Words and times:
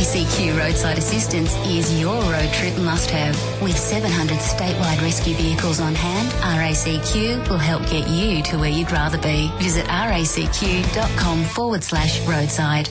RACQ 0.00 0.56
Roadside 0.58 0.96
Assistance 0.96 1.54
is 1.66 2.00
your 2.00 2.14
road 2.22 2.50
trip 2.54 2.74
must 2.78 3.10
have. 3.10 3.36
With 3.60 3.76
700 3.76 4.38
statewide 4.38 5.02
rescue 5.02 5.34
vehicles 5.34 5.78
on 5.78 5.94
hand, 5.94 6.30
RACQ 6.40 7.46
will 7.50 7.58
help 7.58 7.82
get 7.90 8.08
you 8.08 8.42
to 8.44 8.56
where 8.56 8.70
you'd 8.70 8.90
rather 8.90 9.18
be. 9.18 9.52
Visit 9.58 9.84
racq.com 9.88 11.44
forward 11.44 11.84
slash 11.84 12.26
roadside. 12.26 12.88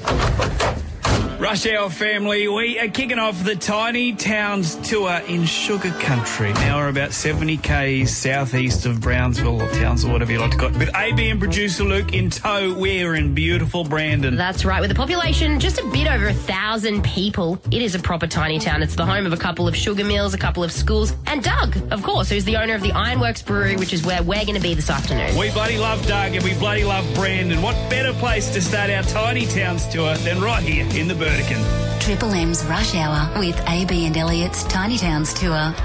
Rush 1.39 1.65
Hour 1.67 1.89
family, 1.89 2.49
we 2.49 2.77
are 2.79 2.89
kicking 2.89 3.17
off 3.17 3.45
the 3.45 3.55
Tiny 3.55 4.11
Towns 4.11 4.75
tour 4.89 5.21
in 5.25 5.45
Sugar 5.45 5.91
Country. 5.91 6.51
Now 6.51 6.79
we're 6.79 6.89
about 6.89 7.13
70 7.13 7.55
k's 7.57 8.15
southeast 8.15 8.85
of 8.85 8.99
Brownsville 8.99 9.61
or 9.61 9.71
Townsville, 9.71 10.11
whatever 10.11 10.33
you 10.33 10.39
like 10.39 10.51
to 10.51 10.57
call 10.57 10.67
it. 10.67 10.77
With 10.77 10.93
AB 10.93 11.29
and 11.29 11.39
producer 11.39 11.85
Luke 11.85 12.13
in 12.13 12.29
tow, 12.29 12.75
we're 12.77 13.15
in 13.15 13.33
beautiful 13.33 13.85
Brandon. 13.85 14.35
That's 14.35 14.65
right. 14.65 14.81
With 14.81 14.91
a 14.91 14.95
population 14.95 15.61
just 15.61 15.79
a 15.79 15.85
bit 15.87 16.11
over 16.11 16.27
a 16.27 16.33
thousand 16.33 17.05
people, 17.05 17.57
it 17.71 17.81
is 17.81 17.95
a 17.95 17.99
proper 17.99 18.27
tiny 18.27 18.59
town. 18.59 18.83
It's 18.83 18.95
the 18.95 19.05
home 19.05 19.25
of 19.25 19.31
a 19.31 19.37
couple 19.37 19.65
of 19.65 19.77
sugar 19.77 20.03
mills, 20.03 20.33
a 20.33 20.37
couple 20.37 20.61
of 20.65 20.73
schools, 20.73 21.13
and 21.25 21.41
Doug, 21.41 21.77
of 21.93 22.03
course, 22.03 22.27
who's 22.29 22.43
the 22.43 22.57
owner 22.57 22.75
of 22.75 22.81
the 22.81 22.91
Ironworks 22.91 23.41
Brewery, 23.41 23.77
which 23.77 23.93
is 23.93 24.05
where 24.05 24.21
we're 24.21 24.43
going 24.43 24.55
to 24.55 24.61
be 24.61 24.73
this 24.73 24.89
afternoon. 24.89 25.37
We 25.37 25.51
bloody 25.51 25.77
love 25.77 26.05
Doug 26.05 26.35
and 26.35 26.43
we 26.43 26.53
bloody 26.55 26.83
love 26.83 27.09
Brandon. 27.15 27.61
What 27.61 27.75
better 27.89 28.11
place 28.19 28.49
to 28.49 28.61
start 28.61 28.89
our 28.89 29.03
Tiny 29.03 29.45
Towns 29.45 29.87
tour 29.87 30.15
than 30.17 30.41
right 30.41 30.61
here 30.61 30.85
in 30.99 31.07
the 31.07 31.28
Burdekin? 31.29 32.01
Triple 32.01 32.33
M's 32.33 32.65
Rush 32.65 32.95
Hour 32.95 33.37
with 33.37 33.55
AB 33.69 34.07
and 34.07 34.17
Elliot's 34.17 34.63
Tiny 34.63 34.97
Towns 34.97 35.31
Tour. 35.31 35.75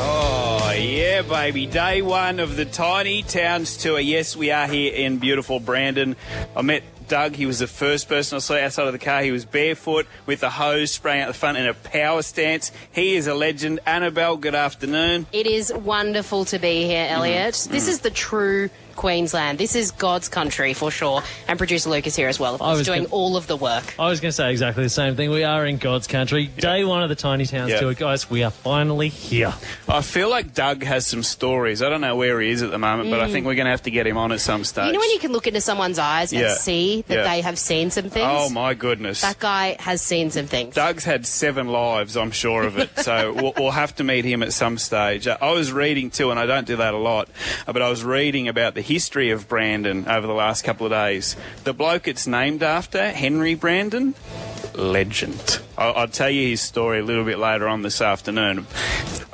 Oh, 0.00 0.74
yeah, 0.78 1.22
baby. 1.22 1.64
Day 1.64 2.02
one 2.02 2.40
of 2.40 2.56
the 2.56 2.66
Tiny 2.66 3.22
Towns 3.22 3.78
tour. 3.78 3.98
Yes, 3.98 4.36
we 4.36 4.50
are 4.50 4.66
here 4.66 4.92
in 4.92 5.16
beautiful 5.16 5.60
Brandon. 5.60 6.14
I 6.54 6.60
met 6.60 6.82
Doug. 7.08 7.36
He 7.36 7.46
was 7.46 7.58
the 7.58 7.66
first 7.66 8.06
person 8.06 8.36
I 8.36 8.40
saw 8.40 8.58
outside 8.58 8.86
of 8.86 8.92
the 8.92 8.98
car. 8.98 9.22
He 9.22 9.32
was 9.32 9.46
barefoot 9.46 10.06
with 10.26 10.42
a 10.42 10.50
hose 10.50 10.90
spraying 10.90 11.22
out 11.22 11.28
the 11.28 11.32
front 11.32 11.56
in 11.56 11.66
a 11.66 11.72
power 11.72 12.20
stance. 12.20 12.70
He 12.92 13.16
is 13.16 13.28
a 13.28 13.34
legend. 13.34 13.80
Annabelle, 13.86 14.36
good 14.36 14.54
afternoon. 14.54 15.26
It 15.32 15.46
is 15.46 15.72
wonderful 15.72 16.44
to 16.46 16.58
be 16.58 16.84
here, 16.84 17.06
Elliot. 17.08 17.54
Mm-hmm. 17.54 17.72
This 17.72 17.88
is 17.88 18.00
the 18.00 18.10
true 18.10 18.68
Queensland. 18.98 19.58
This 19.58 19.74
is 19.76 19.92
God's 19.92 20.28
country 20.28 20.74
for 20.74 20.90
sure. 20.90 21.22
And 21.46 21.56
producer 21.56 21.88
Lucas 21.88 22.16
here 22.16 22.28
as 22.28 22.38
well, 22.40 22.56
of 22.56 22.60
I 22.62 22.66
course, 22.66 22.78
was 22.78 22.86
doing 22.86 23.02
gonna- 23.04 23.14
all 23.14 23.36
of 23.36 23.46
the 23.46 23.56
work. 23.56 23.94
I 23.98 24.08
was 24.10 24.20
going 24.20 24.28
to 24.30 24.34
say 24.36 24.50
exactly 24.50 24.82
the 24.82 24.90
same 24.90 25.14
thing. 25.16 25.30
We 25.30 25.44
are 25.44 25.64
in 25.64 25.78
God's 25.78 26.06
country. 26.06 26.46
Day 26.58 26.84
one 26.84 27.02
of 27.02 27.08
the 27.08 27.14
Tiny 27.14 27.46
Towns 27.46 27.70
Yeah. 27.70 27.80
tour, 27.80 27.94
guys. 27.94 28.28
We 28.28 28.42
are 28.42 28.50
finally 28.50 29.08
here. 29.08 29.54
I 29.88 30.02
feel 30.02 30.28
like 30.28 30.52
Doug 30.52 30.82
has 30.82 31.06
some 31.06 31.22
stories. 31.22 31.80
I 31.80 31.88
don't 31.88 32.00
know 32.00 32.16
where 32.16 32.40
he 32.40 32.50
is 32.50 32.60
at 32.62 32.70
the 32.72 32.78
moment, 32.78 33.08
but 33.10 33.20
I 33.20 33.30
think 33.30 33.46
we're 33.46 33.54
going 33.54 33.66
to 33.66 33.70
have 33.70 33.84
to 33.84 33.90
get 33.92 34.06
him 34.06 34.16
on 34.18 34.32
at 34.32 34.40
some 34.40 34.64
stage. 34.64 34.82
Mm. 34.82 34.86
You 34.88 34.92
know 34.94 34.98
when 34.98 35.10
you 35.10 35.18
can 35.20 35.32
look 35.32 35.46
into 35.46 35.60
someone's 35.60 35.98
eyes 35.98 36.32
and 36.32 36.50
see 36.58 37.04
that 37.06 37.14
Yeah. 37.14 37.22
they 37.22 37.40
have 37.40 37.58
seen 37.58 37.90
some 37.92 38.10
things? 38.10 38.26
Oh, 38.28 38.50
my 38.50 38.74
goodness. 38.74 39.20
That 39.20 39.38
guy 39.38 39.76
has 39.78 40.02
seen 40.02 40.30
some 40.30 40.46
things. 40.46 40.74
Doug's 40.74 41.04
had 41.04 41.24
seven 41.24 41.68
lives, 41.68 42.16
I'm 42.16 42.32
sure 42.32 42.64
of 42.64 42.76
it. 42.78 42.90
So 42.98 43.32
we'll, 43.36 43.52
we'll 43.56 43.70
have 43.70 43.94
to 43.96 44.04
meet 44.04 44.24
him 44.24 44.42
at 44.42 44.52
some 44.52 44.76
stage. 44.76 45.26
Uh, 45.28 45.36
I 45.40 45.52
was 45.52 45.70
reading 45.72 46.10
too, 46.10 46.30
and 46.32 46.40
I 46.40 46.46
don't 46.46 46.66
do 46.66 46.76
that 46.76 46.94
a 46.94 46.98
lot, 46.98 47.28
but 47.64 47.80
I 47.80 47.88
was 47.88 48.02
reading 48.02 48.48
about 48.48 48.74
the 48.74 48.87
history 48.88 49.30
of 49.30 49.48
Brandon 49.48 50.08
over 50.08 50.26
the 50.26 50.32
last 50.32 50.64
couple 50.64 50.86
of 50.86 50.92
days. 50.92 51.36
The 51.64 51.74
bloke 51.74 52.08
it's 52.08 52.26
named 52.26 52.62
after, 52.62 53.10
Henry 53.10 53.54
Brandon, 53.54 54.14
legend. 54.74 55.60
I'll, 55.76 55.94
I'll 55.94 56.08
tell 56.08 56.30
you 56.30 56.48
his 56.48 56.62
story 56.62 57.00
a 57.00 57.04
little 57.04 57.24
bit 57.24 57.38
later 57.38 57.68
on 57.68 57.82
this 57.82 58.00
afternoon. 58.00 58.66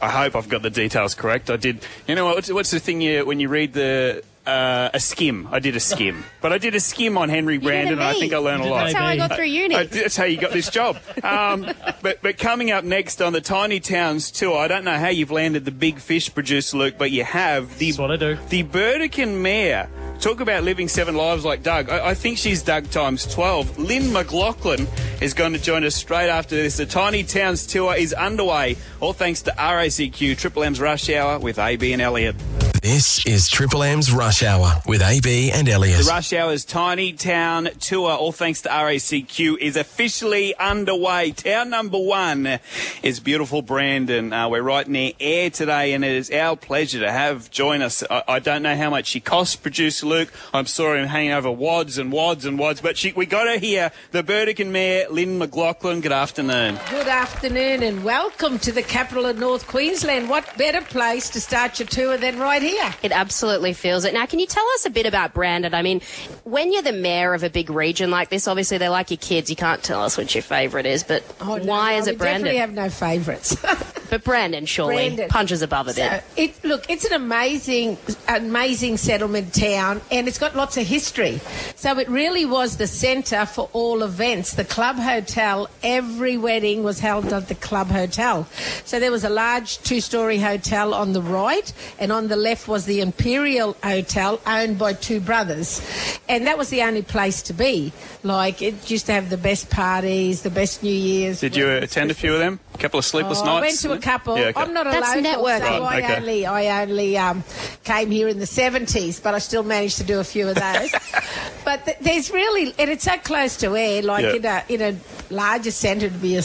I 0.01 0.11
hope 0.11 0.35
I've 0.35 0.49
got 0.49 0.63
the 0.63 0.71
details 0.71 1.15
correct. 1.15 1.51
I 1.51 1.57
did. 1.57 1.87
You 2.09 2.17
know 2.17 2.25
what? 2.25 2.35
What's, 2.35 2.53
what's 2.53 2.71
the 2.73 2.81
thing 2.81 3.01
you 3.01 3.25
when 3.25 3.39
you 3.39 3.49
read 3.49 3.73
the 3.73 4.25
uh, 4.47 4.91
a 4.93 5.01
skim? 5.01 5.49
I 5.51 5.59
did 5.59 5.77
a 5.77 5.81
skim, 5.81 6.25
but 6.41 6.53
I 6.53 6.59
did 6.59 6.75
a 6.75 6.81
skim 6.81 7.17
on 7.19 7.29
Henry 7.29 7.59
Brandon. 7.59 7.95
and 7.95 8.03
I 8.03 8.15
think 8.15 8.33
I 8.33 8.39
learned 8.39 8.63
a 8.65 8.67
lot. 8.67 8.85
That's 8.85 8.95
how 8.95 9.07
I 9.07 9.17
got 9.17 9.35
through 9.35 9.47
uni. 9.47 9.75
Uh, 9.75 9.85
that's 9.85 10.17
how 10.17 10.25
you 10.25 10.39
got 10.39 10.53
this 10.53 10.71
job. 10.71 10.99
Um, 11.23 11.67
but, 12.03 12.21
but 12.23 12.39
coming 12.39 12.71
up 12.71 12.85
next 12.85 13.23
on 13.23 13.33
the 13.33 13.41
Tiny 13.41 13.81
Towns 13.81 14.31
tour, 14.31 14.59
I 14.59 14.69
don't 14.69 14.85
know 14.85 14.99
how 14.99 15.09
you've 15.09 15.31
landed 15.31 15.65
the 15.65 15.71
big 15.71 15.99
fish, 15.99 16.33
producer 16.33 16.77
Luke, 16.77 16.95
but 16.99 17.11
you 17.11 17.25
have 17.25 17.79
the 17.79 17.87
That's 17.87 17.99
what 17.99 18.11
I 18.11 18.17
do. 18.17 18.39
the 18.49 18.63
Burdekin 18.63 19.43
Mayor. 19.43 19.89
Talk 20.21 20.41
about 20.41 20.63
living 20.63 20.89
seven 20.89 21.17
lives 21.17 21.45
like 21.45 21.63
Doug. 21.63 21.91
I, 21.91 22.11
I 22.11 22.15
think 22.15 22.39
she's 22.39 22.63
Doug 22.63 22.89
times 22.91 23.27
12. 23.27 23.79
Lynn 23.79 24.13
McLaughlin 24.13 24.87
is 25.21 25.35
going 25.35 25.53
to 25.55 25.59
join 25.61 25.85
us 25.85 25.95
straight 25.95 26.29
after 26.29 26.55
this. 26.55 26.77
The 26.77 26.87
Tiny 26.87 27.25
Towns 27.25 27.67
tour 27.67 27.95
is 27.95 28.13
underway, 28.13 28.77
all 29.01 29.13
thanks 29.13 29.43
to 29.43 29.51
RACQ 29.53 30.39
Triple 30.39 30.63
M's 30.65 30.81
Rush 30.81 31.11
Hour 31.11 31.41
with 31.41 31.59
AB 31.59 31.93
and 31.93 32.01
Elliot. 32.01 32.37
This 32.85 33.25
is 33.25 33.49
Triple 33.49 33.83
M's 33.83 34.13
Rush 34.13 34.43
Hour 34.43 34.83
with 34.87 35.01
AB 35.01 35.51
and 35.51 35.67
Elliot. 35.71 36.05
The 36.05 36.05
Rush 36.05 36.35
Hour's 36.35 36.67
Tiny 36.67 37.15
Town 37.15 37.71
Tour, 37.81 38.11
all 38.11 38.31
thanks 38.31 38.61
to 38.61 38.69
RACQ, 38.69 39.57
is 39.57 39.79
officially 39.79 40.55
underway. 40.57 41.31
Town 41.31 41.71
number 41.71 41.97
one 41.97 42.59
is 43.03 43.21
beautiful 43.21 43.63
Brandon. 43.63 44.35
Uh, 44.35 44.51
we're 44.51 44.61
right 44.61 44.87
near 44.87 45.13
Ayr 45.19 45.49
today, 45.49 45.95
and 45.95 46.05
it 46.05 46.13
is 46.13 46.31
our 46.31 46.57
pleasure 46.57 47.01
to 47.01 47.11
have 47.11 47.51
join 47.51 47.81
us. 47.81 48.05
I, 48.11 48.23
I 48.29 48.39
don't 48.39 48.63
know 48.63 48.77
how 48.77 48.91
much 48.91 49.07
she 49.07 49.19
costs, 49.19 49.57
producer 49.57 50.05
Luke. 50.05 50.31
I'm 50.53 50.67
sorry 50.67 51.01
I'm 51.01 51.09
hanging 51.09 51.33
over 51.33 51.51
wads 51.51 51.97
and 51.97 52.13
wads 52.13 52.45
and 52.45 52.59
wads, 52.59 52.83
but 52.83 52.99
she, 52.99 53.13
we 53.13 53.25
got 53.25 53.47
her 53.47 53.59
here. 53.59 53.93
The 54.11 54.23
Burdekin 54.23 54.73
Mayor, 54.73 55.07
Lynn 55.09 55.39
McLaughlin. 55.39 56.03
Good 56.03 56.13
afternoon. 56.13 56.79
Good 56.91 57.09
afternoon 57.09 57.83
and 57.83 58.05
welcome 58.05 58.59
to 58.59 58.73
the 58.73 58.83
capital 58.83 59.25
of 59.25 59.39
North 59.39 59.67
Queensland. 59.67 60.29
What 60.29 60.59
better 60.59 60.83
place 60.83 61.31
to 61.31 61.41
start 61.41 61.79
your 61.79 61.89
tour 61.89 62.19
than 62.19 62.39
right 62.39 62.61
here? 62.61 62.74
It 63.03 63.13
absolutely 63.13 63.73
feels 63.73 64.05
it. 64.05 64.15
Now, 64.15 64.27
can 64.27 64.39
you 64.39 64.47
tell 64.47 64.65
us 64.75 64.87
a 64.87 64.91
bit 64.91 65.07
about 65.07 65.35
Brandon? 65.35 65.75
I 65.75 65.83
mean, 65.83 66.01
when 66.45 66.73
you're 66.73 66.83
the 66.83 66.93
mayor 66.93 67.35
of 67.35 67.43
a 67.43 67.51
big 67.51 67.71
region 67.71 68.11
like 68.11 68.29
this, 68.31 68.47
obviously 68.49 68.79
they're 68.79 68.91
like 68.91 69.11
your 69.11 69.19
kids. 69.19 69.51
You 69.51 69.57
can't 69.57 69.83
tell 69.83 70.03
us 70.03 70.17
which 70.17 70.35
your 70.35 70.43
favourite 70.43 70.87
is, 70.87 71.03
but 71.05 71.23
Oh, 71.41 71.59
why 71.59 71.93
no, 71.93 71.99
is 71.99 72.07
we 72.07 72.13
it 72.13 72.19
Brandon? 72.19 72.45
definitely 72.55 72.59
have 72.61 72.73
no 72.73 72.91
favourites. 72.91 73.57
but 74.11 74.25
Brandon, 74.25 74.67
surely, 74.67 74.95
Brandon. 75.09 75.29
punches 75.29 75.63
above 75.63 75.89
a 75.89 75.95
bit. 75.95 76.11
So 76.11 76.21
it, 76.37 76.65
look, 76.65 76.85
it's 76.89 77.05
an 77.05 77.13
amazing, 77.15 77.99
amazing 78.29 78.97
settlement 78.97 79.55
town, 79.55 80.01
and 80.11 80.29
it's 80.29 80.39
got 80.39 80.55
lots 80.57 80.77
of 80.77 80.87
history. 80.87 81.41
So 81.77 81.99
it 81.99 82.09
really 82.09 82.45
was 82.47 82.77
the 82.77 82.87
centre 82.87 83.47
for 83.47 83.69
all 83.73 84.03
events. 84.03 84.55
The 84.55 84.65
club 84.65 84.97
hotel, 84.97 85.69
every 85.83 86.37
wedding 86.37 86.83
was 86.83 87.01
held 87.01 87.33
at 87.33 87.49
the 87.49 87.55
club 87.55 87.89
hotel. 87.89 88.47
So 88.85 89.01
there 89.01 89.11
was 89.11 89.25
a 89.25 89.31
large 89.31 89.79
two-story 89.79 90.39
hotel 90.39 90.95
on 90.95 91.13
the 91.13 91.23
right, 91.23 91.73
and 91.99 92.13
on 92.13 92.29
the 92.29 92.37
left 92.37 92.69
was 92.69 92.85
the 92.87 93.01
Imperial 93.01 93.77
Hotel, 93.83 94.41
owned 94.47 94.79
by 94.79 94.93
two 94.93 95.21
brothers, 95.21 95.81
and 96.29 96.47
that 96.47 96.59
was 96.59 96.71
the 96.71 96.83
only 96.83 97.03
place 97.03 97.43
to 97.43 97.53
be. 97.53 97.93
Like 98.23 98.63
it 98.63 98.91
used 98.91 99.07
to 99.07 99.13
have 99.13 99.31
the 99.31 99.37
best 99.37 99.71
parties, 99.71 100.43
the 100.43 100.51
best 100.51 100.83
New 100.83 100.91
Year's. 100.93 101.41
Did 101.41 101.57
you 101.57 101.69
attend 101.71 102.11
a 102.11 102.15
few 102.15 102.33
of 102.33 102.39
them? 102.39 102.61
A 102.75 102.79
couple 102.79 102.99
of 102.99 103.05
sleepless 103.05 103.41
Oh, 103.41 103.45
nights? 103.45 103.57
I 103.57 103.61
went 103.61 103.79
to 103.81 103.93
a 103.93 103.99
couple. 104.05 104.37
Yeah, 104.39 104.49
okay. 104.53 104.61
I'm 104.61 104.73
not 104.73 104.87
a 104.87 104.91
That's 104.91 105.17
local, 105.17 105.23
networking. 105.45 105.77
so 105.79 105.85
I 105.85 105.99
Okay. 105.99 106.17
only 106.17 106.47
I 106.47 106.83
only 106.83 107.19
um, 107.19 107.43
came 107.85 108.11
here 108.11 108.29
in 108.29 108.39
the 108.39 108.45
70s, 108.47 109.23
but 109.23 109.35
I 109.35 109.39
still 109.39 109.63
managed 109.63 109.97
to 109.99 110.05
do 110.05 110.21
a 110.21 110.25
few 110.25 110.49
of 110.49 110.55
those. 110.57 110.91
but 111.65 111.85
th- 111.85 111.99
there's 112.01 112.31
really, 112.31 112.75
and 112.79 112.91
it's 112.91 113.05
so 113.05 113.17
close 113.19 113.57
to 113.59 113.75
Ayr, 113.75 114.03
like 114.03 114.25
Yeah. 114.25 114.35
in 114.35 114.45
a 114.45 114.65
in 114.69 114.95
a 114.95 115.35
larger 115.35 115.71
centre 115.71 116.09
to 116.09 116.15
be 116.19 116.37
a 116.37 116.43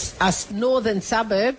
northern 0.54 1.02
suburb. 1.02 1.58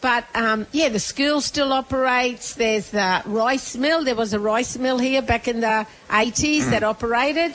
But 0.00 0.24
um, 0.34 0.66
yeah, 0.72 0.88
the 0.88 0.98
school 1.00 1.40
still 1.40 1.72
operates. 1.72 2.54
There's 2.54 2.90
the 2.90 3.22
rice 3.26 3.76
mill. 3.76 4.04
There 4.04 4.16
was 4.16 4.32
a 4.34 4.40
rice 4.40 4.76
mill 4.78 4.98
here 4.98 5.22
back 5.22 5.46
in 5.48 5.60
the 5.60 5.86
80s 6.10 6.64
Mm. 6.66 6.70
that 6.70 6.82
operated. 6.82 7.54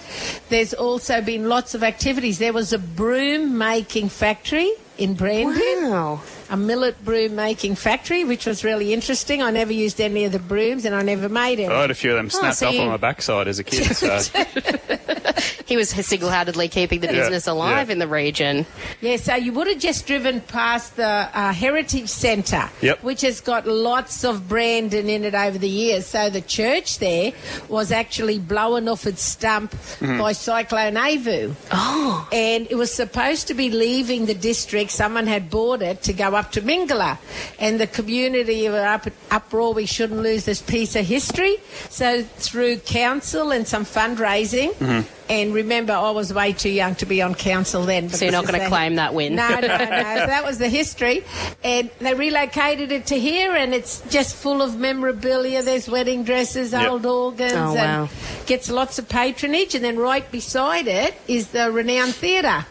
There's 0.49 0.73
also 0.73 1.21
been 1.21 1.49
lots 1.49 1.75
of 1.75 1.83
activities. 1.83 2.37
There 2.39 2.53
was 2.53 2.71
a 2.73 2.79
broom 2.79 3.57
making 3.57 4.09
factory 4.09 4.71
in 4.97 5.13
Brandon 5.15 5.89
Wow. 5.91 6.21
A 6.51 6.57
millet 6.57 7.03
broom 7.03 7.33
making 7.35 7.75
factory, 7.75 8.25
which 8.25 8.45
was 8.45 8.63
really 8.63 8.93
interesting. 8.93 9.41
I 9.41 9.51
never 9.51 9.71
used 9.71 10.01
any 10.01 10.25
of 10.25 10.33
the 10.33 10.39
brooms 10.39 10.83
and 10.83 10.93
I 10.93 11.01
never 11.01 11.29
made 11.29 11.61
any. 11.61 11.73
I 11.73 11.81
had 11.81 11.91
a 11.91 11.95
few 11.95 12.11
of 12.11 12.17
them 12.17 12.25
oh, 12.25 12.39
snapped 12.39 12.57
so 12.57 12.67
off 12.67 12.73
you- 12.73 12.81
on 12.81 12.87
my 12.89 12.97
backside 12.97 13.47
as 13.47 13.57
a 13.57 13.63
kid. 13.63 13.95
So. 14.01 14.07
He 15.65 15.77
was 15.77 15.89
single-handedly 15.89 16.67
keeping 16.67 16.99
the 16.99 17.07
Yeah, 17.07 17.13
business 17.13 17.47
alive 17.47 17.87
yeah. 17.87 17.93
in 17.93 17.99
the 17.99 18.07
region. 18.07 18.65
Yeah, 18.99 19.15
so 19.17 19.35
you 19.35 19.53
would 19.53 19.67
have 19.67 19.79
just 19.79 20.05
driven 20.05 20.41
past 20.41 20.97
the 20.97 21.05
uh, 21.33 21.53
Heritage 21.53 22.09
Centre, 22.09 22.69
Yep. 22.81 23.03
which 23.03 23.21
has 23.21 23.39
got 23.39 23.65
lots 23.67 24.23
of 24.25 24.49
branding 24.49 25.09
in 25.09 25.23
it 25.23 25.33
over 25.33 25.57
the 25.57 25.69
years. 25.69 26.05
So 26.07 26.29
the 26.29 26.41
church 26.41 26.99
there 26.99 27.31
was 27.69 27.91
actually 27.91 28.39
blown 28.39 28.87
off 28.89 29.05
its 29.07 29.21
stump 29.21 29.71
Mm-hmm. 29.71 30.17
by 30.19 30.31
Cyclone 30.33 30.95
Aivu. 30.95 31.55
Oh. 31.71 32.27
And 32.31 32.67
it 32.69 32.75
was 32.75 32.91
supposed 32.93 33.47
to 33.47 33.53
be 33.53 33.69
leaving 33.69 34.25
the 34.25 34.33
district. 34.33 34.91
Someone 34.91 35.27
had 35.27 35.49
bought 35.49 35.81
it 35.81 36.03
to 36.03 36.13
go 36.13 36.35
up 36.35 36.51
to 36.53 36.61
Mingela. 36.61 37.17
And 37.59 37.79
the 37.79 37.87
community 37.87 38.67
were 38.67 38.85
up 38.85 39.07
uproar, 39.29 39.73
we 39.73 39.85
shouldn't 39.85 40.19
lose 40.21 40.45
this 40.45 40.61
piece 40.61 40.95
of 40.95 41.05
history. 41.05 41.57
So 41.89 42.23
through 42.23 42.77
council 42.79 43.51
and 43.51 43.67
some 43.67 43.85
fundraising, 43.85 44.73
Mm-hmm. 44.73 45.07
And 45.31 45.53
remember, 45.53 45.93
I 45.93 46.09
was 46.11 46.33
way 46.33 46.51
too 46.51 46.69
young 46.69 46.95
to 46.95 47.05
be 47.05 47.21
on 47.21 47.33
council 47.35 47.83
then. 47.83 48.09
So 48.09 48.25
you're 48.25 48.33
not 48.33 48.45
going 48.45 48.59
to 48.59 48.67
claim 48.67 48.95
that 48.95 49.13
win? 49.13 49.35
no, 49.35 49.47
no, 49.47 49.61
no. 49.61 49.67
So 49.77 50.27
that 50.27 50.43
was 50.45 50.57
the 50.57 50.67
history. 50.67 51.23
And 51.63 51.89
they 51.99 52.13
relocated 52.13 52.91
it 52.91 53.05
to 53.07 53.17
here, 53.19 53.55
and 53.55 53.73
it's 53.73 54.01
just 54.09 54.35
full 54.35 54.61
of 54.61 54.77
memorabilia. 54.77 55.63
There's 55.63 55.87
wedding 55.89 56.23
dresses, 56.25 56.73
Yep. 56.73 56.89
old 56.91 57.05
organs, 57.05 57.53
Oh, 57.53 57.73
wow. 57.75 58.01
and 58.09 58.45
gets 58.45 58.69
lots 58.69 58.99
of 58.99 59.07
patronage. 59.07 59.73
And 59.73 59.83
then 59.85 59.97
right 59.97 60.29
beside 60.31 60.87
it 60.87 61.15
is 61.27 61.47
the 61.49 61.71
renowned 61.71 62.13
theatre. 62.15 62.65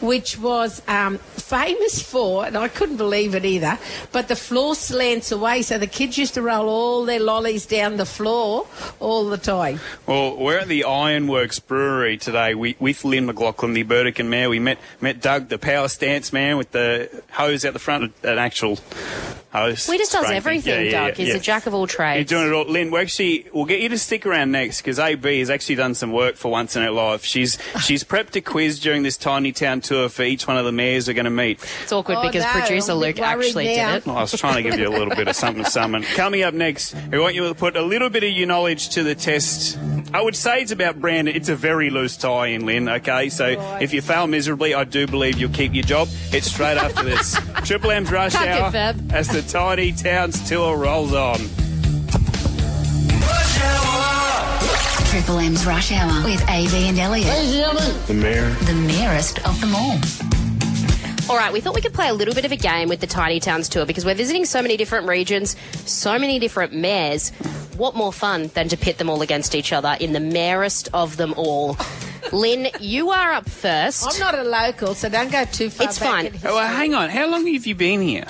Which 0.00 0.38
was 0.38 0.82
um, 0.88 1.18
famous 1.18 2.02
for, 2.02 2.44
and 2.46 2.56
I 2.56 2.68
couldn't 2.68 2.96
believe 2.96 3.34
it 3.34 3.44
either, 3.44 3.78
but 4.12 4.28
the 4.28 4.36
floor 4.36 4.74
slants 4.74 5.32
away, 5.32 5.62
so 5.62 5.78
the 5.78 5.86
kids 5.86 6.18
used 6.18 6.34
to 6.34 6.42
roll 6.42 6.68
all 6.68 7.04
their 7.04 7.20
lollies 7.20 7.66
down 7.66 7.96
the 7.96 8.06
floor 8.06 8.66
all 9.00 9.28
the 9.28 9.38
time. 9.38 9.80
Well, 10.06 10.36
we're 10.36 10.58
at 10.58 10.68
the 10.68 10.84
Ironworks 10.84 11.58
Brewery 11.58 12.16
today 12.18 12.54
we, 12.54 12.76
with 12.78 13.04
Lynn 13.04 13.26
McLaughlin, 13.26 13.72
the 13.74 13.82
Burdekin 13.82 14.28
Mayor. 14.28 14.48
We 14.48 14.58
met 14.58 14.78
met 15.00 15.20
Doug, 15.20 15.48
the 15.48 15.58
power 15.58 15.88
stance 15.88 16.32
man, 16.32 16.56
with 16.56 16.70
the 16.72 17.22
hose 17.32 17.64
out 17.64 17.72
the 17.72 17.78
front, 17.78 18.12
an 18.22 18.38
actual 18.38 18.78
hose. 19.52 19.88
We 19.88 19.98
just 19.98 20.12
does 20.12 20.30
everything, 20.30 20.72
Yeah, 20.72 20.80
yeah, 20.80 20.90
Doug. 20.90 21.08
yeah, 21.18 21.24
He's 21.24 21.28
yeah. 21.28 21.40
a 21.40 21.40
jack 21.40 21.66
of 21.66 21.74
all 21.74 21.86
trades. 21.86 22.30
You're 22.30 22.40
doing 22.40 22.52
it 22.52 22.54
all, 22.54 22.70
Lynn. 22.70 22.90
We're 22.90 23.00
actually 23.02 23.46
we'll 23.52 23.64
get 23.64 23.80
you 23.80 23.88
to 23.90 23.98
stick 23.98 24.26
around 24.26 24.50
next 24.52 24.78
because 24.80 24.98
AB 24.98 25.38
has 25.38 25.50
actually 25.50 25.76
done 25.76 25.94
some 25.94 26.12
work 26.12 26.36
for 26.36 26.50
once 26.50 26.76
in 26.76 26.82
her 26.82 26.90
life. 26.90 27.24
She's 27.24 27.58
she's 27.82 28.04
prepped 28.04 28.34
a 28.36 28.40
quiz 28.40 28.80
during 28.80 29.02
this 29.02 29.16
tiny 29.16 29.52
town 29.52 29.80
tour 29.84 30.08
for 30.08 30.22
each 30.22 30.46
one 30.48 30.56
of 30.56 30.64
the 30.64 30.72
mayors 30.72 31.06
we're 31.06 31.14
going 31.14 31.24
to 31.24 31.30
meet. 31.30 31.60
It's 31.82 31.92
awkward 31.92 32.18
Oh, 32.18 32.22
because 32.22 32.42
no, 32.44 32.50
producer 32.50 32.92
I'm 32.92 32.98
Luke 32.98 33.20
actually 33.20 33.76
now. 33.76 33.92
did 33.92 33.96
it. 33.98 34.06
Well, 34.06 34.16
I 34.16 34.22
was 34.22 34.32
trying 34.32 34.62
to 34.62 34.68
give 34.68 34.78
you 34.80 34.88
a 34.88 34.90
little 34.90 35.14
bit 35.14 35.28
of 35.28 35.36
something, 35.36 35.64
something. 35.64 36.02
Coming 36.14 36.42
up 36.42 36.54
next, 36.54 36.94
we 37.12 37.18
want 37.18 37.34
you 37.34 37.46
to 37.48 37.54
put 37.54 37.76
a 37.76 37.82
little 37.82 38.10
bit 38.10 38.24
of 38.24 38.30
your 38.30 38.46
knowledge 38.48 38.88
to 38.90 39.02
the 39.02 39.14
test. 39.14 39.78
I 40.12 40.20
would 40.22 40.36
say 40.36 40.62
it's 40.62 40.70
about 40.72 41.00
Brandon. 41.00 41.34
It's 41.34 41.48
a 41.48 41.56
very 41.56 41.90
loose 41.90 42.16
tie 42.16 42.46
in, 42.48 42.66
Lynn, 42.66 42.88
okay? 42.88 43.28
So 43.28 43.56
if 43.80 43.92
you 43.92 44.00
fail 44.00 44.26
miserably, 44.26 44.72
I 44.74 44.84
do 44.84 45.06
believe 45.06 45.38
you'll 45.38 45.50
keep 45.50 45.74
your 45.74 45.82
job. 45.84 46.08
It's 46.32 46.46
straight 46.50 46.76
after 46.78 47.02
this. 47.02 47.36
Triple 47.64 47.90
M's 47.90 48.10
Rush 48.12 48.32
Tuck 48.32 48.46
it, 48.46 48.74
Hour 48.76 48.94
as 49.10 49.28
the 49.28 49.42
Tiny 49.42 49.92
Towns 49.92 50.48
tour 50.48 50.76
rolls 50.76 51.12
on. 51.14 51.40
Triple 55.14 55.38
M's 55.38 55.64
Rush 55.64 55.92
Hour 55.92 56.24
with 56.24 56.42
AB 56.50 56.88
and 56.88 56.98
Elliot. 56.98 57.28
The 58.08 58.14
mayor. 58.14 58.50
The 58.50 58.74
merest 58.74 59.38
of 59.46 59.60
them 59.60 59.72
all. 59.72 59.96
All 61.30 61.36
right, 61.36 61.52
we 61.52 61.60
thought 61.60 61.76
we 61.76 61.80
could 61.80 61.94
play 61.94 62.08
a 62.08 62.12
little 62.12 62.34
bit 62.34 62.44
of 62.44 62.50
a 62.50 62.56
game 62.56 62.88
with 62.88 62.98
the 62.98 63.06
Tiny 63.06 63.38
Towns 63.38 63.68
tour 63.68 63.86
because 63.86 64.04
we're 64.04 64.16
visiting 64.16 64.44
so 64.44 64.60
many 64.60 64.76
different 64.76 65.06
regions, 65.06 65.54
so 65.88 66.18
many 66.18 66.40
different 66.40 66.72
mayors. 66.72 67.30
What 67.76 67.94
more 67.94 68.12
fun 68.12 68.48
than 68.54 68.66
to 68.70 68.76
pit 68.76 68.98
them 68.98 69.08
all 69.08 69.22
against 69.22 69.54
each 69.54 69.72
other 69.72 69.96
in 70.00 70.14
the 70.14 70.18
merest 70.20 70.88
of 70.92 71.16
them 71.16 71.32
all? 71.36 71.76
Lynn, 72.32 72.66
you 72.80 73.10
are 73.10 73.34
up 73.34 73.48
first. 73.48 74.04
I'm 74.12 74.18
not 74.18 74.36
a 74.36 74.42
local, 74.42 74.96
so 74.96 75.08
don't 75.08 75.30
go 75.30 75.44
too 75.44 75.70
far 75.70 75.86
It's 75.86 76.00
back 76.00 76.08
fine. 76.08 76.26
in 76.26 76.34
Oh, 76.44 76.56
well, 76.56 76.66
hang 76.66 76.92
on. 76.92 77.08
How 77.10 77.28
long 77.28 77.46
have 77.54 77.68
you 77.68 77.76
been 77.76 78.00
here? 78.02 78.24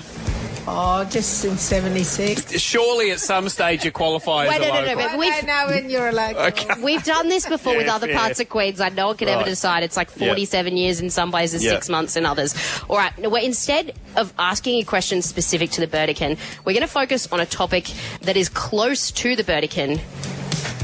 Oh, 0.67 1.05
just 1.05 1.41
since 1.41 1.61
76. 1.61 2.59
Surely 2.59 3.11
at 3.11 3.21
some 3.21 3.51
stage 3.51 3.85
you 3.85 3.93
qualify 3.93 4.49
Wait, 4.49 4.61
as 4.63 4.67
a 4.67 4.69
no, 4.69 4.69
no, 4.69 4.81
no, 4.81 4.81
local. 4.87 4.97
but 4.97 5.11
I 5.11 5.17
we've- 5.19 5.31
don't 5.37 5.47
know 5.47 5.67
when 5.69 5.91
you're 5.91 6.09
a 6.09 6.13
local. 6.13 6.43
Okay. 6.43 6.81
We've 6.83 7.05
done 7.05 7.29
this 7.29 7.45
before 7.47 7.77
with 7.77 7.85
Yeah, 7.87 7.95
other 7.97 8.07
fair. 8.07 8.17
parts 8.17 8.41
of 8.41 8.49
Queensland. 8.49 8.97
No 8.97 9.09
one 9.09 9.17
can 9.19 9.29
ever 9.29 9.41
Right. 9.41 9.47
decide. 9.47 9.83
It's 9.83 9.97
like 9.97 10.09
Yeah. 10.17 10.29
47 10.29 10.77
years 10.79 11.01
in 11.01 11.11
some 11.11 11.31
places, 11.31 11.63
Yeah. 11.63 11.73
six 11.73 11.91
months 11.91 12.17
in 12.17 12.25
others. 12.25 12.55
All 12.89 12.97
right, 12.97 13.13
now, 13.19 13.29
we're, 13.29 13.41
instead 13.41 13.93
of 14.17 14.33
asking 14.39 14.81
a 14.81 14.85
question 14.85 15.21
specific 15.21 15.71
to 15.73 15.83
the 15.83 15.87
Burdekin, 15.87 16.39
we're 16.65 16.73
going 16.73 16.81
to 16.81 16.87
focus 16.87 17.29
on 17.31 17.41
a 17.41 17.47
topic 17.47 17.89
that 18.23 18.37
is 18.39 18.49
close 18.49 19.11
to 19.11 19.37
the 19.37 19.45
Burdekin 19.45 20.01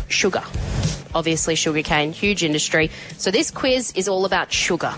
sugar. 0.08 0.42
Obviously, 1.14 1.54
sugarcane, 1.54 2.12
huge 2.12 2.44
industry. 2.44 2.90
So 3.16 3.30
this 3.30 3.50
quiz 3.50 3.92
is 3.96 4.08
all 4.08 4.26
about 4.26 4.52
sugar. 4.52 4.92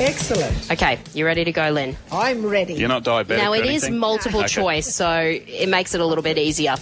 Excellent. 0.00 0.70
Okay, 0.72 0.98
you 1.14 1.24
ready 1.24 1.44
to 1.44 1.52
go, 1.52 1.70
Lynn? 1.70 1.96
I'm 2.10 2.44
ready. 2.44 2.74
You're 2.74 2.88
not 2.88 3.04
diabetic. 3.04 3.36
Now, 3.38 3.52
or 3.52 3.56
it 3.56 3.66
is 3.66 3.88
multiple 3.90 4.40
Okay. 4.40 4.48
choice, 4.48 4.92
so 4.92 5.08
it 5.46 5.68
makes 5.68 5.94
it 5.94 6.00
a 6.00 6.06
little 6.06 6.22
bit 6.22 6.36
easier. 6.36 6.74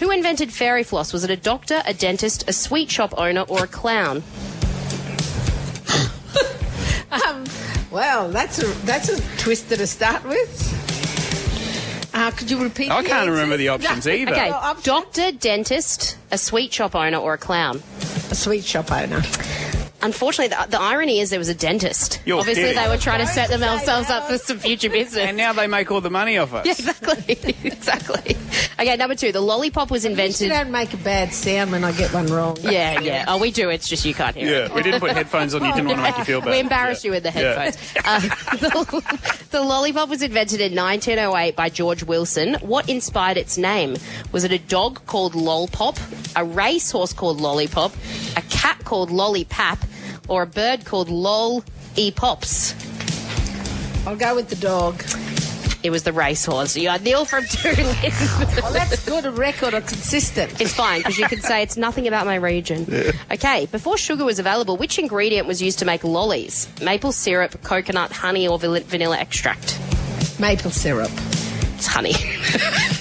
Who 0.00 0.10
invented 0.10 0.52
fairy 0.52 0.82
floss? 0.82 1.12
Was 1.12 1.22
it 1.24 1.30
a 1.30 1.36
doctor, 1.36 1.80
a 1.86 1.94
dentist, 1.94 2.48
a 2.48 2.52
sweet 2.52 2.90
shop 2.90 3.14
owner, 3.16 3.42
or 3.42 3.64
a 3.64 3.68
clown? 3.68 4.22
Um, 7.08 7.44
well, 7.92 8.28
that's 8.30 8.58
a 8.58 8.66
that's 8.84 9.08
a 9.08 9.38
twister 9.38 9.76
to 9.76 9.86
start 9.86 10.24
with. 10.24 12.10
Uh, 12.12 12.30
could 12.32 12.50
you 12.50 12.60
repeat? 12.60 12.90
I 12.90 13.00
the 13.00 13.08
can't 13.08 13.20
answers? 13.20 13.34
remember 13.34 13.56
the 13.56 13.68
options 13.68 14.06
No. 14.06 14.12
either. 14.12 14.32
Okay, 14.32 14.50
Well, 14.50 14.58
options. 14.58 14.84
doctor, 14.84 15.32
dentist, 15.32 16.16
a 16.32 16.36
sweet 16.36 16.72
shop 16.74 16.96
owner, 16.96 17.16
or 17.18 17.34
a 17.34 17.38
clown? 17.38 17.80
A 18.30 18.34
sweet 18.34 18.64
shop 18.64 18.90
owner. 18.90 19.22
Unfortunately, 20.06 20.56
the, 20.56 20.70
the 20.70 20.80
irony 20.80 21.18
is 21.20 21.30
there 21.30 21.38
was 21.38 21.48
a 21.48 21.54
dentist. 21.54 22.20
You're 22.24 22.38
Obviously, 22.38 22.62
kidding. 22.62 22.82
they 22.82 22.88
were 22.88 22.96
trying 22.96 23.20
to 23.20 23.26
set 23.26 23.50
themselves 23.50 24.08
up 24.08 24.28
for 24.28 24.38
some 24.38 24.58
future 24.58 24.88
business. 24.98 25.24
And 25.26 25.36
now 25.36 25.52
they 25.52 25.66
make 25.66 25.90
all 25.90 26.00
the 26.00 26.10
money 26.10 26.38
off 26.38 26.54
us. 26.54 26.64
Yeah, 26.64 26.72
exactly, 26.78 27.54
exactly. 27.64 28.36
Okay, 28.78 28.96
number 28.96 29.14
two, 29.16 29.32
the 29.32 29.40
lollipop 29.40 29.90
was 29.90 30.04
You 30.04 30.10
invented. 30.10 30.48
don't 30.50 30.70
make 30.70 30.94
a 30.94 30.96
bad 30.98 31.32
sound 31.32 31.72
when 31.72 31.82
I 31.84 31.92
get 31.92 32.12
one 32.14 32.26
wrong. 32.28 32.56
Yeah, 32.60 33.00
yeah. 33.00 33.24
Oh, 33.26 33.38
we 33.38 33.50
do. 33.50 33.68
It's 33.68 33.88
just 33.88 34.04
you 34.04 34.14
can't 34.14 34.36
hear 34.36 34.46
it. 34.46 34.68
Yeah, 34.70 34.74
we 34.74 34.82
didn't 34.82 35.00
put 35.00 35.10
headphones 35.10 35.54
on. 35.54 35.64
You 35.64 35.72
didn't 35.72 35.88
want 35.88 35.98
to 35.98 36.02
make 36.02 36.18
you 36.18 36.24
feel 36.24 36.40
bad. 36.40 36.50
We 36.50 36.60
embarrassed 36.60 37.04
you 37.04 37.10
with 37.10 37.24
the 37.24 37.30
Yeah. 37.32 37.58
headphones. 37.58 37.94
Uh, 38.04 38.20
the, 38.56 39.46
the 39.50 39.60
lollipop 39.62 40.08
was 40.08 40.22
invented 40.22 40.60
in 40.60 40.74
1908 40.74 41.56
by 41.56 41.68
George 41.68 42.02
Wilson. 42.04 42.54
What 42.60 42.88
inspired 42.88 43.36
its 43.36 43.58
name? 43.58 43.96
Was 44.32 44.44
it 44.44 44.52
a 44.52 44.58
dog 44.58 45.04
called 45.06 45.32
Lolpop, 45.34 45.98
a 46.36 46.44
racehorse 46.44 47.12
called 47.12 47.40
Lollipop, 47.40 47.92
a 48.36 48.42
cat 48.42 48.84
called 48.84 49.10
Lollipap, 49.10 49.78
or 50.28 50.42
a 50.42 50.46
bird 50.46 50.84
called 50.84 51.08
Lol 51.08 51.64
E 51.96 52.10
Pops? 52.10 52.74
I'll 54.06 54.16
go 54.16 54.34
with 54.34 54.48
the 54.48 54.56
dog. 54.56 55.02
It 55.82 55.90
was 55.90 56.02
the 56.02 56.12
racehorse. 56.12 56.76
You 56.76 56.88
are 56.88 56.98
nil 56.98 57.24
from 57.24 57.44
two. 57.44 57.68
Lynn. 57.70 57.86
Well, 58.62 58.72
that's 58.72 59.04
good. 59.06 59.24
A 59.24 59.30
record 59.30 59.74
or 59.74 59.80
consistent. 59.80 60.60
It's 60.60 60.72
fine 60.72 60.98
because 61.00 61.18
you 61.18 61.26
can 61.26 61.40
say 61.40 61.62
it's 61.62 61.76
nothing 61.76 62.08
about 62.08 62.26
my 62.26 62.34
region. 62.36 62.86
Okay, 63.30 63.66
before 63.66 63.96
sugar 63.96 64.24
was 64.24 64.38
available, 64.40 64.76
which 64.76 64.98
ingredient 64.98 65.46
was 65.46 65.62
used 65.62 65.78
to 65.80 65.84
make 65.84 66.02
lollies? 66.02 66.68
Maple 66.82 67.12
syrup, 67.12 67.62
coconut, 67.62 68.10
honey, 68.10 68.48
or 68.48 68.58
vanilla- 68.58 68.80
vanilla 68.80 69.18
extract? 69.18 69.78
Maple 70.40 70.70
syrup. 70.72 71.10
It's 71.76 71.86
honey. 71.86 72.14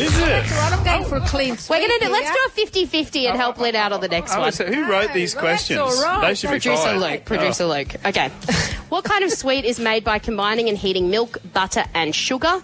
Is 0.00 0.18
it? 0.18 0.22
Right, 0.22 0.72
I'm 0.72 0.84
going 0.84 1.04
for 1.04 1.16
a 1.16 1.20
clean 1.26 1.56
sweep. 1.58 1.78
We're 1.78 1.86
going 1.88 2.00
to 2.00 2.06
do, 2.06 2.12
let's 2.12 2.30
do 2.30 2.38
a 2.46 2.50
50 2.50 2.86
50 2.86 3.26
and 3.26 3.36
help 3.36 3.58
Lynn 3.58 3.76
out 3.76 3.92
on 3.92 4.00
the 4.00 4.08
next 4.08 4.32
oh, 4.34 4.38
one. 4.38 4.46
was- 4.46 4.58
who 4.58 4.90
wrote 4.90 5.12
these 5.12 5.34
questions? 5.34 5.78
all 5.78 6.02
right. 6.02 6.28
They 6.28 6.34
should 6.34 6.48
be 6.48 6.52
Producer 6.52 6.76
fired. 6.76 7.00
Luke. 7.00 7.24
Producer 7.26 7.64
Oh. 7.64 7.68
Luke. 7.68 7.94
Okay. 8.06 8.28
what 8.88 9.04
kind 9.04 9.24
of 9.24 9.30
sweet 9.30 9.64
is 9.64 9.78
made 9.78 10.02
by 10.02 10.18
combining 10.18 10.68
and 10.70 10.78
heating 10.78 11.10
milk, 11.10 11.38
butter, 11.52 11.84
and 11.94 12.14
sugar? 12.14 12.62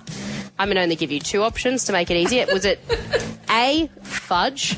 I'm 0.58 0.68
going 0.68 0.76
to 0.76 0.82
only 0.82 0.96
give 0.96 1.12
you 1.12 1.20
two 1.20 1.42
options 1.42 1.84
to 1.84 1.92
make 1.92 2.10
it 2.10 2.16
easier. 2.16 2.46
Was 2.50 2.64
it 2.64 2.80
A, 3.50 3.90
fudge, 4.02 4.76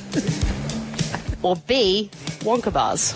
or 1.42 1.54
B, 1.54 2.10
Wonka 2.40 2.72
bars? 2.72 3.14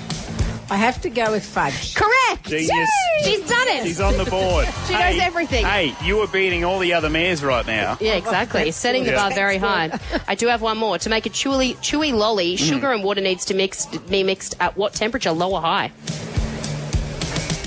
I 0.72 0.76
have 0.76 1.02
to 1.02 1.10
go 1.10 1.32
with 1.32 1.44
fudge. 1.44 1.94
Correct. 1.94 2.44
Genius. 2.48 2.88
She's 3.24 3.46
done 3.46 3.68
it. 3.68 3.82
She's 3.82 4.00
on 4.00 4.16
the 4.16 4.24
board. 4.24 4.66
She 4.86 4.94
knows 4.94 5.20
everything. 5.20 5.66
Hey, 5.66 5.94
you 6.02 6.18
are 6.20 6.26
beating 6.26 6.64
all 6.64 6.78
the 6.78 6.94
other 6.94 7.10
mayors 7.10 7.44
right 7.44 7.66
now. 7.66 7.98
Yeah, 8.00 8.14
exactly. 8.14 8.70
Setting 8.70 9.04
the 9.04 9.10
good. 9.10 9.16
bar 9.16 9.30
very 9.32 9.58
high. 9.58 9.98
I 10.26 10.34
do 10.34 10.46
have 10.46 10.62
one 10.62 10.78
more. 10.78 10.96
To 10.98 11.10
make 11.10 11.26
a 11.26 11.30
chewy, 11.30 11.76
chewy 11.76 12.14
lolly, 12.14 12.56
mm. 12.56 12.58
sugar 12.58 12.90
and 12.90 13.04
water 13.04 13.20
needs 13.20 13.44
to 13.46 13.54
mix 13.54 13.84
be 13.84 14.22
mixed 14.22 14.56
at 14.60 14.78
what 14.78 14.94
temperature? 14.94 15.32
Low 15.32 15.52
or 15.52 15.60
high? 15.60 15.92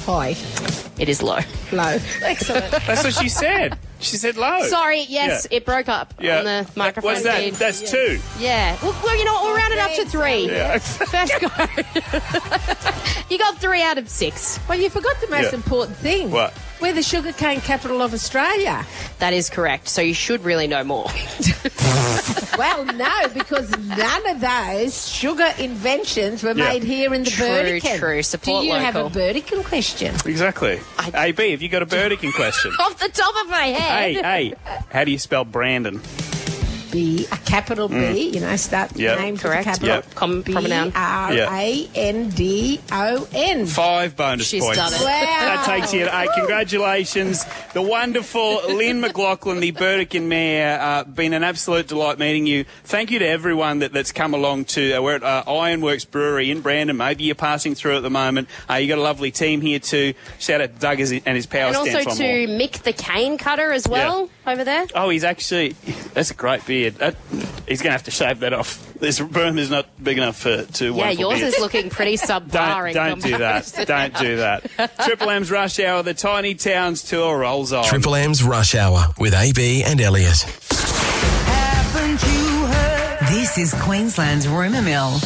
High. 0.05 0.35
It 0.99 1.07
is 1.07 1.21
low. 1.21 1.39
Low. 1.71 1.99
Excellent. 2.23 2.71
That's 2.71 3.03
what 3.03 3.13
she 3.13 3.29
said. 3.29 3.77
She 4.05 4.17
said 4.17 4.37
low. 4.37 4.61
Sorry, 4.67 5.01
yes, 5.09 5.47
Yeah. 5.49 5.57
it 5.57 5.65
broke 5.65 5.89
up 5.89 6.13
Yeah. 6.19 6.39
on 6.39 6.45
the 6.45 6.67
microphone 6.75 7.11
What's 7.13 7.23
that? 7.23 7.39
feed. 7.39 7.53
That's 7.55 7.81
two. 7.89 8.19
Yeah. 8.39 8.77
Well, 8.81 8.95
well, 9.03 9.17
you 9.17 9.25
know, 9.25 9.33
we'll 9.41 9.55
round 9.55 9.73
it 9.73 9.79
up 9.79 9.93
to 9.95 10.05
three. 10.05 10.45
Yeah. 10.47 10.77
First 10.77 11.33
go. 11.41 11.47
you 13.29 13.37
got 13.37 13.57
three 13.57 13.81
out 13.81 13.97
of 13.97 14.09
six. 14.09 14.59
well, 14.69 14.79
you 14.79 14.89
forgot 14.89 15.15
the 15.21 15.27
most 15.29 15.51
Yeah. 15.51 15.55
important 15.55 15.97
thing. 15.97 16.31
What? 16.31 16.53
We're 16.81 16.93
the 16.93 17.01
sugarcane 17.03 17.61
capital 17.61 18.01
of 18.01 18.13
Australia. 18.13 18.85
That 19.19 19.33
is 19.33 19.49
correct. 19.49 19.87
So 19.87 20.01
you 20.01 20.13
should 20.13 20.43
really 20.43 20.67
know 20.67 20.83
more. 20.83 21.07
Well, 22.57 22.85
no, 22.85 23.27
because 23.33 23.69
none 23.79 24.29
of 24.29 24.39
those 24.39 25.09
sugar 25.11 25.49
inventions 25.59 26.41
were 26.41 26.51
Yeah. 26.53 26.69
made 26.69 26.83
here 26.83 27.13
in 27.13 27.23
the 27.23 27.29
True, 27.29 27.45
Burdekin. 27.47 27.99
true. 27.99 28.23
Support 28.23 28.61
Do 28.61 28.67
you 28.67 28.73
have 28.75 28.95
a 28.95 29.03
local. 29.03 29.19
Burdekin 29.19 29.61
question? 29.63 30.15
Exactly. 30.25 30.79
I- 30.97 31.27
AB, 31.27 31.51
have 31.51 31.61
you 31.61 31.67
got 31.67 31.81
a 31.81 31.85
Burdekin 31.85 32.31
question? 32.31 32.71
Off 32.79 32.97
the 32.97 33.09
top 33.09 33.35
of 33.43 33.49
my 33.49 33.65
head. 33.67 34.15
hey, 34.15 34.21
hey, 34.21 34.53
how 34.89 35.03
do 35.03 35.11
you 35.11 35.17
spell 35.17 35.43
Brandon? 35.43 35.99
B, 36.95 37.27
a 37.29 37.37
capital 37.39 37.89
B, 37.89 38.29
you 38.29 38.39
know, 38.39 38.55
start 38.55 38.91
the 38.91 38.99
Mm. 38.99 39.03
Yep. 39.03 39.19
name 39.19 39.33
with 39.33 39.43
a 39.43 39.47
Correct. 39.49 39.63
capital. 39.65 39.87
Yep. 39.89 40.15
Com- 40.15 40.43
pronoun. 40.43 40.89
B 40.91 40.95
R 40.95 41.31
A 41.33 41.89
N 41.93 42.29
D 42.29 42.79
O 42.91 43.27
N. 43.33 43.65
Five 43.65 44.15
bonus 44.15 44.47
She's 44.47 44.63
points. 44.63 44.77
done 44.77 44.93
it. 44.93 45.01
Wow. 45.01 45.05
That 45.05 45.65
takes 45.65 45.93
you 45.93 46.05
to 46.05 46.19
eight. 46.21 46.29
Congratulations. 46.35 47.45
The 47.73 47.81
wonderful 47.81 48.61
Lynn 48.75 49.01
McLaughlin, 49.01 49.59
the 49.59 49.71
Burdekin 49.71 50.27
Mayor. 50.29 50.77
Uh, 50.81 51.03
been 51.03 51.33
an 51.33 51.43
absolute 51.43 51.87
delight 51.87 52.17
meeting 52.17 52.45
you. 52.45 52.65
Thank 52.85 53.11
you 53.11 53.19
to 53.19 53.27
everyone 53.27 53.79
that, 53.79 53.91
that's 53.91 54.11
come 54.13 54.33
along 54.33 54.65
to, 54.65 54.93
uh, 54.93 55.01
we're 55.01 55.15
at 55.15 55.23
uh, 55.23 55.43
Ironworks 55.51 56.05
Brewery 56.05 56.49
in 56.51 56.61
Brandon. 56.61 56.95
Maybe 56.95 57.25
you're 57.25 57.35
passing 57.35 57.75
through 57.75 57.97
at 57.97 58.03
the 58.03 58.09
moment. 58.09 58.47
Uh, 58.69 58.75
you 58.75 58.87
got 58.87 58.97
a 58.97 59.01
lovely 59.01 59.31
team 59.31 59.59
here 59.61 59.79
too. 59.79 60.13
Shout 60.39 60.61
out 60.61 60.73
to 60.75 60.79
Doug 60.79 60.99
and 61.01 61.35
his 61.35 61.45
power 61.45 61.67
And 61.67 61.75
also 61.75 61.99
to 61.99 62.05
more. 62.47 62.57
Mick 62.59 62.83
the 62.83 62.93
cane 62.93 63.37
cutter 63.37 63.71
as 63.71 63.87
well 63.87 64.29
over 64.47 64.63
there. 64.63 64.85
Oh, 64.95 65.09
he's 65.09 65.23
actually, 65.23 65.75
that's 66.13 66.31
a 66.31 66.35
great 66.35 66.61
beard. 66.89 66.95
That, 66.95 67.15
he's 67.67 67.81
going 67.81 67.89
to 67.89 67.91
have 67.91 68.03
to 68.03 68.11
shave 68.11 68.39
that 68.41 68.53
off. 68.53 68.93
this 68.95 69.19
room 69.21 69.57
is 69.57 69.69
not 69.69 69.87
big 70.03 70.17
enough 70.17 70.37
for 70.37 70.63
two 70.65 70.93
Yeah, 70.95 71.11
yours 71.11 71.39
beers. 71.39 71.53
is 71.55 71.59
looking 71.59 71.89
pretty 71.89 72.17
subpar. 72.17 72.93
Don't, 72.93 73.21
don't 73.21 73.23
do 73.23 73.37
that. 73.37 73.85
Don't 73.87 74.15
do 74.17 74.37
that. 74.37 74.99
Triple 75.05 75.29
M's 75.29 75.51
Rush 75.51 75.79
Hour, 75.79 76.03
the 76.03 76.13
Tiny 76.13 76.55
Towns 76.55 77.03
Tour 77.03 77.39
rolls 77.39 77.73
on. 77.73 77.85
Triple 77.85 78.15
M's 78.15 78.43
Rush 78.43 78.75
Hour 78.75 79.05
with 79.19 79.33
AB 79.33 79.83
and 79.83 79.99
Elliot. 80.01 80.45
This 83.31 83.57
is 83.57 83.73
Queensland's 83.81 84.47
rumour 84.47 84.81
mill. 84.81 85.19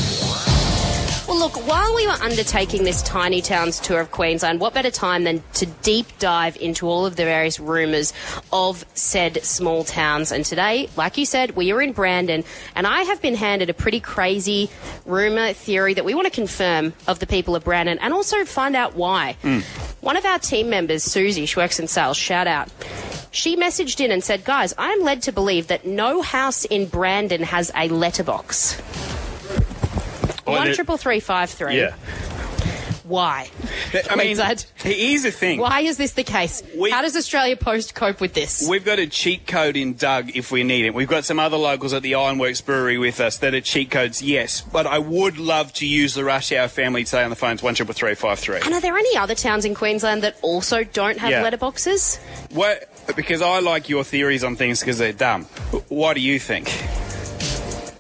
Well, 1.30 1.38
look, 1.38 1.68
while 1.68 1.94
we 1.94 2.08
were 2.08 2.14
undertaking 2.14 2.86
this 2.86 3.04
Tiny 3.04 3.40
Towns 3.40 3.80
tour 3.80 4.00
of 4.00 4.10
Queensland, 4.10 4.60
what 4.60 4.74
better 4.74 4.90
time 4.90 5.26
than 5.26 5.44
to 5.54 5.68
deep 5.68 6.08
dive 6.18 6.58
into 6.58 6.88
all 6.88 7.06
of 7.06 7.18
the 7.18 7.24
various 7.24 7.60
rumours 7.60 8.14
of 8.52 8.84
said 8.96 9.44
small 9.44 9.84
towns? 9.84 10.32
And 10.32 10.44
today, 10.44 10.90
like 10.98 11.20
you 11.20 11.28
said, 11.28 11.56
we 11.56 11.72
are 11.72 11.84
in 11.84 11.94
Brandon, 11.94 12.44
and 12.74 12.88
I 12.88 13.04
have 13.04 13.22
been 13.22 13.36
handed 13.36 13.70
a 13.70 13.76
pretty 13.76 14.00
crazy 14.00 14.72
rumour 15.06 15.54
theory 15.54 15.94
that 15.94 16.04
we 16.04 16.16
want 16.16 16.26
to 16.26 16.34
confirm 16.34 16.94
of 17.08 17.20
the 17.20 17.28
people 17.28 17.56
of 17.56 17.64
Brandon 17.64 18.00
and 18.00 18.12
also 18.12 18.44
find 18.44 18.76
out 18.76 18.96
why. 18.96 19.38
Hmm. 19.44 19.60
One 20.02 20.18
of 20.18 20.26
our 20.26 20.40
team 20.40 20.72
members, 20.72 21.04
Susie, 21.04 21.46
she 21.46 21.60
works 21.60 21.80
in 21.80 21.88
sales, 21.88 22.18
shout 22.18 22.48
out. 22.48 22.70
She 23.30 23.56
messaged 23.56 24.04
in 24.04 24.12
and 24.12 24.24
said, 24.24 24.46
Guys, 24.46 24.74
I 24.80 24.94
am 24.94 25.04
led 25.04 25.22
to 25.22 25.32
believe 25.32 25.68
that 25.68 25.86
no 25.86 26.24
house 26.24 26.66
in 26.66 26.88
Brandon 26.88 27.44
has 27.44 27.72
a 27.76 27.88
letterbox. 27.88 28.82
Well, 30.52 30.60
One 30.60 30.68
it- 30.70 30.76
triple 30.76 30.98
three 30.98 31.20
five 31.20 31.50
three. 31.50 31.78
Yeah. 31.78 31.96
Why? 33.04 33.50
I 33.92 34.16
mean, 34.16 34.18
Queensland. 34.38 34.68
here's 34.76 35.24
the 35.24 35.32
thing. 35.32 35.58
Why 35.60 35.80
is 35.82 35.98
this 35.98 36.12
the 36.14 36.24
case? 36.24 36.62
We- 36.78 36.92
How 36.92 37.02
does 37.02 37.16
Australia 37.18 37.56
Post 37.56 37.96
cope 37.96 38.22
with 38.22 38.36
this? 38.36 38.68
We've 38.70 38.86
got 38.86 39.00
a 39.00 39.08
cheat 39.08 39.48
code 39.48 39.76
in 39.76 39.96
Doug 39.96 40.36
if 40.36 40.52
we 40.52 40.64
need 40.64 40.86
it. 40.86 40.94
We've 40.94 41.08
got 41.08 41.26
some 41.26 41.40
other 41.40 41.58
locals 41.58 41.92
at 41.94 42.04
the 42.04 42.14
Ironworks 42.14 42.62
Brewery 42.62 43.00
with 43.00 43.20
us 43.20 43.40
that 43.40 43.56
are 43.56 43.62
cheat 43.62 43.90
codes, 43.90 44.22
yes. 44.22 44.62
But 44.62 44.86
I 44.86 45.00
would 45.00 45.40
love 45.40 45.74
to 45.74 45.88
use 45.88 46.14
the 46.14 46.24
Rush 46.24 46.52
Hour 46.52 46.68
family 46.68 47.04
today 47.04 47.24
on 47.24 47.32
the 47.32 47.36
phones, 47.36 47.64
one 47.64 47.74
triple 47.74 47.96
three 47.96 48.14
five 48.14 48.38
three. 48.38 48.60
and 48.64 48.76
are 48.76 48.82
there 48.82 48.96
any 48.96 49.18
other 49.18 49.34
towns 49.34 49.66
in 49.66 49.74
Queensland 49.74 50.22
that 50.22 50.38
also 50.44 50.84
don't 50.84 51.18
have 51.18 51.32
Yeah. 51.32 51.44
letterboxes? 51.50 52.20
What? 52.52 52.88
Because 53.16 53.42
I 53.42 53.58
like 53.60 53.90
your 53.90 54.04
theories 54.04 54.44
on 54.44 54.56
things 54.56 54.82
because 54.82 55.00
they're 55.00 55.14
dumb. 55.14 55.46
What 55.88 56.14
do 56.14 56.20
you 56.22 56.38
think? 56.38 56.66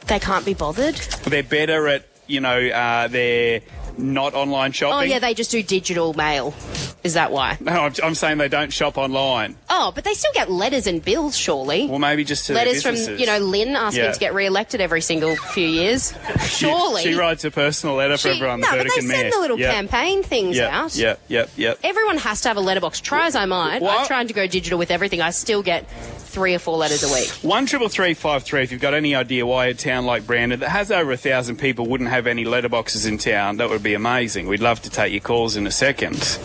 They 0.06 0.20
can't 0.20 0.46
be 0.46 0.53
bothered. 0.53 0.96
They're 1.25 1.41
better 1.44 1.88
at, 1.88 2.03
you 2.29 2.39
know, 2.41 2.57
uh, 2.67 3.07
they're 3.07 3.62
not 3.98 4.33
online 4.33 4.71
shopping. 4.71 4.98
Oh 4.98 5.01
yeah, 5.01 5.19
they 5.19 5.33
just 5.33 5.51
do 5.51 5.62
digital 5.63 6.13
mail. 6.13 6.53
Is 7.01 7.13
that 7.13 7.31
why? 7.31 7.55
No, 7.62 7.71
I'm, 7.71 7.93
I'm 8.03 8.13
saying 8.15 8.39
they 8.39 8.50
don't 8.50 8.74
shop 8.74 8.98
online. 8.98 9.55
Oh, 9.69 9.93
but 9.95 10.03
they 10.03 10.13
still 10.13 10.33
get 10.33 10.51
letters 10.51 10.86
and 10.86 11.03
bills, 11.03 11.38
surely. 11.38 11.88
Well, 11.88 11.98
maybe 12.00 12.25
just 12.25 12.45
to 12.48 12.53
their 12.53 12.65
letters 12.65 12.83
from 12.83 12.95
businesses. 12.95 13.21
you 13.21 13.25
know 13.25 13.38
Lynn 13.39 13.69
asking 13.77 14.03
Yeah. 14.03 14.12
to 14.12 14.19
get 14.19 14.33
re-elected 14.33 14.81
every 14.81 15.00
single 15.00 15.38
few 15.38 15.65
years. 15.67 16.13
Surely. 16.45 17.03
She 17.03 17.13
writes 17.13 17.45
a 17.45 17.51
personal 17.51 17.95
letter 17.95 18.17
for 18.17 18.29
She- 18.29 18.36
everyone. 18.36 18.59
no, 18.59 18.71
the 18.71 18.77
but 18.77 18.83
they 18.83 18.89
send 19.01 19.07
Mayor. 19.07 19.31
the 19.31 19.39
little 19.39 19.57
Yep. 19.59 19.74
campaign 19.74 20.24
things 20.24 20.57
Yep, 20.57 20.71
out. 20.74 20.95
Yep, 20.95 21.19
yep, 21.29 21.50
yep. 21.55 21.79
Everyone 21.83 22.17
has 22.17 22.41
to 22.41 22.50
have 22.50 22.57
a 22.57 22.62
letterbox. 22.62 23.00
Try 23.00 23.27
as 23.27 23.36
I 23.38 23.45
might. 23.45 23.81
I'm 23.81 24.05
trying 24.05 24.27
to 24.27 24.33
go 24.33 24.45
digital 24.45 24.77
with 24.77 24.91
everything. 24.91 25.21
I 25.21 25.29
still 25.29 25.63
get 25.63 25.86
three 26.29 26.55
or 26.55 26.59
four 26.59 26.77
letters 26.77 27.03
a 27.03 27.12
week. 27.13 27.29
One 27.41 27.65
triple 27.65 27.89
three 27.89 28.13
five 28.13 28.43
three. 28.43 28.63
If 28.63 28.71
you've 28.71 28.81
got 28.81 28.93
any 28.93 29.15
idea 29.15 29.45
why 29.45 29.65
a 29.65 29.74
town 29.74 30.05
like 30.05 30.25
Brandon 30.25 30.59
that 30.59 30.69
has 30.69 30.91
over 30.91 31.12
a 31.12 31.17
thousand 31.17 31.57
people 31.57 31.88
wouldn't 31.88 32.09
have 32.09 32.27
any 32.27 32.45
letterboxes 32.45 33.07
in 33.07 33.17
town, 33.17 33.57
that 33.57 33.69
would 33.69 33.83
be 33.83 33.93
amazing. 33.93 34.48
We'd 34.48 34.62
love 34.62 34.81
to 34.83 34.89
take 34.89 35.12
your 35.12 35.21
calls 35.21 35.55
in 35.55 35.67
a 35.67 35.71
second. 35.71 36.39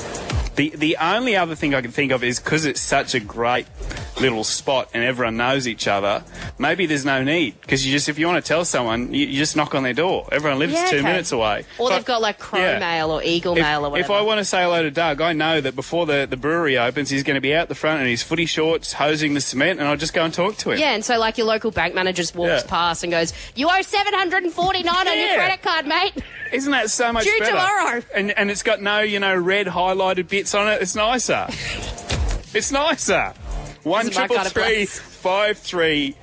The 0.56 0.70
the 0.70 0.96
only 1.00 1.37
other 1.37 1.54
thing 1.54 1.75
I 1.75 1.80
can 1.82 1.90
think 1.90 2.12
of 2.12 2.23
is 2.23 2.38
because 2.38 2.64
it's 2.64 2.80
such 2.80 3.14
a 3.14 3.20
great 3.20 3.66
little 4.20 4.44
spot 4.44 4.88
and 4.94 5.02
everyone 5.02 5.37
knows 5.37 5.66
each 5.66 5.88
other. 5.88 6.23
Maybe 6.58 6.87
there's 6.87 7.04
no 7.04 7.25
need 7.25 7.61
because 7.61 7.84
you 7.84 7.90
just 7.92 8.08
if 8.08 8.18
you 8.20 8.26
want 8.28 8.44
to 8.44 8.49
tell 8.49 8.64
someone, 8.64 9.12
you, 9.12 9.26
you 9.26 9.37
just 9.38 9.56
knock 9.56 9.75
on 9.75 9.82
their 9.82 9.92
door. 9.94 10.28
Everyone 10.30 10.61
lives 10.61 10.75
Yeah, 10.75 10.87
two 10.90 10.96
okay. 10.99 11.02
minutes 11.06 11.32
away. 11.32 11.64
Or 11.78 11.90
they've 11.90 12.04
got 12.04 12.23
like 12.23 12.38
Crow 12.38 12.61
Yeah. 12.61 12.78
Mail 12.78 13.11
or 13.11 13.20
Eagle 13.25 13.56
if, 13.56 13.62
Mail 13.62 13.84
or 13.84 13.90
whatever. 13.90 14.12
if. 14.12 14.16
I 14.16 14.23
want 14.23 14.38
to 14.38 14.44
say 14.44 14.62
hello 14.62 14.82
to 14.82 14.90
Doug, 14.92 15.20
I 15.20 15.32
know 15.32 15.61
that 15.61 15.75
before 15.75 16.06
the, 16.06 16.26
the 16.30 16.37
brewery 16.37 16.78
opens, 16.78 17.11
he's 17.11 17.25
going 17.25 17.34
to 17.34 17.40
be 17.40 17.52
out 17.54 17.68
the 17.68 17.75
front 17.75 18.00
in 18.02 18.06
his 18.06 18.23
footy 18.23 18.46
shorts, 18.46 18.92
hosing 18.92 19.34
the 19.34 19.40
cement, 19.40 19.80
and 19.80 19.88
I'll 19.88 19.96
just 19.96 20.14
go 20.14 20.25
and 20.25 20.32
talk 20.32 20.56
to 20.58 20.70
him. 20.70 20.78
yeah, 20.78 20.94
and 20.94 21.04
so 21.04 21.18
like 21.18 21.37
your 21.37 21.49
local 21.49 21.73
bank 21.73 21.94
manager 21.96 22.23
just 22.23 22.37
walks 22.37 22.62
Yeah. 22.62 22.70
past 22.70 23.02
and 23.02 23.11
goes, 23.11 23.32
"You 23.56 23.68
owe 23.68 23.82
seven 23.82 24.14
hundred 24.14 24.44
and 24.44 24.52
forty 24.52 24.84
nine 24.84 25.08
on 25.08 25.18
your 25.18 25.34
credit 25.34 25.62
card, 25.62 25.87
mate." 25.87 26.12
Isn't 26.52 26.70
that 26.70 26.88
so 26.90 27.12
much 27.12 27.25
Due 27.25 27.37
better? 27.40 27.50
tomorrow. 27.50 28.02
And, 28.14 28.30
and 28.38 28.49
it's 28.49 28.62
got 28.62 28.80
no, 28.80 29.00
you 29.00 29.18
know, 29.18 29.34
red 29.34 29.66
highlighted 29.66 30.28
bits 30.28 30.43
on 30.52 30.66
it. 30.66 30.82
It's 30.82 30.96
nicer. 30.96 31.46
it's 32.52 32.72
nicer. 32.72 33.32
One 33.84 34.06
This 34.06 34.14
is 34.14 34.18
my 34.18 34.26
triple 34.26 34.44
three 34.50 34.86
five 34.86 35.58
three. 35.58 36.16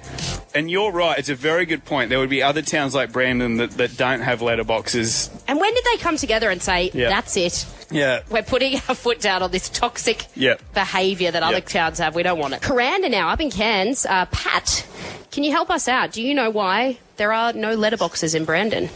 And 0.53 0.69
you're 0.69 0.91
right. 0.91 1.17
It's 1.17 1.29
a 1.29 1.35
very 1.35 1.65
good 1.65 1.85
point. 1.85 2.09
There 2.09 2.19
would 2.19 2.29
be 2.29 2.43
other 2.43 2.61
towns 2.61 2.93
like 2.93 3.13
Brandon 3.13 3.55
that, 3.55 3.71
that 3.77 3.95
don't 3.95 4.19
have 4.19 4.41
letterboxes. 4.41 5.29
And 5.47 5.57
when 5.57 5.73
did 5.73 5.85
they 5.85 5.95
come 5.97 6.17
together 6.17 6.49
and 6.49 6.61
say, 6.61 6.91
Yeah. 6.93 7.07
"That's 7.07 7.37
it"? 7.37 7.65
Yeah. 7.89 8.19
We're 8.29 8.43
putting 8.43 8.75
our 8.89 8.95
foot 8.95 9.21
down 9.21 9.43
on 9.43 9.51
this 9.51 9.69
toxic 9.69 10.25
Yep. 10.35 10.61
behaviour 10.73 11.31
that 11.31 11.41
other 11.41 11.61
towns 11.61 11.99
have. 11.99 12.15
We 12.15 12.23
don't 12.23 12.37
want 12.37 12.53
it. 12.53 12.61
Kuranda 12.61 13.09
now, 13.09 13.29
up 13.29 13.39
in 13.39 13.49
Cairns. 13.49 14.05
Uh, 14.05 14.25
Pat, 14.25 14.85
can 15.31 15.43
you 15.45 15.51
help 15.51 15.69
us 15.69 15.87
out? 15.87 16.11
Do 16.11 16.21
you 16.21 16.33
know 16.33 16.49
why 16.49 16.97
there 17.15 17.31
are 17.31 17.53
no 17.53 17.77
letterboxes 17.77 18.35
in 18.35 18.43
Brandon? 18.43 18.89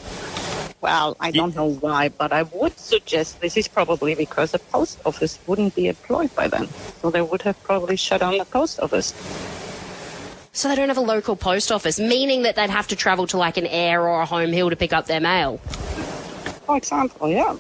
Well, 0.86 1.18
I 1.20 1.32
don't 1.32 1.56
know 1.56 1.72
why, 1.72 2.10
but 2.10 2.32
I 2.32 2.44
would 2.44 2.78
suggest 2.78 3.42
this 3.42 3.58
is 3.58 3.68
probably 3.68 4.14
because 4.14 4.52
the 4.52 4.60
post 4.60 5.00
office 5.04 5.40
wouldn't 5.48 5.74
be 5.74 5.88
employed 5.88 6.36
by 6.36 6.48
then. 6.48 6.68
So 7.02 7.10
they 7.10 7.24
would 7.24 7.42
have 7.42 7.62
probably 7.64 7.96
shut 7.96 8.20
down 8.20 8.38
the 8.38 8.46
post 8.46 8.80
office. 8.80 9.12
So 10.54 10.70
they 10.70 10.76
don't 10.76 10.90
have 10.90 11.00
a 11.00 11.02
local 11.02 11.36
post 11.36 11.72
office, 11.72 12.00
meaning 12.00 12.44
that 12.44 12.56
they'd 12.56 12.70
have 12.70 12.88
to 12.90 12.96
travel 12.96 13.26
to 13.28 13.38
like 13.38 13.58
an 13.58 13.66
Ayr 13.66 14.00
or 14.00 14.22
a 14.22 14.28
home 14.28 14.52
hill 14.52 14.70
to 14.70 14.76
pick 14.76 14.94
up 14.94 15.08
their 15.08 15.20
mail. 15.20 15.58
For 15.58 16.78
example, 16.78 17.30
yeah. 17.30 17.56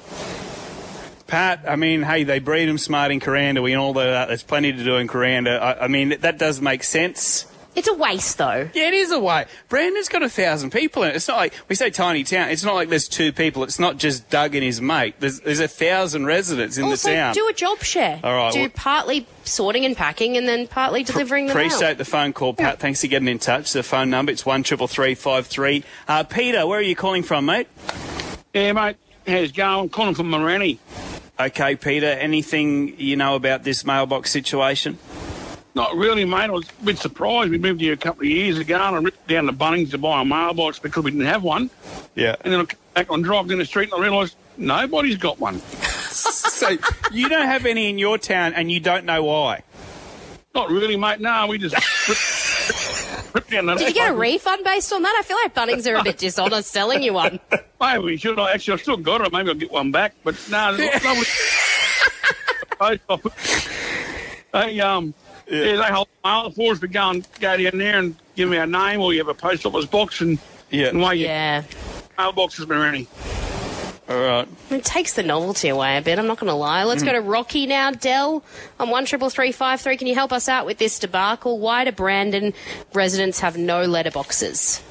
Pat, 1.26 1.66
I 1.68 1.78
mean, 1.78 2.04
hey, 2.04 2.26
they 2.26 2.38
breed 2.38 2.68
them 2.68 2.78
smart 2.78 3.12
in 3.12 3.20
Kuranda. 3.20 3.64
We 3.64 3.74
all 3.74 3.96
know 3.96 4.02
that. 4.02 4.28
There's 4.28 4.44
plenty 4.44 4.72
to 4.72 4.84
do 4.84 4.98
in 4.98 5.08
Kuranda. 5.08 5.60
I, 5.60 5.86
I 5.86 5.88
mean, 5.88 6.10
that 6.20 6.38
does 6.38 6.62
make 6.62 6.84
sense. 6.84 7.48
It's 7.76 7.88
a 7.90 7.94
waste, 7.94 8.38
though. 8.38 8.70
Yeah, 8.74 8.88
it 8.88 8.94
is 8.94 9.12
a 9.12 9.20
waste. 9.20 9.50
Brandon's 9.68 10.08
got 10.08 10.24
a 10.24 10.30
thousand 10.30 10.72
people 10.72 11.04
in 11.04 11.10
it. 11.10 11.16
It's 11.18 11.28
not 11.28 11.38
like 11.38 11.54
we 11.68 11.76
say 11.76 11.90
tiny 11.90 12.24
town. 12.24 12.50
It's 12.50 12.64
not 12.64 12.74
like 12.74 12.88
there's 12.90 13.08
two 13.10 13.34
people. 13.34 13.64
It's 13.64 13.80
not 13.80 13.98
just 13.98 14.30
Doug 14.30 14.56
and 14.56 14.64
his 14.64 14.82
mate. 14.82 15.16
There's 15.20 15.42
there's 15.42 15.60
a 15.60 15.68
thousand 15.68 16.26
residents 16.26 16.78
in 16.78 16.86
also, 16.86 17.10
the 17.10 17.16
town. 17.16 17.34
do 17.34 17.48
a 17.50 17.54
job 17.54 17.80
share. 17.80 18.20
All 18.24 18.34
right, 18.34 18.54
Do 18.54 18.62
well- 18.62 18.70
partly 18.74 19.28
sorting 19.44 19.86
and 19.86 19.96
packing, 19.96 20.38
and 20.38 20.48
then 20.48 20.68
partly 20.68 21.04
delivering 21.04 21.48
the 21.48 21.54
mail. 21.54 21.66
Appreciate 21.66 21.98
the 21.98 22.06
phone 22.06 22.32
call, 22.34 22.54
Pat. 22.54 22.80
Thanks 22.80 23.02
for 23.02 23.08
getting 23.08 23.28
in 23.28 23.40
touch. 23.40 23.74
The 23.74 23.84
phone 23.84 24.10
number 24.10 24.32
it's 24.32 24.46
one 24.46 24.64
triple 24.64 24.88
three 24.88 25.14
five 25.16 25.46
three. 25.48 25.84
Uh, 26.08 26.24
Peter, 26.24 26.66
where 26.66 26.80
are 26.80 26.82
you 26.84 26.96
calling 26.96 27.24
from, 27.24 27.46
mate? 27.46 27.68
Yeah, 28.54 28.72
mate. 28.72 28.96
How's 29.28 29.50
it 29.50 29.56
going? 29.56 29.90
Calling 29.90 30.16
from 30.16 30.30
Morani. 30.30 30.80
Okay, 31.38 31.76
Peter. 31.76 32.06
Anything 32.08 32.98
you 32.98 33.18
know 33.18 33.36
about 33.36 33.64
this 33.64 33.86
mailbox 33.86 34.32
situation? 34.32 34.98
Not 35.76 35.94
really, 35.98 36.24
mate. 36.24 36.50
I 36.50 36.52
was 36.52 36.70
a 36.82 36.86
bit 36.86 36.98
surprised. 36.98 37.52
We 37.52 37.58
moved 37.58 37.82
here 37.82 37.92
a 37.92 37.98
couple 37.98 38.22
of 38.22 38.30
years 38.30 38.58
ago 38.58 38.76
and 38.76 38.96
I 38.96 39.00
ripped 39.00 39.28
down 39.28 39.46
to 39.48 39.54
Bunnings 39.54 39.92
to 39.92 39.98
buy 39.98 40.22
a 40.22 40.26
mailbox 40.26 40.80
because 40.80 41.04
we 41.04 41.12
didn't 41.12 41.26
have 41.26 41.44
one. 41.44 41.70
Yeah. 42.16 42.38
And 42.42 42.54
then 42.54 42.62
I 42.62 42.66
came 42.66 42.80
back 42.94 43.12
on 43.12 43.22
drive 43.22 43.50
down 43.50 43.58
the 43.58 43.66
street 43.66 43.92
and 43.92 44.02
I 44.02 44.04
realised 44.04 44.38
nobody's 44.58 45.18
got 45.18 45.38
one. 45.38 45.60
so 46.10 46.78
you 47.12 47.28
don't 47.28 47.46
have 47.46 47.66
any 47.66 47.90
in 47.90 47.98
your 48.00 48.18
town, 48.18 48.54
and 48.54 48.72
you 48.72 48.80
don't 48.80 49.04
know 49.04 49.26
why. 49.26 49.64
Not 50.54 50.70
really, 50.70 50.96
mate. 50.96 51.20
No, 51.20 51.48
we 51.48 51.58
just 51.58 51.76
ripped, 52.08 53.36
ripped 53.36 53.50
down 53.52 53.66
the 53.66 53.76
Did 53.76 53.90
you 53.90 53.94
get 53.94 54.12
a 54.12 54.16
refund 54.16 54.64
based 54.64 54.94
on 54.94 55.02
that? 55.02 55.14
I 55.20 55.24
feel 55.24 55.38
like 55.44 55.54
Bunnings 55.54 55.92
are 55.92 55.98
a 55.98 56.04
bit 56.04 56.18
dishonest 56.18 56.72
selling 56.72 57.04
you 57.04 57.12
one. 57.12 57.42
Maybe 57.82 58.04
we 58.04 58.18
should 58.18 58.40
I 58.40 58.54
actually? 58.54 58.76
I 58.76 58.78
still 58.78 58.96
got 58.96 59.20
it. 59.20 59.34
Maybe 59.34 59.50
I'll 59.50 59.56
get 59.56 59.72
one 59.72 59.92
back. 59.92 60.16
But 60.24 60.36
no, 60.50 60.78
there's 60.78 61.04
nobody. 61.04 61.30
Post. 63.08 63.68
They 64.54 64.80
um, 64.80 65.14
yeah. 65.50 65.76
they 65.76 65.94
hold 65.94 66.08
mail 66.24 66.52
for 66.52 66.72
us. 66.74 66.82
We 66.82 66.88
go 66.88 67.10
and 67.10 67.28
go 67.40 67.58
down 67.58 67.78
there 67.78 68.00
and 68.00 68.16
give 68.36 68.50
me 68.50 68.58
a 68.58 68.66
name, 68.66 69.02
or 69.02 69.14
you 69.14 69.20
have 69.20 69.28
a 69.28 69.34
post 69.34 69.66
office 69.66 69.86
box, 69.86 70.22
and 70.22 70.40
Yeah. 70.70 70.88
and 70.88 71.02
why 71.02 71.14
you 71.14 71.26
Yeah. 71.28 71.64
mailboxes 72.18 72.68
been 72.68 72.80
ready. 72.80 73.08
All 74.08 74.16
right. 74.20 74.48
It 74.70 74.86
takes 74.86 75.14
the 75.14 75.24
novelty 75.24 75.68
away 75.70 75.98
a 75.98 76.02
bit, 76.02 76.20
I'm 76.20 76.28
not 76.28 76.38
going 76.40 76.50
to 76.52 76.54
lie. 76.56 76.84
Let's 76.84 77.02
Mm. 77.02 77.08
go 77.08 77.14
to 77.14 77.22
Rocky 77.22 77.66
now. 77.66 77.90
Dell 77.90 78.44
on 78.80 78.90
13353. 78.92 79.98
Can 79.98 80.06
you 80.06 80.14
help 80.14 80.32
us 80.32 80.48
out 80.48 80.68
with 80.68 80.78
this 80.78 81.00
debacle? 81.00 81.58
Why 81.58 81.86
do 81.86 81.92
Brandon 81.92 82.54
residents 82.94 83.40
have 83.40 83.58
no 83.58 83.88
letterboxes? 83.88 84.82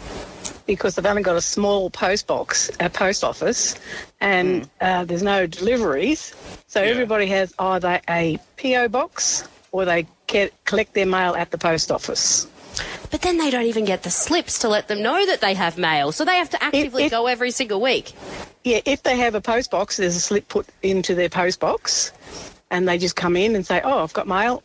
Because 0.66 0.96
they've 0.96 1.06
only 1.06 1.22
got 1.22 1.36
a 1.36 1.40
small 1.42 1.90
post 1.90 2.26
box, 2.26 2.70
a 2.80 2.90
post 2.90 3.22
office, 3.22 3.76
and 4.20 4.68
uh, 4.80 5.04
there's 5.04 5.22
no 5.22 5.46
deliveries. 5.46 6.34
So 6.66 6.82
everybody 6.82 7.26
has 7.26 7.54
either 7.58 8.00
a 8.10 8.38
PO 8.56 8.88
box 8.88 9.46
or 9.70 9.84
they 9.84 10.06
get, 10.26 10.52
collect 10.64 10.94
their 10.94 11.06
mail 11.06 11.34
at 11.34 11.50
the 11.50 11.58
post 11.58 11.90
office. 11.90 12.46
But 13.10 13.22
then 13.22 13.38
they 13.38 13.50
don't 13.50 13.66
even 13.66 13.84
get 13.84 14.02
the 14.02 14.10
slips 14.10 14.58
to 14.60 14.68
let 14.68 14.88
them 14.88 15.00
know 15.02 15.24
that 15.26 15.40
they 15.40 15.54
have 15.54 15.78
mail, 15.78 16.10
so 16.10 16.24
they 16.24 16.36
have 16.36 16.50
to 16.50 16.62
actively 16.62 17.04
if- 17.04 17.10
go 17.10 17.26
every 17.26 17.50
single 17.50 17.80
week. 17.80 18.12
Yeah, 18.64 18.80
if 18.84 19.02
they 19.02 19.16
have 19.18 19.34
a 19.34 19.40
post 19.40 19.70
box, 19.70 19.98
there's 19.98 20.16
a 20.16 20.20
slip 20.20 20.48
put 20.48 20.66
into 20.82 21.14
their 21.14 21.28
post 21.28 21.60
box, 21.60 22.12
and 22.70 22.88
they 22.88 22.98
just 22.98 23.14
come 23.14 23.36
in 23.36 23.54
and 23.54 23.64
say, 23.66 23.80
"Oh, 23.84 24.02
I've 24.02 24.14
got 24.14 24.26
mail," 24.26 24.62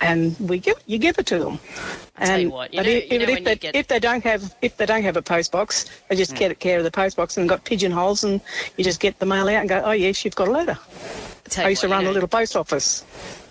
and 0.00 0.36
we 0.38 0.58
give 0.58 0.76
you 0.86 0.98
give 0.98 1.18
it 1.18 1.26
to 1.26 1.38
them. 1.40 1.58
I'll 2.18 2.26
tell 2.26 2.38
you 2.38 2.46
And- 2.46 2.52
what, 2.52 2.74
you 2.74 2.82
know- 2.82 2.88
if, 2.88 3.12
you 3.12 3.18
know 3.18 3.22
if, 3.24 3.28
when 3.28 3.38
you 3.38 3.44
they, 3.44 3.56
get- 3.56 3.76
if 3.76 3.88
they 3.88 3.98
don't 3.98 4.22
have 4.24 4.54
if 4.62 4.76
they 4.76 4.86
don't 4.86 5.02
have 5.02 5.16
a 5.16 5.22
post 5.22 5.52
box, 5.52 5.86
they 6.08 6.16
just 6.16 6.32
hmm. 6.32 6.38
get 6.38 6.58
care 6.60 6.78
of 6.78 6.84
the 6.84 6.90
post 6.90 7.16
box 7.16 7.36
and 7.36 7.48
got 7.48 7.64
pigeonholes, 7.64 8.22
and 8.24 8.40
you 8.76 8.84
just 8.84 9.00
get 9.00 9.18
the 9.18 9.26
mail 9.26 9.48
out 9.48 9.56
and 9.56 9.68
go, 9.68 9.82
oh 9.84 9.92
yes, 9.92 10.24
you've 10.24 10.34
got 10.34 10.48
a 10.48 10.50
letter. 10.50 10.78
Tell 11.48 11.64
I 11.64 11.68
you 11.68 11.70
used 11.72 11.82
to 11.82 11.88
run 11.88 12.04
you 12.04 12.10
a 12.10 12.12
little 12.12 12.28
post 12.28 12.56
office. 12.56 13.04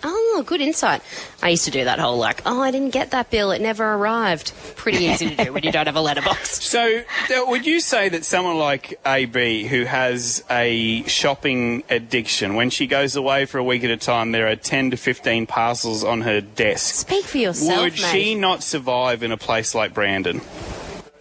Oh, 0.04 0.42
good 0.44 0.60
insight. 0.60 1.02
I 1.42 1.50
used 1.50 1.64
to 1.66 1.70
do 1.70 1.84
that 1.84 2.00
whole 2.00 2.16
like, 2.16 2.42
oh, 2.44 2.60
I 2.60 2.72
didn't 2.72 2.90
get 2.90 3.12
that 3.12 3.30
bill. 3.30 3.52
It 3.52 3.60
never 3.60 3.84
arrived. 3.94 4.52
Pretty 4.74 5.04
easy 5.04 5.36
to 5.36 5.44
do 5.44 5.52
when 5.52 5.62
you 5.62 5.70
don't 5.70 5.86
have 5.86 5.96
a 5.96 6.00
letterbox. 6.00 6.60
So, 6.72 7.04
would 7.48 7.66
you 7.66 7.80
say 7.80 8.08
that 8.08 8.24
someone 8.24 8.56
like 8.56 8.98
AB, 9.04 9.64
who 9.64 9.84
has 9.84 10.42
a 10.50 11.02
shopping 11.02 11.84
addiction, 11.90 12.54
when 12.54 12.70
she 12.70 12.86
goes 12.86 13.14
away 13.14 13.44
for 13.44 13.58
a 13.58 13.64
week 13.64 13.84
at 13.84 13.90
a 13.90 13.98
time, 13.98 14.32
there 14.32 14.48
are 14.48 14.56
10 14.56 14.92
to 14.92 14.96
15 14.96 15.46
parcels 15.46 16.02
on 16.02 16.22
her 16.22 16.40
desk? 16.40 16.94
Speak 16.94 17.26
for 17.26 17.36
yourself, 17.36 17.78
Would 17.82 17.92
mate. 17.92 18.10
she 18.10 18.34
not 18.34 18.51
survive 18.60 19.22
in 19.22 19.30
a 19.30 19.36
place 19.36 19.72
like 19.72 19.94
Brandon? 19.94 20.40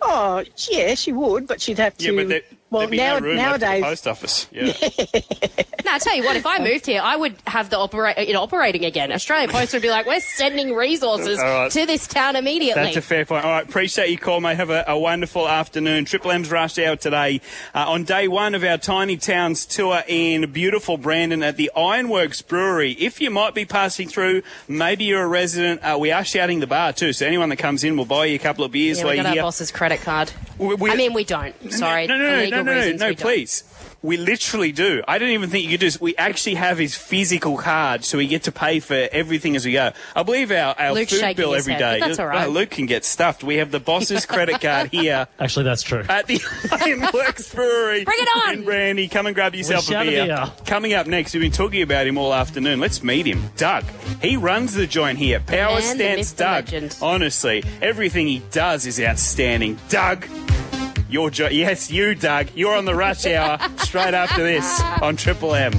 Oh 0.02 0.44
yeah, 0.70 0.96
she 0.96 1.12
would, 1.14 1.48
but 1.48 1.62
she'd 1.62 1.78
have 1.78 1.96
to. 1.98 2.12
Yeah, 2.12 2.24
but 2.24 2.44
well, 2.72 2.80
there'd 2.80 2.92
be 2.92 2.98
now, 2.98 3.20
no 3.20 3.26
room 3.28 3.38
left 3.38 3.62
at 3.62 3.62
nowadays, 3.62 3.82
the 3.82 3.86
post 3.88 4.08
office. 4.08 4.48
Yeah. 4.52 4.74
No, 5.84 5.94
I 5.94 5.98
tell 5.98 6.16
you 6.16 6.24
what, 6.24 6.36
if 6.36 6.46
I 6.46 6.60
moved 6.60 6.86
here, 6.86 7.02
I 7.04 7.16
would 7.16 7.36
have 7.48 7.72
the 7.72 7.78
opera- 7.80 8.14
it 8.16 8.36
operating 8.36 8.86
again. 8.86 9.12
Australian 9.12 9.50
Post 9.50 9.74
would 9.74 9.82
be 9.82 9.90
like, 9.90 10.06
we're 10.06 10.20
sending 10.20 10.76
resources 10.76 11.40
All 11.40 11.44
right. 11.44 11.72
to 11.72 11.86
this 11.88 12.06
town 12.06 12.36
immediately. 12.36 12.84
That's 12.84 12.98
a 12.98 13.02
fair 13.02 13.26
point. 13.26 13.44
All 13.44 13.50
right, 13.52 13.68
appreciate 13.68 14.10
your 14.10 14.20
call, 14.20 14.42
mate. 14.42 14.58
Have 14.58 14.70
a, 14.70 14.86
a 14.88 14.98
wonderful 14.98 15.50
afternoon. 15.50 16.06
Triple 16.06 16.32
M's 16.32 16.52
Rush 16.52 16.78
Hour 16.78 16.98
today 16.98 17.42
uh, 17.74 17.90
on 17.90 18.04
day 18.04 18.28
one 18.28 18.54
of 18.54 18.64
our 18.64 18.78
Tiny 18.78 19.18
Towns 19.18 19.66
tour 19.66 20.04
in 20.08 20.52
beautiful 20.52 20.98
Brandon 20.98 21.42
at 21.42 21.58
the 21.58 21.72
Ironworks 21.76 22.44
Brewery. 22.44 22.92
If 22.92 23.20
you 23.20 23.32
might 23.32 23.56
be 23.56 23.66
passing 23.66 24.08
through, 24.08 24.44
maybe 24.68 25.06
you're 25.06 25.24
a 25.24 25.28
resident, 25.28 25.82
uh, 25.84 25.98
we 26.00 26.12
are 26.12 26.24
shouting 26.24 26.60
the 26.60 26.68
bar 26.68 26.94
too, 26.94 27.12
so 27.12 27.26
anyone 27.26 27.50
that 27.50 27.58
comes 27.58 27.84
in 27.84 27.98
will 27.98 28.06
buy 28.06 28.26
you 28.26 28.36
a 28.36 28.40
couple 28.40 28.64
of 28.64 28.72
beers 28.72 29.00
yeah, 29.00 29.06
we 29.06 29.10
got 29.16 29.16
you're 29.18 29.26
our 29.30 29.34
here. 29.34 29.42
boss's 29.42 29.72
credit 29.72 30.02
card. 30.02 30.32
We- 30.60 30.76
we- 30.76 30.92
I 30.92 30.96
mean, 30.96 31.14
we 31.14 31.24
don't. 31.24 31.56
Sorry, 31.74 32.06
No, 32.06 32.18
no, 32.20 32.46
for 32.46 32.52
no, 32.52 32.61
legal 32.62 32.74
no, 32.74 32.80
no, 32.80 32.86
reasons, 32.86 33.02
no, 33.02 33.16
please. 33.16 33.64
We 34.04 34.18
literally 34.18 34.72
do. 34.72 35.04
I 35.08 35.20
don't 35.20 35.30
even 35.30 35.52
think 35.52 35.64
you 35.66 35.70
could 35.70 35.82
do 35.82 35.86
this. 35.86 36.02
We 36.02 36.16
actually 36.16 36.56
have 36.56 36.80
his 36.80 36.96
physical 36.96 37.56
card, 37.56 38.04
so 38.04 38.18
we 38.18 38.26
get 38.26 38.42
to 38.44 38.52
pay 38.52 38.80
for 38.80 38.96
everything 39.12 39.56
as 39.56 39.64
we 39.64 39.74
go. 39.74 39.92
I 40.16 40.24
believe 40.24 40.52
our, 40.52 40.74
our 40.76 40.94
Luke's 40.94 41.12
food 41.12 41.20
shaking 41.20 41.36
bill 41.36 41.54
his 41.54 41.66
every 41.68 41.74
head, 41.74 41.80
day. 41.80 42.00
but 42.00 42.08
that's 42.08 42.20
all 42.20 42.26
right. 42.26 42.48
Well, 42.48 42.50
Luke 42.50 42.72
can 42.72 42.88
get 42.88 43.06
stuffed. 43.06 43.44
We 43.44 43.58
have 43.58 43.70
the 43.70 43.80
boss's 43.80 44.26
credit 44.26 44.60
card 44.60 44.90
here 44.92 45.28
Actually, 45.40 45.66
that's 45.66 45.84
true. 45.84 46.04
at 46.10 46.26
the 46.26 46.42
Ironworks 46.72 47.54
Brewery. 47.54 48.04
Bring 48.04 48.18
it 48.20 48.48
on! 48.48 48.54
In 48.56 48.66
Brandy, 48.66 49.08
come 49.08 49.28
and 49.28 49.36
grab 49.36 49.54
yourself 49.54 49.88
a 49.88 49.92
shout 49.92 50.08
a 50.08 50.10
beer. 50.10 50.26
beer. 50.26 50.52
Coming 50.66 50.94
up 50.94 51.06
next, 51.06 51.36
we've 51.36 51.42
been 51.44 51.52
talking 51.52 51.84
about 51.84 52.08
him 52.08 52.18
all 52.18 52.34
afternoon. 52.34 52.80
Let's 52.80 53.04
meet 53.04 53.28
him. 53.28 53.44
Doug. 53.56 53.84
He 54.20 54.36
runs 54.36 54.74
the 54.74 54.88
joint 54.88 55.20
here. 55.20 55.42
Power 55.42 55.80
man, 55.80 55.98
the 56.00 56.04
Stance 56.24 56.32
the 56.32 56.44
Doug. 56.44 56.66
legend. 56.66 56.98
Honestly, 57.04 57.64
everything 57.84 58.26
he 58.26 58.40
does 58.50 58.88
is 58.88 59.00
outstanding. 59.00 59.78
Doug. 59.90 60.26
Your 61.12 61.30
yes, 61.30 61.92
you, 61.92 62.16
Doug. 62.16 62.48
You're 62.56 62.74
on 62.74 62.86
the 62.86 62.96
rush 62.96 63.26
hour 63.26 63.60
straight 63.80 64.14
after 64.14 64.44
this 64.44 64.80
on 65.02 65.18
Triple 65.18 65.54
M. 65.54 65.74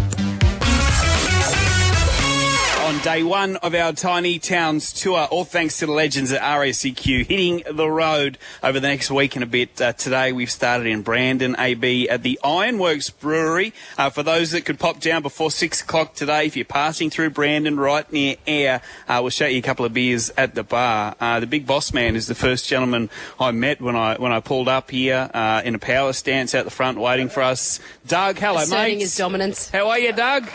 On 2.92 2.98
day 2.98 3.22
one 3.22 3.56
of 3.56 3.74
our 3.74 3.94
Tiny 3.94 4.38
Towns 4.38 4.92
tour, 4.92 5.26
all 5.30 5.46
thanks 5.46 5.78
to 5.78 5.86
the 5.86 5.92
legends 5.92 6.30
at 6.30 6.42
RACQ 6.42 7.24
hitting 7.26 7.62
the 7.72 7.88
road 7.88 8.36
over 8.62 8.78
the 8.78 8.86
next 8.86 9.10
week 9.10 9.34
and 9.34 9.42
a 9.42 9.46
bit. 9.46 9.80
Uh, 9.80 9.94
today 9.94 10.30
we've 10.32 10.50
started 10.50 10.86
in 10.86 11.00
Brandon, 11.00 11.56
AB, 11.58 12.10
at 12.10 12.22
the 12.22 12.38
Ironworks 12.44 13.08
Brewery. 13.08 13.72
Uh, 13.96 14.10
for 14.10 14.22
those 14.22 14.50
that 14.50 14.66
could 14.66 14.78
pop 14.78 15.00
down 15.00 15.22
before 15.22 15.50
six 15.50 15.80
o'clock 15.80 16.14
today, 16.14 16.44
if 16.44 16.54
you're 16.54 16.66
passing 16.66 17.08
through 17.08 17.30
Brandon 17.30 17.78
right 17.80 18.12
near 18.12 18.36
Ayr, 18.46 18.82
uh, 19.08 19.20
we'll 19.22 19.30
show 19.30 19.46
you 19.46 19.58
a 19.60 19.62
couple 19.62 19.86
of 19.86 19.94
beers 19.94 20.30
at 20.36 20.54
the 20.54 20.62
bar. 20.62 21.16
Uh, 21.18 21.40
the 21.40 21.46
big 21.46 21.66
boss 21.66 21.94
man 21.94 22.14
is 22.14 22.26
the 22.26 22.34
first 22.34 22.68
gentleman 22.68 23.08
I 23.40 23.52
met 23.52 23.80
when 23.80 23.96
I 23.96 24.16
when 24.16 24.32
I 24.32 24.40
pulled 24.40 24.68
up 24.68 24.90
here 24.90 25.30
uh, 25.32 25.62
in 25.64 25.74
a 25.74 25.78
power 25.78 26.12
stance 26.12 26.54
out 26.54 26.66
the 26.66 26.70
front 26.70 26.98
waiting 26.98 27.30
for 27.30 27.42
us. 27.42 27.80
Doug, 28.06 28.38
hello, 28.38 28.58
Asserting 28.60 28.98
mate. 28.98 29.00
his 29.00 29.16
dominance. 29.16 29.70
How 29.70 29.88
are 29.88 29.98
you, 29.98 30.12
Doug? 30.12 30.46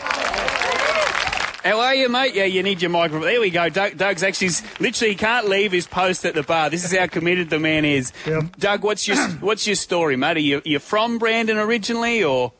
How 1.68 1.80
are 1.80 1.94
you, 1.94 2.08
mate? 2.08 2.34
Yeah, 2.34 2.44
you 2.44 2.62
need 2.62 2.80
your 2.80 2.90
microphone. 2.90 3.26
There 3.26 3.40
we 3.42 3.50
go. 3.50 3.68
Doug, 3.68 3.98
Doug's 3.98 4.22
actually 4.22 4.52
literally 4.80 5.10
he 5.12 5.16
can't 5.18 5.48
leave 5.50 5.70
his 5.70 5.86
post 5.86 6.24
at 6.24 6.32
the 6.34 6.42
bar. 6.42 6.70
This 6.70 6.82
is 6.82 6.96
how 6.96 7.06
committed 7.08 7.50
the 7.50 7.58
man 7.58 7.84
is. 7.84 8.10
Yep. 8.26 8.56
Doug, 8.58 8.82
what's 8.84 9.06
your 9.06 9.18
what's 9.40 9.66
your 9.66 9.76
story, 9.76 10.16
mate? 10.16 10.38
Are 10.38 10.40
you 10.40 10.62
you 10.64 10.78
from 10.78 11.18
Brandon 11.18 11.58
originally, 11.58 12.24
or 12.24 12.52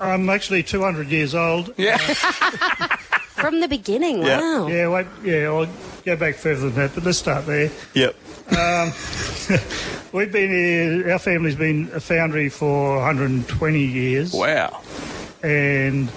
I'm 0.00 0.28
actually 0.28 0.64
200 0.64 1.06
years 1.06 1.36
old. 1.36 1.72
yeah? 1.76 1.98
Uh, 2.00 2.96
from 3.38 3.60
the 3.60 3.68
beginning, 3.68 4.22
Yeah. 4.24 4.40
wow. 4.40 4.66
Yeah, 4.66 4.88
wait, 4.88 5.06
yeah, 5.22 5.44
I'll 5.46 5.68
go 6.04 6.16
back 6.16 6.34
further 6.34 6.68
than 6.70 6.74
that, 6.74 6.94
but 6.96 7.04
let's 7.04 7.18
start 7.18 7.46
there. 7.46 7.70
yep. 7.94 8.16
Um, 8.58 8.88
we've 10.12 10.32
been 10.32 10.50
here, 10.50 11.12
our 11.12 11.20
family's 11.20 11.54
been 11.54 11.90
a 11.94 12.00
foundry 12.00 12.48
for 12.48 12.96
120 12.96 13.78
years, 13.84 14.32
Wow. 14.32 14.80
And 15.42 16.10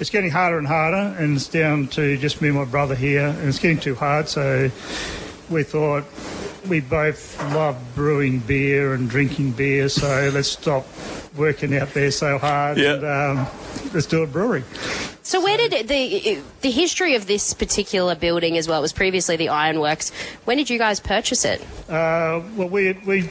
it's 0.00 0.10
getting 0.10 0.30
harder 0.30 0.58
and 0.58 0.66
harder, 0.66 1.16
and 1.18 1.36
it's 1.36 1.48
down 1.48 1.88
to 1.88 2.16
just 2.18 2.40
me 2.42 2.48
and 2.48 2.56
my 2.58 2.64
brother 2.64 2.94
here, 2.94 3.26
and 3.28 3.48
it's 3.48 3.58
getting 3.58 3.78
too 3.80 3.94
hard, 3.94 4.28
so 4.28 4.70
we 5.50 5.62
thought 5.62 6.04
we 6.68 6.80
both 6.80 7.38
love 7.54 7.76
brewing 7.94 8.40
beer 8.40 8.92
and 8.94 9.08
drinking 9.08 9.52
beer, 9.52 9.88
so 9.88 10.30
let's 10.34 10.48
stop 10.48 10.84
working 11.36 11.76
out 11.76 11.92
there 11.94 12.10
so 12.10 12.38
hard 12.38 12.78
Yeah. 12.78 12.94
and 12.94 13.04
um, 13.40 13.46
let's 13.94 14.06
do 14.06 14.22
a 14.22 14.26
brewery. 14.26 14.64
So 15.22 15.40
where 15.42 15.56
did 15.58 15.72
it, 15.72 15.88
the 15.88 16.40
the 16.60 16.70
history 16.70 17.14
of 17.16 17.26
this 17.26 17.52
particular 17.52 18.14
building 18.14 18.56
as 18.56 18.68
well 18.68 18.78
it 18.78 18.82
was 18.82 18.92
previously 18.92 19.36
the 19.36 19.48
Ironworks? 19.48 20.10
When 20.44 20.56
did 20.56 20.70
you 20.70 20.78
guys 20.78 21.00
purchase 21.00 21.44
it? 21.44 21.60
Uh, 21.88 22.42
well, 22.56 22.68
we 22.68 22.92
we 23.04 23.28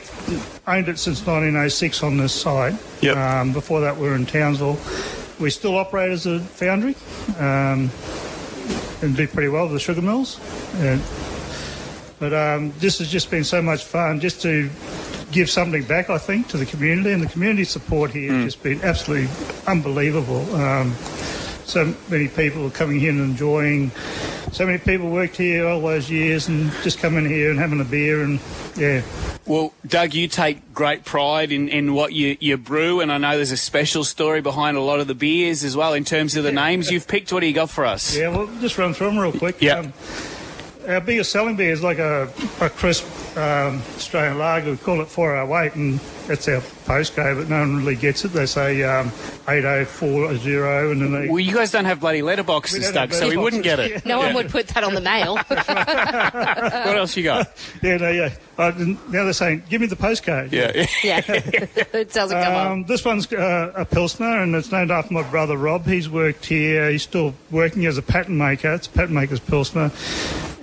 owned 0.68 0.90
it 0.90 1.00
since 1.00 1.26
1906 1.26 2.04
on 2.04 2.18
this 2.18 2.34
side. 2.34 2.78
Yep. 3.02 3.16
Um, 3.18 3.54
before 3.54 3.80
that, 3.82 3.96
we 3.98 4.08
were 4.10 4.16
in 4.16 4.26
Townsville. 4.26 4.78
We 5.40 5.50
still 5.50 5.78
operate 5.78 6.12
as 6.12 6.26
a 6.26 6.40
foundry 6.40 6.96
um, 7.38 7.92
and 9.02 9.16
do 9.16 9.28
pretty 9.28 9.50
well 9.50 9.66
with 9.66 9.74
the 9.74 9.80
sugar 9.80 10.02
mills. 10.02 10.40
And, 10.76 11.02
but 12.20 12.34
um, 12.34 12.74
this 12.80 13.00
has 13.00 13.10
just 13.10 13.30
been 13.30 13.44
so 13.44 13.62
much 13.62 13.84
fun 13.84 14.20
just 14.22 14.42
to 14.44 14.70
give 15.32 15.50
something 15.50 15.84
back, 15.84 16.10
I 16.10 16.18
think, 16.18 16.48
to 16.50 16.58
the 16.58 16.66
community. 16.66 17.12
And 17.12 17.22
the 17.22 17.28
community 17.28 17.66
support 17.66 18.12
here 18.12 18.32
has 18.32 18.54
just 18.54 18.64
been 18.64 18.82
absolutely 18.82 19.30
unbelievable. 19.68 20.56
Um, 20.56 20.94
so 21.66 21.94
many 22.10 22.28
people 22.30 22.68
are 22.68 22.72
coming 22.72 23.00
here 23.00 23.12
and 23.12 23.20
enjoying. 23.20 23.92
So 24.56 24.66
many 24.66 24.78
people 24.78 25.10
worked 25.10 25.36
here 25.36 25.68
all 25.68 25.82
those 25.82 26.10
years 26.10 26.48
and 26.48 26.72
just 26.82 27.00
coming 27.00 27.26
here 27.26 27.50
and 27.50 27.60
having 27.60 27.82
a 27.82 27.84
beer 27.84 28.24
and 28.24 28.40
yeah. 28.78 29.02
Well, 29.46 29.74
Doug, 29.86 30.14
you 30.14 30.30
take 30.30 30.74
great 30.74 31.04
pride 31.04 31.52
in, 31.52 31.68
in 31.68 31.94
what 31.94 32.14
you, 32.14 32.38
you 32.40 32.56
brew, 32.56 33.02
and 33.02 33.12
I 33.12 33.18
know 33.18 33.36
there's 33.36 33.52
a 33.52 33.58
special 33.58 34.06
story 34.06 34.40
behind 34.40 34.78
a 34.78 34.80
lot 34.80 35.02
of 35.02 35.08
the 35.08 35.14
beers 35.14 35.66
as 35.66 35.76
well 35.76 35.94
in 35.94 36.06
terms 36.06 36.38
of 36.38 36.46
the 36.46 36.54
names 36.54 36.90
you've 36.90 37.06
picked. 37.06 37.34
What 37.34 37.42
do 37.42 37.48
you 37.48 37.54
got 37.54 37.70
for 37.70 37.84
us? 37.86 38.16
Yeah, 38.16 38.30
well, 38.30 38.48
just 38.62 38.78
run 38.78 38.94
through 38.94 39.08
them 39.08 39.20
real 39.20 39.34
quick. 39.34 39.62
Yeah. 39.62 39.80
Um, 39.80 39.94
our 40.88 41.02
biggest 41.02 41.34
selling 41.34 41.58
beer 41.58 41.74
is 41.74 41.84
like 41.84 42.00
a, 42.00 42.32
a 42.62 42.70
crisp 42.70 43.06
um, 43.38 43.82
Australian 43.96 44.38
lager. 44.38 44.72
We 44.72 44.78
call 44.78 45.02
it 45.02 45.08
408, 45.08 45.76
and 45.76 46.00
that's 46.28 46.48
our 46.48 46.62
postcode, 46.86 47.38
but 47.38 47.50
no 47.50 47.60
one 47.60 47.78
really 47.78 47.96
gets 47.96 48.26
it. 48.26 48.30
They 48.30 48.46
say 48.46 48.84
um, 48.84 49.08
8040, 49.48 50.92
and 50.92 51.02
then 51.02 51.12
they. 51.12 51.28
Well, 51.28 51.40
you 51.40 51.54
guys 51.54 51.72
don't 51.72 51.86
have 51.86 52.00
bloody 52.00 52.22
letterboxes, 52.22 52.94
Doug, 52.94 53.10
have 53.10 53.14
so 53.14 53.28
we 53.28 53.38
wouldn't 53.38 53.64
get 53.64 53.80
it. 53.80 54.06
No 54.06 54.20
one 54.20 54.34
would 54.36 54.50
put 54.50 54.68
that 54.70 54.84
on 54.84 54.94
the 54.94 55.02
mail. 55.02 55.40
What 56.86 56.98
else 56.98 57.18
you 57.18 57.24
got? 57.24 57.48
yeah, 57.82 57.98
no, 57.98 58.10
yeah. 58.10 58.34
Uh, 58.58 58.72
now 58.78 59.24
they're 59.24 59.34
saying, 59.34 59.64
give 59.70 59.82
me 59.82 59.88
the 59.88 59.96
postcode. 59.96 60.52
Yeah. 60.52 60.72
yeah, 61.04 61.22
it 61.28 62.14
doesn't 62.14 62.42
come 62.42 62.54
up. 62.54 62.72
Um, 62.72 62.84
this 62.86 63.04
one's 63.04 63.32
uh, 63.34 63.74
a 63.76 63.86
Pilsner, 63.86 64.42
and 64.42 64.56
it's 64.56 64.72
named 64.72 64.92
after 64.92 65.14
my 65.14 65.24
brother 65.30 65.58
Rob. 65.58 65.86
He's 65.86 66.10
worked 66.10 66.46
here. 66.46 66.90
He's 66.90 67.04
still 67.04 67.34
working 67.52 67.86
as 67.86 67.98
a 67.98 68.02
pattern 68.02 68.38
maker. 68.38 68.74
It's 68.74 68.88
a 68.88 68.92
patent 68.92 69.12
maker's 69.12 69.40
Pilsner. 69.40 69.92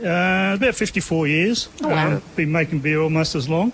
Uh, 0.02 0.54
about 0.56 0.74
54 0.74 1.28
years. 1.28 1.68
Oh, 1.82 1.88
wow. 1.88 2.12
Uh, 2.12 2.20
been 2.34 2.50
making 2.50 2.61
beer 2.70 3.00
almost 3.00 3.34
as 3.34 3.48
long. 3.48 3.72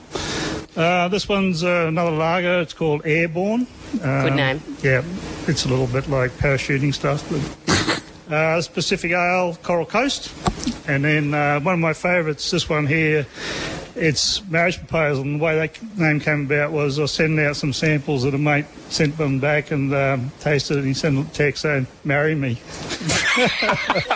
Uh, 0.77 1.09
this 1.09 1.29
one's 1.29 1.65
uh, 1.65 1.87
another 1.89 2.11
lager. 2.11 2.61
It's 2.61 2.73
called 2.73 3.03
Airborne. 3.05 3.67
Um, 4.03 4.25
Good 4.25 4.35
name. 4.35 4.63
Yeah, 4.83 5.03
it's 5.47 5.65
a 5.65 5.69
little 5.69 5.87
bit 5.87 6.09
like 6.09 6.31
parachuting 6.33 6.95
stuff. 6.95 7.29
But, 7.29 8.33
uh, 8.33 8.63
Pacific 8.73 9.11
Ale, 9.11 9.57
Coral 9.63 9.87
Coast. 9.87 10.33
And 10.87 11.05
then 11.05 11.35
uh, 11.35 11.61
one 11.61 11.75
of 11.75 11.81
my 11.81 11.93
favourites, 11.93 12.51
this 12.51 12.69
one 12.69 12.87
here, 12.87 13.27
it's 13.99 14.47
marriage 14.49 14.79
proposal. 14.79 15.23
And 15.25 15.41
the 15.41 15.45
way 15.45 15.57
that 15.57 15.99
name 15.99 16.21
came 16.21 16.43
about 16.47 16.73
was 16.73 16.99
I 16.99 17.03
was 17.03 17.13
sending 17.13 17.45
out 17.45 17.57
some 17.57 17.73
samples 17.73 18.23
that 18.23 18.35
a 18.35 18.39
mate 18.39 18.67
sent 18.89 19.17
them 19.19 19.39
back 19.41 19.71
and 19.71 19.93
um, 19.95 20.31
tasted 20.41 20.75
it. 20.75 20.79
And 20.79 20.87
he 20.89 20.95
sent 20.95 21.19
a 21.19 21.33
text 21.33 21.63
saying, 21.63 21.87
"Marry 22.05 22.35
me." 22.35 22.59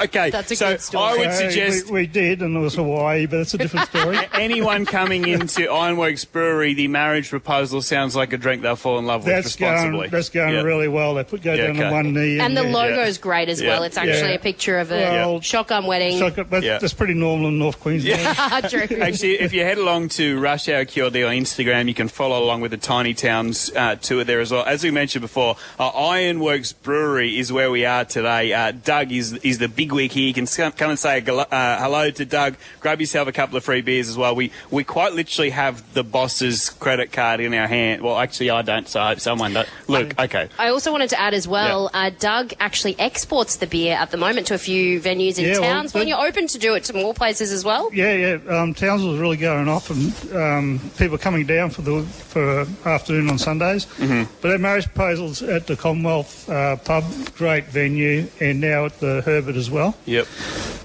okay, 0.02 0.30
That's 0.30 0.50
a 0.50 0.56
so 0.56 0.70
good 0.70 0.80
story. 0.80 1.04
I 1.04 1.16
would 1.26 1.32
suggest 1.34 1.86
we, 1.86 1.92
we 2.02 2.06
did, 2.06 2.42
and 2.42 2.56
it 2.56 2.60
was 2.60 2.74
Hawaii, 2.74 3.26
but 3.26 3.40
it's 3.40 3.54
a 3.54 3.58
different 3.58 3.88
story. 3.88 4.18
anyone 4.34 4.84
coming 4.86 5.26
into 5.28 5.70
Ironworks 5.70 6.24
Brewery, 6.24 6.74
the 6.74 6.88
marriage 6.88 7.28
proposal 7.30 7.82
sounds 7.82 8.16
like 8.16 8.32
a 8.32 8.38
drink 8.38 8.62
they'll 8.62 8.76
fall 8.76 8.98
in 8.98 9.06
love 9.06 9.24
with 9.24 9.34
that's 9.34 9.46
responsibly. 9.46 9.98
going, 10.00 10.10
that's 10.10 10.28
going 10.28 10.54
Yeah. 10.54 10.62
really 10.62 10.88
well. 10.88 11.14
They 11.14 11.24
put 11.24 11.42
go 11.42 11.52
Yeah, 11.54 11.66
down 11.68 11.76
okay. 11.76 11.84
on 11.84 11.92
one 11.92 12.14
knee, 12.14 12.40
And 12.40 12.56
the 12.56 12.64
yeah. 12.64 12.72
logo's 12.72 13.18
great 13.18 13.48
as 13.48 13.60
Yeah. 13.60 13.68
well. 13.68 13.82
It's 13.84 13.96
actually 13.96 14.30
Yeah. 14.30 14.36
a 14.36 14.38
picture 14.38 14.78
of 14.78 14.90
a 14.90 15.00
Well, 15.00 15.40
shotgun 15.40 15.86
wedding. 15.86 16.18
Shotgun- 16.18 16.46
but 16.50 16.62
Yeah. 16.62 16.78
that's 16.78 16.94
pretty 16.94 17.14
normal 17.14 17.48
in 17.48 17.58
North 17.58 17.78
Queensland. 17.80 18.36
True. 18.70 18.98
Actually, 19.00 19.40
if 19.40 19.52
you 19.52 19.62
head 19.72 19.78
along 19.78 20.06
to 20.10 20.38
Rush 20.38 20.68
Hour 20.68 20.84
QLD 20.84 21.26
on 21.26 21.34
Instagram, 21.34 21.88
you 21.88 21.94
can 21.94 22.06
follow 22.08 22.44
along 22.44 22.60
with 22.60 22.72
the 22.72 22.76
Tiny 22.76 23.14
Towns 23.14 23.72
uh, 23.74 23.96
tour 23.96 24.22
there 24.22 24.40
as 24.40 24.52
well. 24.52 24.66
As 24.66 24.84
we 24.84 24.90
mentioned 24.90 25.22
before, 25.22 25.56
uh, 25.80 25.88
Ironworks 25.88 26.74
Brewery 26.74 27.38
is 27.38 27.50
where 27.50 27.70
we 27.70 27.86
are 27.86 28.04
today. 28.04 28.52
Uh, 28.52 28.72
Doug 28.72 29.10
is 29.12 29.32
is 29.32 29.56
the 29.56 29.68
bigwig 29.68 30.10
here. 30.12 30.26
You 30.28 30.34
can 30.34 30.44
come 30.72 30.90
and 30.90 30.98
say 30.98 31.16
a 31.18 31.20
gal- 31.22 31.40
uh, 31.50 31.78
hello 31.78 32.10
to 32.10 32.24
Doug. 32.26 32.56
Grab 32.80 33.00
yourself 33.00 33.28
a 33.28 33.32
couple 33.32 33.56
of 33.56 33.64
free 33.64 33.80
beers 33.80 34.10
as 34.10 34.16
well. 34.18 34.34
We 34.34 34.52
we 34.70 34.84
quite 34.84 35.14
literally 35.14 35.48
have 35.50 35.94
the 35.94 36.04
boss's 36.04 36.68
credit 36.68 37.10
card 37.10 37.40
in 37.40 37.54
our 37.54 37.66
hand. 37.66 38.02
Well, 38.02 38.18
actually, 38.18 38.50
I 38.50 38.60
don't. 38.60 38.86
So 38.86 39.00
I 39.00 39.08
hope 39.08 39.20
someone 39.20 39.54
does. 39.54 39.66
Look, 39.88 40.20
okay. 40.20 40.50
I 40.58 40.68
also 40.68 40.92
wanted 40.92 41.08
to 41.10 41.18
add 41.20 41.32
as 41.32 41.48
well, 41.48 41.88
uh, 41.94 42.10
Doug 42.18 42.52
actually 42.60 42.94
exports 42.98 43.56
the 43.56 43.66
beer 43.66 43.96
at 43.96 44.10
the 44.10 44.18
moment 44.18 44.48
to 44.48 44.54
a 44.54 44.58
few 44.58 45.00
venues 45.00 45.38
in 45.38 45.46
Yeah, 45.46 45.60
well, 45.60 45.62
towns. 45.62 45.94
when 45.94 46.08
you're 46.08 46.20
open 46.20 46.46
to 46.48 46.58
do 46.58 46.74
it 46.74 46.84
to 46.84 46.92
more 46.92 47.14
places 47.14 47.52
as 47.52 47.64
well. 47.64 47.88
Yeah, 47.94 48.12
yeah. 48.12 48.60
Um, 48.60 48.74
Townsville's 48.74 49.18
really 49.18 49.38
going 49.38 49.61
off, 49.68 49.90
and 49.90 50.36
um, 50.36 50.80
people 50.98 51.18
coming 51.18 51.46
down 51.46 51.70
for 51.70 51.82
the 51.82 52.02
for 52.02 52.66
afternoon 52.88 53.30
on 53.30 53.38
Sundays. 53.38 53.86
Mm-hmm. 53.86 54.32
But 54.40 54.52
our 54.52 54.58
marriage 54.58 54.86
proposals 54.86 55.42
at 55.42 55.66
the 55.66 55.76
Commonwealth 55.76 56.48
uh, 56.48 56.76
pub, 56.76 57.04
great 57.36 57.66
venue, 57.66 58.28
and 58.40 58.60
now 58.60 58.86
at 58.86 59.00
the 59.00 59.22
Herbert 59.22 59.56
as 59.56 59.70
well. 59.70 59.96
Yep. 60.06 60.26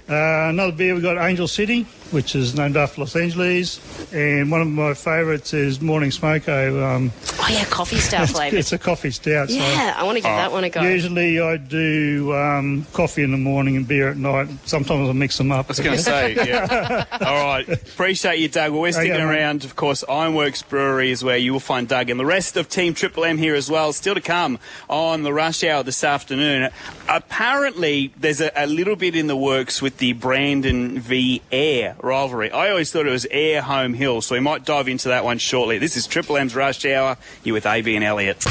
Uh, 0.10 0.50
another 0.50 0.72
beer 0.72 0.96
we 0.96 1.02
got 1.02 1.18
Angel 1.18 1.48
City, 1.48 1.86
which 2.12 2.36
is 2.36 2.56
named 2.56 2.78
after 2.78 3.02
Los 3.02 3.16
Angeles, 3.16 3.80
and 4.14 4.50
one 4.52 4.62
of 4.62 4.68
my 4.68 4.94
favourites 4.94 5.54
is 5.54 5.82
Morning 5.82 6.10
Smoko. 6.10 6.84
Um, 6.96 7.12
Oh 7.40 7.48
yeah, 7.50 7.66
coffee 7.66 7.98
stout 7.98 8.28
flavour. 8.30 8.58
it's 8.58 8.72
a 8.74 8.78
coffee 8.78 9.12
stout. 9.12 9.50
yeah, 9.50 9.94
I 9.96 10.04
want 10.04 10.18
to 10.18 10.22
give 10.22 10.32
that 10.32 10.52
one 10.52 10.64
a 10.64 10.70
go. 10.70 10.82
Usually 10.82 11.40
I 11.40 11.58
do 11.58 12.34
um, 12.36 12.86
coffee 12.94 13.24
in 13.24 13.32
the 13.32 13.38
morning 13.38 13.78
and 13.78 13.88
beer 13.88 14.10
at 14.10 14.18
night. 14.18 14.50
Sometimes 14.66 15.08
I 15.08 15.14
mix 15.14 15.38
them 15.38 15.52
up. 15.52 15.68
I 15.68 15.70
was 15.70 15.80
going 15.80 15.96
to 15.98 16.04
say, 16.04 16.34
yeah. 16.36 17.06
All 17.22 17.46
right. 17.46 17.68
Appreciate 17.70 18.40
you, 18.40 18.50
Doug. 18.50 18.72
Well, 18.72 18.82
we're 18.82 18.92
sticking 18.92 19.12
Okay, 19.14 19.24
mate. 19.26 19.38
around. 19.40 19.64
Of 19.64 19.76
course, 19.76 20.04
Ironworks 20.10 20.62
Brewery 20.64 21.12
is 21.12 21.24
where 21.24 21.38
you 21.38 21.54
will 21.54 21.60
find 21.62 21.88
Doug 21.88 22.10
and 22.10 22.20
the 22.20 22.26
rest 22.26 22.58
of 22.58 22.68
Team 22.70 22.94
Triple 22.94 23.24
M 23.24 23.38
here 23.38 23.56
as 23.56 23.70
well. 23.70 23.94
Still 23.94 24.16
to 24.16 24.22
come 24.22 24.60
on 24.90 25.24
the 25.24 25.32
rush 25.34 25.64
hour 25.64 25.84
this 25.84 26.04
afternoon. 26.04 26.70
Apparently, 27.08 28.12
there's 28.18 28.42
a, 28.42 28.52
a 28.56 28.66
little 28.68 28.96
bit 28.96 29.16
in 29.16 29.28
the 29.28 29.38
works 29.38 29.82
with 29.82 29.98
the 29.98 30.14
Brandon 30.14 31.00
v 31.00 31.42
Ayr 31.52 31.96
rivalry. 32.04 32.52
I 32.52 32.70
always 32.70 32.92
thought 32.92 33.08
it 33.08 33.12
was 33.12 33.28
Ayr 33.32 33.62
Home 33.62 33.94
Hill, 33.94 34.22
so 34.22 34.36
we 34.36 34.40
might 34.40 34.66
dive 34.66 34.88
into 34.88 35.10
that 35.10 35.24
one 35.24 35.38
shortly. 35.38 35.78
This 35.78 35.98
is 35.98 36.08
Triple 36.08 36.38
M's 36.38 36.56
Rush 36.56 36.86
Hour. 36.86 37.18
You 37.44 37.54
with 37.54 37.66
AB 37.66 37.96
and 37.96 38.04
Elliot. 38.04 38.44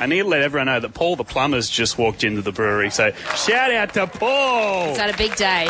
I 0.00 0.06
need 0.06 0.22
to 0.22 0.28
let 0.28 0.40
everyone 0.42 0.66
know 0.66 0.80
that 0.80 0.94
Paul 0.94 1.16
the 1.16 1.24
plumber's 1.24 1.68
just 1.68 1.98
walked 1.98 2.24
into 2.24 2.40
the 2.42 2.52
brewery. 2.52 2.90
So 2.90 3.12
shout 3.36 3.70
out 3.72 3.92
to 3.94 4.06
Paul. 4.06 4.88
He's 4.88 4.96
had 4.98 5.14
a 5.14 5.16
big 5.16 5.36
day. 5.36 5.64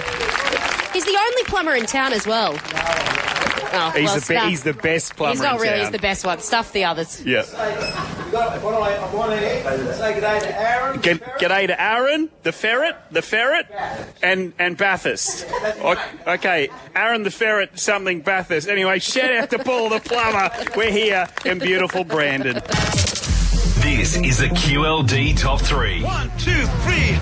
He's 0.93 1.05
the 1.05 1.19
only 1.21 1.45
plumber 1.45 1.75
in 1.75 1.87
town 1.87 2.13
as 2.13 2.27
well. 2.27 2.57
Oh, 3.73 3.91
He's, 3.95 4.05
well, 4.07 4.15
the 4.15 4.21
be- 4.21 4.21
stuff- 4.35 4.49
he's 4.49 4.63
the 4.65 4.73
best 4.73 5.15
plumber. 5.17 5.33
He's 5.35 5.41
not 5.43 5.55
in 5.57 5.61
really. 5.63 5.71
town. 5.75 5.81
He's 5.81 5.91
the 5.93 5.99
best 6.01 6.25
one. 6.25 6.41
Stuff 6.41 6.73
the 6.73 6.85
others. 6.85 7.23
Yeah. 7.25 7.43
Get, 8.31 10.21
g'day 10.21 10.41
to 10.41 10.61
Aaron, 10.61 11.01
Good 11.01 11.21
day 11.41 11.67
to 11.67 11.81
Aaron, 11.83 12.31
the 12.43 12.53
ferret, 12.53 12.97
the 13.11 13.23
ferret, 13.23 13.67
and 14.23 14.53
and 14.59 14.77
Bathurst. 14.77 15.47
O- 15.83 15.97
Okay, 16.27 16.69
Aaron 16.95 17.23
the 17.25 17.31
ferret, 17.31 17.79
something 17.79 18.21
Bathurst. 18.23 18.69
Anyway, 18.69 18.99
shout 19.01 19.33
out 19.35 19.51
to 19.51 19.59
Paul 19.59 19.89
the 19.89 20.01
plumber. 20.01 20.51
We're 20.77 20.91
here 20.93 21.29
in 21.45 21.59
beautiful 21.59 22.05
Brandon. 22.05 22.61
This 23.81 24.17
is 24.17 24.41
a 24.41 24.49
QLD 24.49 25.37
Top 25.39 25.61
3. 25.61 26.03
One, 26.03 26.31
two, 26.39 26.51
three. 26.83 27.17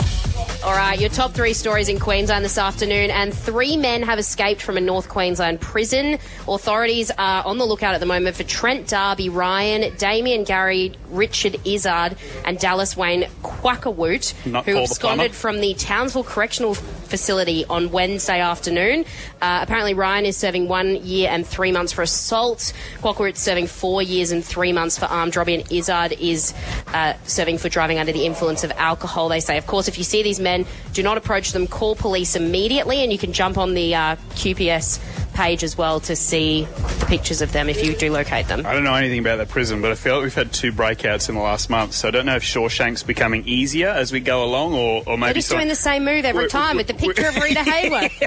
All 0.65 0.75
right, 0.75 0.99
your 1.01 1.09
top 1.09 1.33
three 1.33 1.53
stories 1.53 1.89
in 1.89 2.01
Queensland 2.01 2.45
this 2.45 2.59
afternoon, 2.59 3.11
and 3.11 3.33
three 3.33 3.77
men 3.77 4.03
have 4.03 4.19
escaped 4.19 4.61
from 4.61 4.77
a 4.77 4.81
North 4.81 5.09
Queensland 5.09 5.61
prison. 5.61 6.19
Authorities 6.49 7.13
are 7.17 7.45
on 7.47 7.59
the 7.59 7.65
lookout 7.65 7.95
at 7.95 8.01
the 8.01 8.07
moment 8.07 8.35
for 8.37 8.43
Trent 8.43 8.89
Darby 8.89 9.29
Ryan, 9.29 9.95
Damien 9.99 10.43
Gary, 10.43 10.95
Richard 11.11 11.57
Izzard, 11.65 12.17
and 12.45 12.59
Dallas 12.59 12.97
Wayne 12.97 13.23
Quackawoot, 13.43 14.35
Not 14.47 14.65
who 14.65 14.73
Paul 14.73 14.81
the 14.83 14.91
absconded 14.91 15.19
plumber. 15.31 15.35
from 15.35 15.61
the 15.61 15.75
Townsville 15.75 16.25
Correctional 16.25 16.75
Facility 17.09 17.65
on 17.65 17.91
Wednesday 17.91 18.41
afternoon. 18.41 19.05
Uh, 19.41 19.61
apparently, 19.63 19.95
Ryan 19.95 20.27
is 20.27 20.37
serving 20.37 20.69
one 20.69 20.97
year 20.97 21.29
and 21.31 21.47
three 21.47 21.73
months 21.73 21.93
for 21.93 22.03
assault. 22.03 22.73
Quackawoot's 23.01 23.41
serving 23.41 23.67
four 23.67 24.03
years 24.03 24.31
and 24.31 24.45
three 24.45 24.73
months 24.73 24.99
for 24.99 25.07
armed 25.07 25.35
robbery, 25.37 25.55
and 25.55 25.73
Izzard 25.73 26.13
is 26.13 26.55
uh, 26.89 27.15
serving 27.25 27.59
for 27.59 27.69
driving 27.69 27.99
under 27.99 28.13
the 28.13 28.27
influence 28.27 28.65
of 28.65 28.73
alcohol. 28.73 29.29
They 29.29 29.41
say, 29.41 29.59
of 29.59 29.67
course, 29.67 29.89
if 29.89 29.99
you 29.99 30.05
see 30.05 30.23
these 30.23 30.41
men, 30.41 30.67
do 30.93 31.03
not 31.03 31.17
approach 31.17 31.53
them. 31.53 31.67
Call 31.67 31.97
police 31.97 32.37
immediately, 32.37 32.99
and 33.03 33.13
you 33.13 33.19
can 33.19 33.33
jump 33.33 33.59
on 33.59 33.75
the 33.75 33.95
uh, 33.95 34.17
QPS 34.31 35.01
page 35.39 35.63
as 35.63 35.79
well 35.79 36.01
to 36.01 36.17
see 36.17 36.67
the 36.99 37.07
pictures 37.07 37.41
of 37.41 37.53
them 37.53 37.69
if 37.69 37.85
you 37.85 37.95
do 37.95 38.11
locate 38.11 38.49
them. 38.49 38.67
I 38.67 38.73
don't 38.75 38.83
know 38.83 38.95
anything 38.95 39.21
about 39.21 39.37
that 39.37 39.49
prison, 39.49 39.81
but 39.81 39.93
I 39.93 39.95
feel 39.95 40.15
like 40.17 40.25
we've 40.25 40.35
had 40.35 40.53
two 40.53 40.73
breakouts 40.73 41.29
in 41.29 41.37
the 41.37 41.41
last 41.41 41.71
month, 41.71 41.93
so 41.95 42.09
I 42.09 42.11
don't 42.11 42.27
know 42.27 42.35
if 42.35 42.43
Shawshank's 42.43 43.05
becoming 43.05 43.47
easier 43.47 43.89
as 43.89 44.11
we 44.11 44.19
go 44.19 44.43
along, 44.43 44.75
or, 44.75 45.05
or 45.07 45.17
maybe 45.17 45.27
They're 45.29 45.35
just 45.35 45.49
some- 45.49 45.59
doing 45.59 45.69
the 45.69 45.77
same 45.77 46.05
move 46.05 46.25
every 46.25 46.41
We're- 46.41 46.49
time 46.51 46.77
with 46.77 46.89
the 46.89 46.95
we're- 46.95 47.15
picture 47.15 47.29
of 47.29 47.37
Rita 47.43 47.61
Hayworth. 47.61 48.21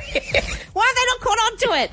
Why 0.74 0.86
have 0.88 0.96
they 0.96 1.06
not 1.06 1.20
caught 1.20 1.38
on 1.52 1.58
to 1.58 1.84
it? 1.84 1.92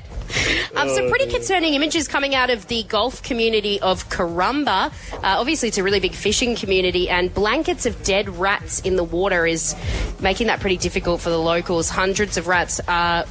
Um, 0.77 0.87
some 0.89 1.05
Oh, 1.05 1.09
pretty 1.09 1.27
concerning 1.29 1.73
images 1.73 2.07
coming 2.07 2.33
out 2.35 2.49
of 2.49 2.67
the 2.67 2.83
golf 2.83 3.21
community 3.23 3.81
of 3.81 4.07
Karumba. 4.09 4.85
Uh, 5.11 5.19
obviously, 5.23 5.67
it's 5.69 5.77
a 5.79 5.83
really 5.83 5.99
big 5.99 6.13
fishing 6.13 6.55
community, 6.55 7.09
and 7.09 7.33
blankets 7.33 7.85
of 7.85 8.01
dead 8.03 8.29
rats 8.37 8.79
in 8.81 8.95
the 8.95 9.03
water 9.03 9.45
is 9.45 9.75
making 10.21 10.47
that 10.47 10.59
pretty 10.61 10.77
difficult 10.77 11.19
for 11.19 11.29
the 11.29 11.37
locals. 11.39 11.89
Hundreds 11.89 12.37
of 12.37 12.47
rats 12.47 12.79
are 12.87 13.25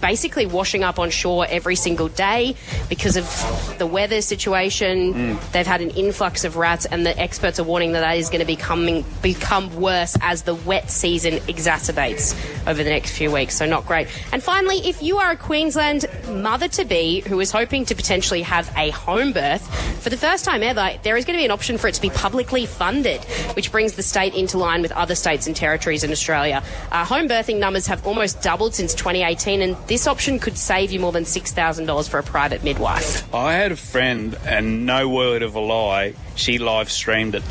basically 0.00 0.46
washing 0.46 0.84
up 0.84 0.98
on 0.98 1.10
shore 1.10 1.46
every 1.48 1.76
single 1.76 2.08
day 2.08 2.56
because 2.88 3.16
of 3.16 3.76
the 3.78 3.86
weather 3.86 4.20
situation. 4.20 5.38
They've 5.52 5.66
had 5.66 5.80
an 5.80 5.90
influx 5.90 6.44
of 6.44 6.56
rats, 6.56 6.86
and 6.86 7.04
the 7.06 7.18
experts 7.18 7.58
are 7.58 7.64
warning 7.64 7.92
that 7.92 8.00
that 8.00 8.16
is 8.18 8.28
going 8.28 8.40
to 8.40 8.46
becoming 8.46 9.04
become 9.22 9.74
worse 9.80 10.16
as 10.20 10.42
the 10.42 10.54
wet 10.54 10.90
season 10.90 11.34
exacerbates 11.48 12.34
over 12.66 12.82
the 12.82 12.90
next 12.90 13.16
few 13.16 13.30
weeks. 13.30 13.54
So 13.56 13.66
not 13.66 13.86
great. 13.86 14.08
And 14.32 14.42
finally, 14.42 14.78
if 14.86 15.02
you 15.02 15.18
are 15.18 15.32
a 15.32 15.36
Queensland 15.36 16.06
mother 16.28 16.68
to 16.68 16.84
be 16.84 17.20
who 17.20 17.40
is 17.40 17.50
hoping 17.50 17.84
to 17.86 17.94
potentially 17.94 18.42
have 18.42 18.72
a 18.76 18.90
home 18.90 19.32
birth, 19.32 19.62
for 20.02 20.10
the 20.10 20.16
first 20.16 20.44
time 20.44 20.62
ever, 20.62 20.90
there 21.02 21.16
is 21.16 21.24
going 21.24 21.36
to 21.36 21.40
be 21.40 21.44
an 21.44 21.50
option 21.50 21.78
for 21.78 21.88
it 21.88 21.94
to 21.94 22.02
be 22.02 22.10
publicly 22.10 22.66
funded, 22.66 23.24
which 23.54 23.72
brings 23.72 23.94
the 23.94 24.02
state 24.02 24.34
into 24.34 24.58
line 24.58 24.82
with 24.82 24.92
other 24.92 25.14
states 25.14 25.46
and 25.46 25.56
territories 25.56 26.04
in 26.04 26.10
Australia. 26.10 26.62
Uh, 26.90 27.04
home 27.04 27.28
birthing 27.28 27.58
numbers 27.58 27.86
have 27.86 28.06
almost 28.06 28.42
doubled 28.42 28.74
since 28.74 28.94
2018, 28.94 29.62
and 29.62 29.73
this 29.86 30.06
option 30.06 30.38
could 30.38 30.56
save 30.58 30.90
you 30.92 31.00
more 31.00 31.12
than 31.12 31.24
$6,000 31.24 32.08
for 32.08 32.18
a 32.18 32.22
private 32.22 32.64
midwife. 32.64 33.32
I 33.34 33.54
had 33.54 33.72
a 33.72 33.76
friend, 33.76 34.36
and 34.44 34.86
no 34.86 35.08
word 35.08 35.42
of 35.42 35.54
a 35.54 35.60
lie, 35.60 36.14
she 36.34 36.58
live 36.58 36.90
streamed 36.90 37.34
it. 37.34 37.42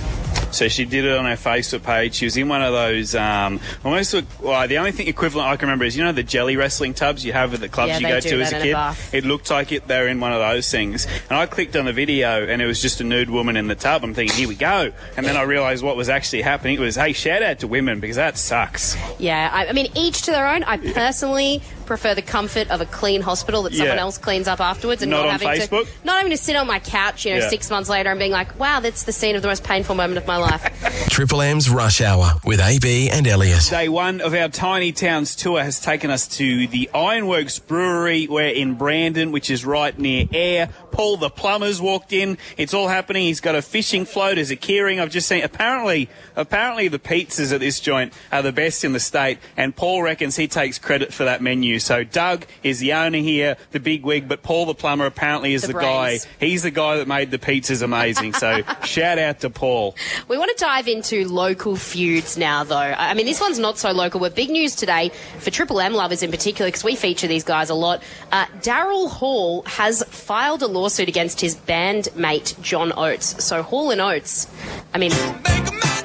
So 0.51 0.67
she 0.67 0.85
did 0.85 1.03
it 1.03 1.17
on 1.17 1.25
her 1.25 1.31
Facebook 1.35 1.81
page. 1.81 2.13
She 2.13 2.25
was 2.25 2.37
in 2.37 2.47
one 2.47 2.61
of 2.61 2.71
those 2.73 3.15
um, 3.15 3.59
almost. 3.83 4.13
Look, 4.13 4.25
well, 4.39 4.67
the 4.67 4.77
only 4.77 4.91
thing 4.91 5.07
equivalent 5.07 5.49
I 5.49 5.55
can 5.57 5.67
remember 5.67 5.85
is 5.85 5.97
you 5.97 6.03
know 6.03 6.11
the 6.11 6.21
jelly 6.21 6.57
wrestling 6.57 6.93
tubs 6.93 7.25
you 7.25 7.33
have 7.33 7.55
at 7.55 7.59
the 7.59 7.67
clubs 7.69 7.89
Yeah, 7.89 7.97
you 7.97 8.07
go 8.07 8.19
to 8.19 8.41
as 8.41 8.53
a 8.53 8.55
in 8.69 8.75
a 8.75 8.93
kid. 8.93 9.17
it 9.17 9.25
looked 9.25 9.49
like 9.49 9.71
it. 9.71 9.87
They're 9.87 10.07
in 10.07 10.19
one 10.19 10.31
of 10.31 10.37
those 10.39 10.69
things, 10.69 11.07
and 11.27 11.39
I 11.39 11.47
clicked 11.47 11.75
on 11.75 11.85
the 11.85 11.93
video, 11.93 12.45
and 12.45 12.61
it 12.61 12.67
was 12.67 12.79
just 12.79 13.01
a 13.01 13.03
nude 13.03 13.31
woman 13.31 13.57
in 13.57 13.65
the 13.67 13.73
tub. 13.73 14.03
I'm 14.03 14.13
thinking, 14.13 14.37
here 14.37 14.47
we 14.47 14.53
go, 14.53 14.91
and 15.17 15.25
then 15.25 15.37
I 15.37 15.41
realised 15.41 15.83
what 15.83 15.95
was 15.95 16.07
actually 16.07 16.43
happening. 16.43 16.75
It 16.75 16.81
was, 16.81 16.97
hey, 16.97 17.13
shout 17.13 17.41
out 17.41 17.57
to 17.61 17.67
women 17.67 17.99
because 17.99 18.17
that 18.17 18.37
sucks. 18.37 18.95
Yeah, 19.17 19.49
I, 19.51 19.65
I 19.69 19.73
mean, 19.73 19.91
each 19.95 20.21
to 20.23 20.31
their 20.31 20.47
own. 20.47 20.61
I 20.65 20.77
personally 20.77 21.63
prefer 21.93 22.15
the 22.15 22.21
comfort 22.21 22.69
of 22.71 22.81
a 22.81 22.85
clean 22.85 23.21
hospital 23.21 23.63
that 23.63 23.73
someone 23.73 23.95
Yeah. 23.97 24.01
else 24.01 24.17
cleans 24.17 24.47
up 24.47 24.59
afterwards, 24.59 25.01
and 25.03 25.11
Not 25.11 25.17
not, 25.17 25.25
on 25.25 25.31
having 25.39 25.47
Facebook? 25.49 25.85
to 25.85 26.05
not 26.05 26.15
having 26.17 26.31
to 26.31 26.37
sit 26.37 26.55
on 26.55 26.65
my 26.67 26.79
couch, 26.79 27.25
you 27.25 27.33
know, 27.33 27.39
Yeah. 27.39 27.49
six 27.49 27.69
months 27.69 27.89
later 27.89 28.09
and 28.09 28.19
being 28.19 28.31
like, 28.31 28.59
"Wow, 28.59 28.79
that's 28.79 29.03
the 29.03 29.11
scene 29.11 29.35
of 29.35 29.41
the 29.41 29.47
most 29.47 29.63
painful 29.63 29.95
moment 29.95 30.17
of 30.17 30.25
my 30.25 30.37
life." 30.37 30.63
Triple 31.09 31.41
M's 31.41 31.69
Rush 31.69 32.01
Hour 32.01 32.33
with 32.45 32.59
AB 32.59 33.09
and 33.09 33.27
Elliot. 33.27 33.67
Day 33.69 33.87
one 33.89 34.21
of 34.21 34.33
our 34.33 34.49
Tiny 34.49 34.91
Towns 34.91 35.35
tour 35.35 35.61
has 35.63 35.79
taken 35.79 36.09
us 36.09 36.27
to 36.29 36.65
the 36.67 36.89
Ironworks 36.95 37.59
Brewery. 37.59 38.27
We're 38.27 38.47
in 38.49 38.73
Brandon, 38.73 39.31
which 39.31 39.49
is 39.51 39.63
right 39.65 39.97
near 39.97 40.25
Ayr. 40.33 40.69
Paul 40.93 41.17
the 41.17 41.29
plumber's 41.29 41.81
walked 41.81 42.13
in. 42.13 42.37
It's 42.55 42.73
all 42.73 42.87
happening. 42.87 43.23
He's 43.23 43.41
got 43.41 43.55
a 43.55 43.61
fishing 43.61 44.05
float. 44.05 44.35
There's 44.35 44.51
a 44.51 44.55
keyring. 44.55 45.01
I've 45.01 45.09
just 45.09 45.27
seen. 45.27 45.43
Apparently, 45.43 46.07
apparently 46.35 46.87
the 46.87 46.99
pizzas 46.99 47.51
at 47.51 47.59
this 47.59 47.79
joint 47.79 48.13
are 48.31 48.43
the 48.43 48.51
best 48.51 48.83
in 48.83 48.93
the 48.93 48.99
state. 48.99 49.39
And 49.57 49.75
Paul 49.75 50.03
reckons 50.03 50.35
he 50.35 50.47
takes 50.47 50.77
credit 50.77 51.11
for 51.11 51.23
that 51.25 51.41
menu. 51.41 51.79
So 51.79 52.03
Doug 52.03 52.45
is 52.61 52.79
the 52.79 52.93
owner 52.93 53.17
here, 53.17 53.57
the 53.71 53.79
big 53.79 54.05
wig, 54.05 54.29
but 54.29 54.43
Paul 54.43 54.67
the 54.67 54.75
plumber 54.75 55.05
apparently 55.05 55.53
is 55.53 55.63
The 55.63 55.73
the, 55.73 55.79
guy. 55.79 56.19
He's 56.39 56.63
the 56.63 56.71
guy 56.71 56.97
that 56.97 57.07
made 57.07 57.31
the 57.31 57.39
pizzas 57.39 57.81
amazing. 57.81 58.33
So 58.33 58.61
shout 58.83 59.17
out 59.17 59.39
to 59.39 59.49
Paul. 59.49 59.95
We 60.27 60.37
want 60.37 60.55
to 60.55 60.63
dive 60.63 60.87
into 60.87 61.27
local 61.27 61.75
feuds 61.75 62.37
now, 62.37 62.63
though. 62.63 62.75
I 62.75 63.15
mean, 63.15 63.25
this 63.25 63.41
one's 63.41 63.59
not 63.59 63.79
so 63.79 63.91
local, 63.91 64.19
but 64.19 64.35
big 64.35 64.51
news 64.51 64.75
today 64.75 65.09
for 65.39 65.49
Triple 65.49 65.79
M 65.79 65.93
lovers 65.93 66.21
in 66.21 66.29
particular, 66.29 66.69
because 66.69 66.83
we 66.83 66.95
feature 66.95 67.27
these 67.27 67.43
guys 67.43 67.71
a 67.71 67.75
lot. 67.75 68.03
Uh, 68.31 68.45
Daryl 68.61 69.09
Hall 69.09 69.63
has 69.63 70.03
filed 70.03 70.61
a 70.61 70.67
lawsuit 70.83 71.07
against 71.07 71.39
his 71.39 71.55
bandmate 71.55 72.59
John 72.61 72.91
Oates. 72.97 73.43
So 73.43 73.63
Hall 73.63 73.91
and 73.91 74.01
Oates, 74.01 74.47
I 74.93 74.97
mean, 74.97 75.11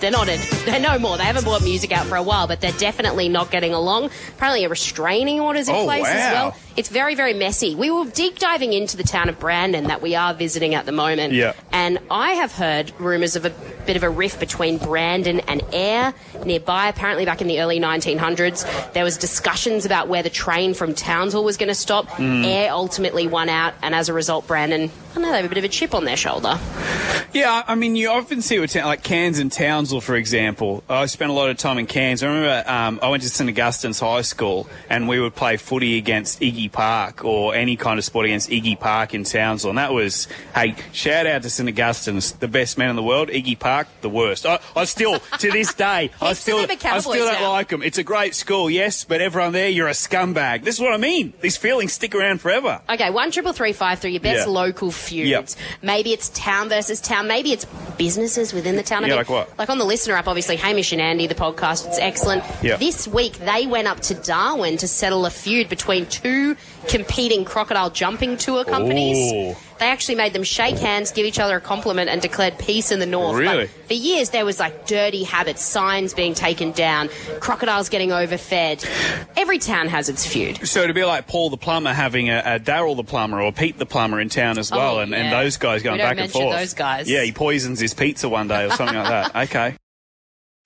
they're 0.00 0.12
not 0.12 0.28
in, 0.28 0.40
they're 0.64 0.80
no 0.80 0.98
more. 1.00 1.16
They 1.18 1.24
haven't 1.24 1.42
brought 1.42 1.62
music 1.62 1.90
out 1.90 2.06
for 2.06 2.14
a 2.14 2.22
while, 2.22 2.46
but 2.46 2.60
they're 2.60 2.70
definitely 2.72 3.28
not 3.28 3.50
getting 3.50 3.74
along. 3.74 4.10
Apparently, 4.36 4.64
a 4.64 4.68
restraining 4.68 5.40
order's 5.40 5.68
in 5.68 5.74
Oh, 5.74 5.84
place 5.84 6.06
as 6.06 6.32
well. 6.32 6.56
It's 6.76 6.88
very, 6.88 7.16
very 7.16 7.34
messy. 7.34 7.74
We 7.74 7.90
were 7.90 8.04
deep 8.06 8.38
diving 8.38 8.72
into 8.72 8.96
the 8.96 9.02
town 9.02 9.28
of 9.28 9.40
Brandon 9.40 9.88
that 9.88 10.00
we 10.00 10.14
are 10.14 10.32
visiting 10.32 10.76
at 10.76 10.86
the 10.86 10.92
moment. 10.92 11.32
Yeah. 11.32 11.54
And 11.72 11.98
I 12.10 12.34
have 12.34 12.52
heard 12.52 12.92
rumours 13.00 13.34
of 13.34 13.44
a 13.44 13.52
bit 13.88 13.96
of 13.96 14.02
a 14.02 14.10
rift 14.10 14.38
between 14.38 14.76
Brandon 14.76 15.40
and 15.48 15.62
Ayr 15.72 16.12
nearby. 16.44 16.88
Apparently, 16.88 17.24
back 17.24 17.40
in 17.40 17.48
the 17.48 17.60
early 17.60 17.80
1900s, 17.80 18.92
there 18.92 19.02
was 19.02 19.16
discussions 19.16 19.86
about 19.86 20.08
where 20.08 20.22
the 20.22 20.28
train 20.28 20.74
from 20.74 20.94
Townsville 20.94 21.42
was 21.42 21.56
going 21.56 21.70
to 21.70 21.74
stop. 21.74 22.06
Mm. 22.10 22.44
Ayr 22.44 22.70
ultimately 22.70 23.26
won 23.26 23.48
out, 23.48 23.72
and 23.80 23.94
as 23.94 24.10
a 24.10 24.12
result, 24.12 24.46
Brandon, 24.46 24.90
I 25.10 25.14
don't 25.14 25.22
know, 25.22 25.30
they 25.30 25.38
have 25.38 25.46
a 25.46 25.48
bit 25.48 25.56
of 25.56 25.64
a 25.64 25.68
chip 25.68 25.94
on 25.94 26.04
their 26.04 26.18
shoulder. 26.18 26.58
Yeah, 27.32 27.62
I 27.66 27.74
mean, 27.74 27.96
you 27.96 28.10
often 28.10 28.42
see 28.42 28.58
with 28.58 28.74
like 28.74 29.02
Cairns 29.02 29.38
and 29.38 29.52
Townsville, 29.52 30.00
for 30.00 30.16
example. 30.16 30.82
I 30.88 31.06
spent 31.06 31.30
a 31.30 31.34
lot 31.34 31.50
of 31.50 31.56
time 31.56 31.78
in 31.78 31.86
Cairns. 31.86 32.22
I 32.22 32.26
remember 32.26 32.70
um, 32.70 32.98
I 33.02 33.08
went 33.08 33.22
to 33.22 33.28
St 33.30 33.48
Augustine's 33.48 34.00
High 34.00 34.22
School, 34.22 34.68
and 34.90 35.08
we 35.08 35.20
would 35.20 35.34
play 35.34 35.56
footy 35.56 35.98
against 35.98 36.40
Iggy 36.40 36.70
Park 36.70 37.24
or 37.24 37.54
any 37.54 37.76
kind 37.76 37.98
of 37.98 38.04
sport 38.04 38.26
against 38.26 38.50
Iggy 38.50 38.78
Park 38.78 39.14
in 39.14 39.24
Townsville. 39.24 39.70
And 39.70 39.78
that 39.78 39.92
was, 39.92 40.26
hey, 40.54 40.74
shout 40.92 41.26
out 41.26 41.42
to 41.42 41.50
St 41.50 41.68
Augustine's, 41.68 42.32
the 42.32 42.48
best 42.48 42.76
man 42.76 42.90
in 42.90 42.96
the 42.96 43.02
world. 43.02 43.28
Iggy 43.28 43.58
Park, 43.58 43.77
the 44.00 44.08
worst. 44.10 44.44
I, 44.46 44.58
I 44.74 44.84
still, 44.84 45.18
to 45.38 45.50
this 45.50 45.72
day, 45.74 46.10
I 46.20 46.32
still, 46.32 46.58
I 46.58 46.98
still 47.00 47.14
don't 47.26 47.40
now. 47.40 47.50
like 47.50 47.68
them. 47.68 47.82
It's 47.82 47.98
a 47.98 48.02
great 48.02 48.34
school, 48.34 48.68
yes, 48.68 49.04
but 49.04 49.20
everyone 49.20 49.52
there, 49.52 49.68
you're 49.68 49.88
a 49.88 49.92
scumbag. 49.92 50.64
This 50.64 50.74
is 50.76 50.80
what 50.80 50.92
I 50.92 50.96
mean. 50.96 51.32
These 51.40 51.56
feelings 51.56 51.92
stick 51.92 52.14
around 52.14 52.40
forever. 52.40 52.80
Okay, 52.88 53.10
one 53.10 53.30
triple 53.30 53.52
three 53.52 53.72
five 53.72 53.98
three. 53.98 54.12
Your 54.12 54.20
best 54.20 54.46
Yeah. 54.46 54.52
local 54.52 54.90
feuds. 54.90 55.28
Yep. 55.28 55.48
Maybe 55.82 56.12
it's 56.12 56.28
town 56.30 56.68
versus 56.68 57.00
town. 57.00 57.28
Maybe 57.28 57.52
it's 57.52 57.66
businesses 57.96 58.52
within 58.52 58.76
the 58.76 58.82
town. 58.82 59.04
I 59.04 59.08
Yeah, 59.08 59.12
mean, 59.14 59.18
like 59.18 59.28
what? 59.30 59.58
Like 59.58 59.70
on 59.70 59.78
the 59.78 59.84
listener 59.84 60.14
app, 60.14 60.28
obviously 60.28 60.56
Hamish 60.56 60.92
and 60.92 61.00
Andy, 61.00 61.26
the 61.26 61.34
podcast. 61.34 61.86
It's 61.86 61.98
excellent. 61.98 62.42
Yeah. 62.62 62.76
This 62.76 63.06
week 63.08 63.38
they 63.38 63.66
went 63.66 63.88
up 63.88 64.00
to 64.00 64.14
Darwin 64.14 64.76
to 64.78 64.88
settle 64.88 65.26
a 65.26 65.30
feud 65.30 65.68
between 65.68 66.06
two 66.06 66.56
competing 66.88 67.44
crocodile 67.44 67.90
jumping 67.90 68.36
tour 68.36 68.64
companies. 68.64 69.32
Ooh. 69.32 69.56
They 69.78 69.86
actually 69.86 70.16
made 70.16 70.32
them 70.32 70.42
shake 70.42 70.76
hands, 70.76 71.12
give 71.12 71.24
each 71.26 71.38
other 71.38 71.56
a 71.56 71.60
compliment, 71.60 72.10
and 72.10 72.20
declared 72.20 72.58
peace 72.58 72.90
in 72.90 72.98
the 72.98 73.06
north. 73.06 73.36
Really? 73.36 73.66
But 73.66 73.86
for 73.86 73.94
years, 73.94 74.30
there 74.30 74.44
was 74.44 74.58
like 74.58 74.86
dirty 74.86 75.22
habits, 75.22 75.64
signs 75.64 76.14
being 76.14 76.34
taken 76.34 76.72
down, 76.72 77.08
crocodiles 77.40 77.88
getting 77.88 78.10
overfed. 78.10 78.84
Every 79.36 79.58
town 79.58 79.88
has 79.88 80.08
its 80.08 80.26
feud. 80.26 80.66
So 80.66 80.86
to 80.86 80.92
be 80.94 81.04
like 81.04 81.26
Paul 81.26 81.50
the 81.50 81.56
plumber 81.56 81.92
having 81.92 82.28
a, 82.28 82.38
a 82.44 82.60
Daryl 82.60 82.96
the 82.96 83.04
plumber 83.04 83.40
or 83.40 83.52
Pete 83.52 83.78
the 83.78 83.86
plumber 83.86 84.20
in 84.20 84.28
town 84.28 84.58
as 84.58 84.70
well, 84.70 84.96
Oh, 84.96 85.00
and, 85.00 85.14
and 85.14 85.32
those 85.32 85.56
guys 85.56 85.82
going 85.82 85.98
back 85.98 86.18
and 86.18 86.30
forth. 86.30 86.56
those 86.56 86.74
guys. 86.74 87.08
Yeah, 87.08 87.22
he 87.22 87.32
poisons 87.32 87.78
his 87.80 87.94
pizza 87.94 88.28
one 88.28 88.48
day 88.48 88.64
or 88.66 88.70
something 88.70 88.96
like 88.96 89.32
that. 89.32 89.48
Okay. 89.48 89.76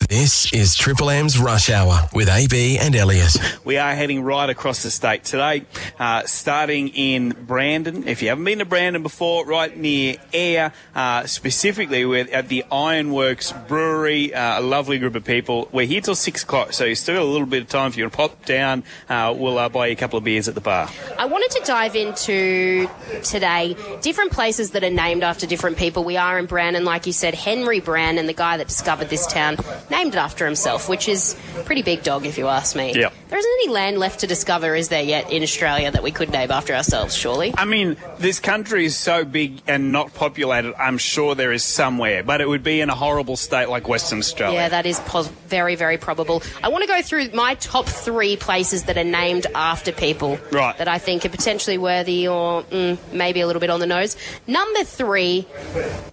This 0.08 0.52
is 0.52 0.74
Triple 0.74 1.08
M's 1.10 1.38
Rush 1.38 1.70
Hour 1.70 2.08
with 2.12 2.28
AB 2.28 2.78
and 2.78 2.94
Elliot. 2.94 3.36
We 3.64 3.78
are 3.78 3.94
heading 3.94 4.22
right 4.22 4.50
across 4.50 4.82
the 4.82 4.90
state 4.90 5.24
today, 5.24 5.64
uh, 5.98 6.24
starting 6.24 6.88
in 6.88 7.30
Brandon. 7.30 8.06
If 8.06 8.20
you 8.20 8.28
haven't 8.28 8.44
been 8.44 8.58
to 8.58 8.64
Brandon 8.64 9.02
before, 9.02 9.46
right 9.46 9.74
near 9.74 10.16
Ayr, 10.34 10.72
uh, 10.94 11.24
specifically 11.26 12.04
with 12.04 12.28
at 12.30 12.48
the 12.48 12.64
Ironworks 12.70 13.52
Brewery, 13.68 14.34
uh, 14.34 14.60
a 14.60 14.62
lovely 14.62 14.98
group 14.98 15.14
of 15.14 15.24
people. 15.24 15.68
We're 15.72 15.86
here 15.86 16.00
till 16.00 16.14
six 16.14 16.42
o'clock, 16.42 16.72
so 16.74 16.84
you 16.84 16.94
still 16.94 17.14
got 17.14 17.22
a 17.22 17.24
little 17.24 17.46
bit 17.46 17.62
of 17.62 17.68
time 17.68 17.88
if 17.88 17.96
you 17.96 18.04
want 18.04 18.12
to 18.12 18.16
pop 18.16 18.44
down. 18.44 18.84
Uh, 19.08 19.34
we'll 19.36 19.58
uh, 19.58 19.68
buy 19.70 19.86
you 19.86 19.92
a 19.92 19.96
couple 19.96 20.18
of 20.18 20.24
beers 20.24 20.48
at 20.48 20.54
the 20.54 20.60
bar. 20.60 20.90
I 21.18 21.24
wanted 21.24 21.50
to 21.58 21.64
dive 21.64 21.96
into 21.96 22.88
today 23.22 23.76
different 24.02 24.32
places 24.32 24.72
that 24.72 24.84
are 24.84 24.90
named 24.90 25.22
after 25.22 25.46
different 25.46 25.78
people. 25.78 26.04
We 26.04 26.16
are 26.16 26.38
in 26.38 26.46
Brandon, 26.46 26.84
like 26.84 27.06
you 27.06 27.12
said, 27.12 27.34
Henry 27.34 27.80
Brandon, 27.80 28.26
the 28.26 28.32
guy 28.32 28.58
that 28.58 28.68
discovered 28.68 29.08
this 29.08 29.26
town, 29.26 29.56
named 29.90 30.01
it 30.08 30.14
after 30.16 30.44
himself, 30.44 30.88
which 30.88 31.08
is 31.08 31.36
pretty 31.64 31.82
big 31.82 32.02
dog 32.02 32.26
if 32.26 32.38
you 32.38 32.48
ask 32.48 32.74
me. 32.76 32.94
Yep. 32.94 33.12
There 33.28 33.38
isn't 33.38 33.50
any 33.62 33.68
land 33.70 33.98
left 33.98 34.20
to 34.20 34.26
discover, 34.26 34.74
is 34.74 34.88
there 34.88 35.02
yet, 35.02 35.30
in 35.32 35.42
Australia 35.42 35.90
that 35.90 36.02
we 36.02 36.10
could 36.10 36.30
name 36.30 36.50
after 36.50 36.74
ourselves, 36.74 37.14
surely? 37.16 37.54
I 37.56 37.64
mean, 37.64 37.96
this 38.18 38.38
country 38.40 38.84
is 38.84 38.94
so 38.94 39.24
big 39.24 39.62
and 39.66 39.90
not 39.90 40.12
populated. 40.12 40.74
I'm 40.78 40.98
sure 40.98 41.34
there 41.34 41.52
is 41.52 41.64
somewhere, 41.64 42.22
but 42.22 42.42
it 42.42 42.48
would 42.48 42.62
be 42.62 42.80
in 42.82 42.90
a 42.90 42.94
horrible 42.94 43.36
state 43.36 43.70
like 43.70 43.88
Western 43.88 44.18
Australia. 44.18 44.58
Yeah, 44.58 44.68
that 44.68 44.84
is 44.84 45.00
pos- 45.00 45.28
very, 45.48 45.76
very 45.76 45.96
probable. 45.96 46.42
I 46.62 46.68
want 46.68 46.82
to 46.82 46.88
go 46.88 47.00
through 47.00 47.30
my 47.30 47.54
top 47.54 47.86
three 47.86 48.36
places 48.36 48.84
that 48.84 48.98
are 48.98 49.04
named 49.04 49.46
after 49.54 49.92
people 49.92 50.38
Right. 50.50 50.76
that 50.76 50.88
I 50.88 50.98
think 50.98 51.24
are 51.24 51.30
potentially 51.30 51.78
worthy 51.78 52.28
or 52.28 52.64
mm, 52.64 52.98
maybe 53.14 53.40
a 53.40 53.46
little 53.46 53.60
bit 53.60 53.70
on 53.70 53.80
the 53.80 53.86
nose. 53.86 54.14
Number 54.46 54.84
three, 54.84 55.46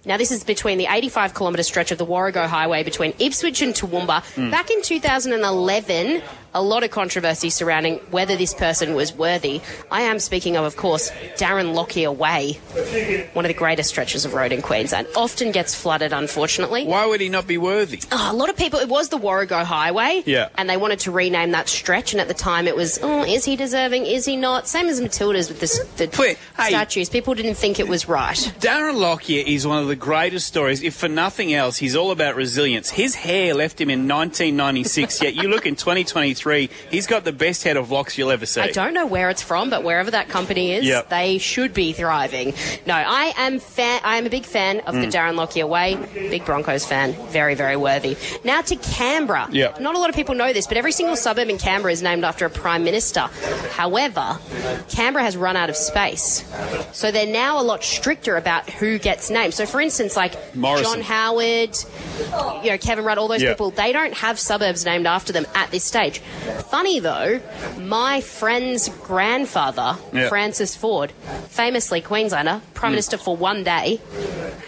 now 0.06 0.16
this 0.16 0.30
is 0.30 0.42
between 0.42 0.78
the 0.78 0.86
85 0.88 1.34
kilometre 1.34 1.62
stretch 1.64 1.90
of 1.92 1.98
the 1.98 2.06
Warrego 2.06 2.46
Highway 2.46 2.82
between 2.82 3.12
Ipswich 3.18 3.60
and 3.60 3.69
Toowoomba. 3.72 4.22
Hmm. 4.34 4.50
Back 4.50 4.70
in 4.70 4.82
2011, 4.82 6.22
a 6.54 6.62
lot 6.62 6.82
of 6.82 6.90
controversy 6.90 7.50
surrounding 7.50 7.98
whether 8.10 8.36
this 8.36 8.54
person 8.54 8.94
was 8.94 9.12
worthy. 9.12 9.60
I 9.90 10.02
am 10.02 10.18
speaking 10.18 10.56
of, 10.56 10.64
of 10.64 10.76
course, 10.76 11.10
Darren 11.36 11.74
Lockyer 11.74 12.10
Way, 12.10 12.54
one 13.34 13.44
of 13.44 13.48
the 13.48 13.54
greatest 13.54 13.90
stretches 13.90 14.24
of 14.24 14.34
road 14.34 14.52
in 14.52 14.62
Queensland. 14.62 15.06
Often 15.16 15.52
gets 15.52 15.74
flooded, 15.74 16.12
unfortunately. 16.12 16.86
Why 16.86 17.06
would 17.06 17.20
he 17.20 17.28
not 17.28 17.46
be 17.46 17.58
worthy? 17.58 18.00
Oh, 18.10 18.30
a 18.32 18.34
lot 18.34 18.50
of 18.50 18.56
people, 18.56 18.80
it 18.80 18.88
was 18.88 19.08
the 19.10 19.18
Warrego 19.18 19.64
Highway. 19.64 20.22
Yeah. 20.26 20.48
And 20.56 20.68
they 20.68 20.76
wanted 20.76 21.00
to 21.00 21.10
rename 21.10 21.52
that 21.52 21.68
stretch, 21.68 22.12
and 22.12 22.20
at 22.20 22.28
the 22.28 22.34
time 22.34 22.66
it 22.66 22.74
was, 22.74 22.98
oh, 23.02 23.24
is 23.24 23.44
he 23.44 23.56
deserving? 23.56 24.06
Is 24.06 24.24
he 24.24 24.36
not? 24.36 24.66
Same 24.66 24.88
as 24.88 25.00
Matilda's 25.00 25.48
with 25.48 25.60
this, 25.60 25.78
the 25.96 26.10
Wait, 26.18 26.38
hey. 26.56 26.68
statues. 26.68 27.08
People 27.08 27.34
didn't 27.34 27.54
think 27.54 27.78
it 27.78 27.88
was 27.88 28.08
right. 28.08 28.36
Darren 28.60 28.96
Lockyer 28.96 29.44
is 29.46 29.66
one 29.66 29.78
of 29.78 29.88
the 29.88 29.96
greatest 29.96 30.46
stories. 30.46 30.82
If 30.82 30.94
for 30.94 31.08
nothing 31.08 31.54
else, 31.54 31.76
he's 31.76 31.94
all 31.94 32.10
about 32.10 32.34
resilience. 32.34 32.90
His 32.90 33.14
hair 33.14 33.54
left 33.54 33.80
him 33.80 33.90
in 33.90 34.08
1996, 34.08 35.22
yet 35.22 35.34
you 35.34 35.48
look 35.48 35.66
in 35.66 35.76
2023, 35.76 36.39
he's 36.90 37.06
got 37.06 37.24
the 37.24 37.32
best 37.32 37.62
head 37.64 37.76
of 37.76 37.90
locks 37.90 38.16
you'll 38.18 38.30
ever 38.30 38.46
see. 38.46 38.60
I 38.60 38.70
don't 38.70 38.94
know 38.94 39.06
where 39.06 39.30
it's 39.30 39.42
from, 39.42 39.70
but 39.70 39.82
wherever 39.84 40.10
that 40.10 40.28
company 40.28 40.72
is, 40.72 40.84
Yep. 40.84 41.08
they 41.10 41.38
should 41.38 41.74
be 41.74 41.92
thriving. 41.92 42.54
No, 42.86 42.94
I 42.94 43.32
am 43.36 43.58
fan. 43.60 44.00
I 44.04 44.16
am 44.16 44.26
a 44.26 44.30
big 44.30 44.44
fan 44.44 44.80
of 44.80 44.94
the 44.94 45.06
Mm. 45.06 45.12
Darren 45.12 45.34
Lockyer 45.36 45.66
way. 45.66 45.96
Big 46.14 46.44
Broncos 46.44 46.84
fan. 46.86 47.12
Very, 47.30 47.54
very 47.54 47.76
worthy. 47.76 48.16
Now 48.44 48.60
to 48.62 48.76
Canberra. 48.76 49.48
Yep. 49.50 49.80
Not 49.80 49.94
a 49.94 49.98
lot 49.98 50.08
of 50.10 50.16
people 50.16 50.34
know 50.34 50.52
this, 50.52 50.66
but 50.66 50.76
every 50.76 50.92
single 50.92 51.16
suburb 51.16 51.48
in 51.48 51.58
Canberra 51.58 51.92
is 51.92 52.02
named 52.02 52.24
after 52.24 52.44
a 52.46 52.50
prime 52.50 52.84
minister. 52.84 53.28
However, 53.72 54.38
Canberra 54.90 55.24
has 55.24 55.36
run 55.36 55.56
out 55.56 55.70
of 55.70 55.76
space, 55.76 56.44
so 56.92 57.10
they're 57.10 57.26
now 57.26 57.60
a 57.60 57.62
lot 57.62 57.82
stricter 57.84 58.36
about 58.36 58.68
who 58.70 58.98
gets 58.98 59.30
named. 59.30 59.54
So, 59.54 59.66
for 59.66 59.80
instance, 59.80 60.16
like 60.16 60.34
Morrison. 60.54 60.94
John 60.94 61.00
Howard, 61.02 61.76
you 62.64 62.70
know, 62.70 62.78
Kevin 62.78 63.04
Rudd, 63.04 63.18
all 63.18 63.28
those 63.28 63.42
Yeah. 63.42 63.50
people, 63.50 63.70
they 63.70 63.92
don't 63.92 64.14
have 64.14 64.38
suburbs 64.38 64.84
named 64.84 65.06
after 65.06 65.32
them 65.32 65.46
at 65.54 65.70
this 65.70 65.84
stage. 65.84 66.20
Funny 66.70 67.00
though, 67.00 67.40
my 67.78 68.20
friend's 68.20 68.88
grandfather, 68.88 69.96
Yeah. 70.12 70.28
Francis 70.28 70.74
Forde, 70.76 71.12
famously 71.48 72.00
Queenslander, 72.00 72.60
Prime 72.74 72.90
Mm. 72.90 72.94
Minister 72.94 73.18
for 73.18 73.36
one 73.36 73.62
day, 73.64 74.00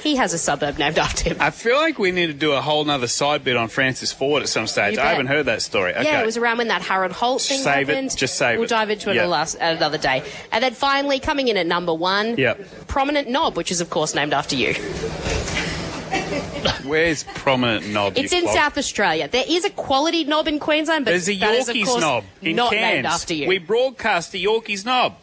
he 0.03 0.17
has 0.17 0.33
a 0.33 0.39
suburb 0.39 0.79
named 0.79 0.99
after 0.99 1.31
him. 1.31 1.37
I 1.41 1.51
feel 1.51 1.77
like 1.77 1.99
we 1.99 2.11
need 2.13 2.27
to 2.27 2.33
do 2.35 2.53
a 2.53 2.61
whole 2.61 2.85
nother 2.85 3.07
side 3.07 3.45
bit 3.45 3.57
on 3.57 3.69
Francis 3.69 4.13
Forde 4.13 4.43
at 4.43 4.49
some 4.49 4.67
stage. 4.67 4.99
I 4.99 5.07
haven't 5.11 5.27
heard 5.29 5.47
that 5.47 5.63
story. 5.63 5.95
Okay. 5.95 6.05
Yeah, 6.05 6.21
it 6.21 6.27
was 6.27 6.37
around 6.37 6.59
when 6.59 6.69
that 6.69 6.83
Harold 6.83 7.13
Holt 7.13 7.41
thing 7.43 7.61
Save 7.61 7.89
it. 7.89 7.93
happened. 7.95 8.17
Just 8.17 8.37
save 8.37 8.57
it. 8.57 8.59
we'll 8.59 8.69
dive 8.69 8.91
into 8.91 9.11
it 9.11 9.27
last, 9.27 9.55
at 9.57 9.77
another 9.77 9.99
day. 9.99 10.23
And 10.51 10.63
then 10.63 10.75
finally, 10.75 11.21
coming 11.21 11.49
in 11.49 11.57
at 11.57 11.67
number 11.67 11.95
one, 11.95 12.37
Yep. 12.37 12.87
Prominent 12.89 13.29
Knob, 13.29 13.57
which 13.57 13.71
is, 13.71 13.81
of 13.81 13.91
course, 13.91 14.15
named 14.15 14.33
after 14.35 14.57
you. 14.57 14.75
Where's 16.85 17.25
prominent 17.25 17.89
knob? 17.89 18.17
It's 18.17 18.33
in? 18.33 18.49
South 18.49 18.77
Australia. 18.77 19.29
There 19.29 19.45
is 19.49 19.65
a 19.65 19.71
quality 19.71 20.25
knob 20.25 20.49
in 20.49 20.59
Queensland, 20.59 21.05
but 21.05 21.13
There's 21.13 21.29
a 21.29 21.35
that 21.37 21.55
is, 21.55 21.69
of 21.69 21.77
Yorkeys 21.77 21.89
course, 21.89 22.01
knob 22.01 22.25
in 22.43 22.57
not 22.57 22.71
Cairns. 22.73 22.95
named 22.95 23.07
after 23.07 23.35
you. 23.35 23.49
We 23.49 23.59
broadcast 23.59 24.33
the 24.33 24.41
Yorkeys 24.41 24.85
knob. 24.85 25.17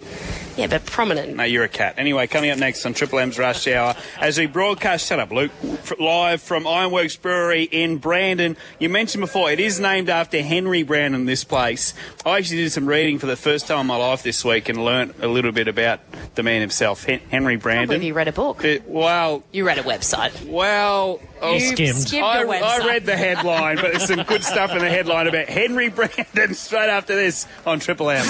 Yeah, 0.60 0.68
but 0.68 0.86
prominent. 0.86 1.38
No, 1.38 1.44
you're 1.46 1.64
a 1.64 1.70
cat. 1.70 1.96
Anyway, 1.98 2.28
coming 2.28 2.50
up 2.52 2.58
next 2.60 2.86
on 2.86 2.94
Triple 2.94 3.20
M's 3.20 3.40
Rush 3.40 3.66
Hour, 3.66 3.96
as 4.20 4.38
we 4.38 4.46
broadcast, 4.46 5.08
shut 5.08 5.18
up, 5.18 5.32
Luke, 5.32 5.52
live 5.98 6.42
from 6.42 6.68
Ironworks 6.68 7.16
Brewery 7.16 7.64
in 7.64 7.98
Brandon. 7.98 8.58
You 8.78 8.90
mentioned 8.90 9.22
before, 9.22 9.50
it 9.50 9.62
is 9.62 9.80
named 9.80 10.10
after 10.10 10.42
Henry 10.42 10.84
Brandon, 10.84 11.24
this 11.24 11.46
place. 11.46 11.94
I 12.26 12.40
actually 12.40 12.58
did 12.58 12.72
some 12.74 12.88
reading 12.88 13.20
for 13.20 13.26
the 13.26 13.38
first 13.38 13.68
time 13.68 13.80
in 13.80 13.86
my 13.88 13.96
life 13.96 14.22
this 14.22 14.44
week 14.44 14.68
and 14.68 14.84
learnt 14.84 15.16
a 15.22 15.30
little 15.30 15.54
bit 15.54 15.70
about 15.70 16.02
the 16.36 16.44
man 16.44 16.60
himself, 16.60 17.06
Henry 17.06 17.56
Brandon. 17.56 17.88
believe 17.88 18.04
you 18.04 18.14
read 18.14 18.28
a 18.28 18.34
book. 18.34 18.66
Uh, 18.66 18.80
well, 18.86 19.44
You 19.54 19.66
read 19.66 19.78
a 19.78 19.84
website. 19.84 20.46
well, 20.46 21.22
oh, 21.42 21.54
You 21.54 21.62
skimmed. 21.62 21.96
skimmed 22.00 22.26
I, 22.26 22.42
a 22.42 22.46
website. 22.46 22.62
I 22.82 22.86
read 22.86 23.06
the 23.06 23.16
headline, 23.16 23.78
but 23.78 23.92
there's 23.94 24.08
some 24.08 24.24
good 24.24 24.44
stuff 24.44 24.72
in 24.72 24.80
the 24.80 24.90
headline 24.90 25.28
about 25.28 25.48
Henry 25.48 25.88
Brandon 26.00 26.54
straight 26.54 26.90
after 26.90 27.16
this 27.16 27.48
on 27.66 27.80
Triple 27.80 28.10
M. 28.10 28.26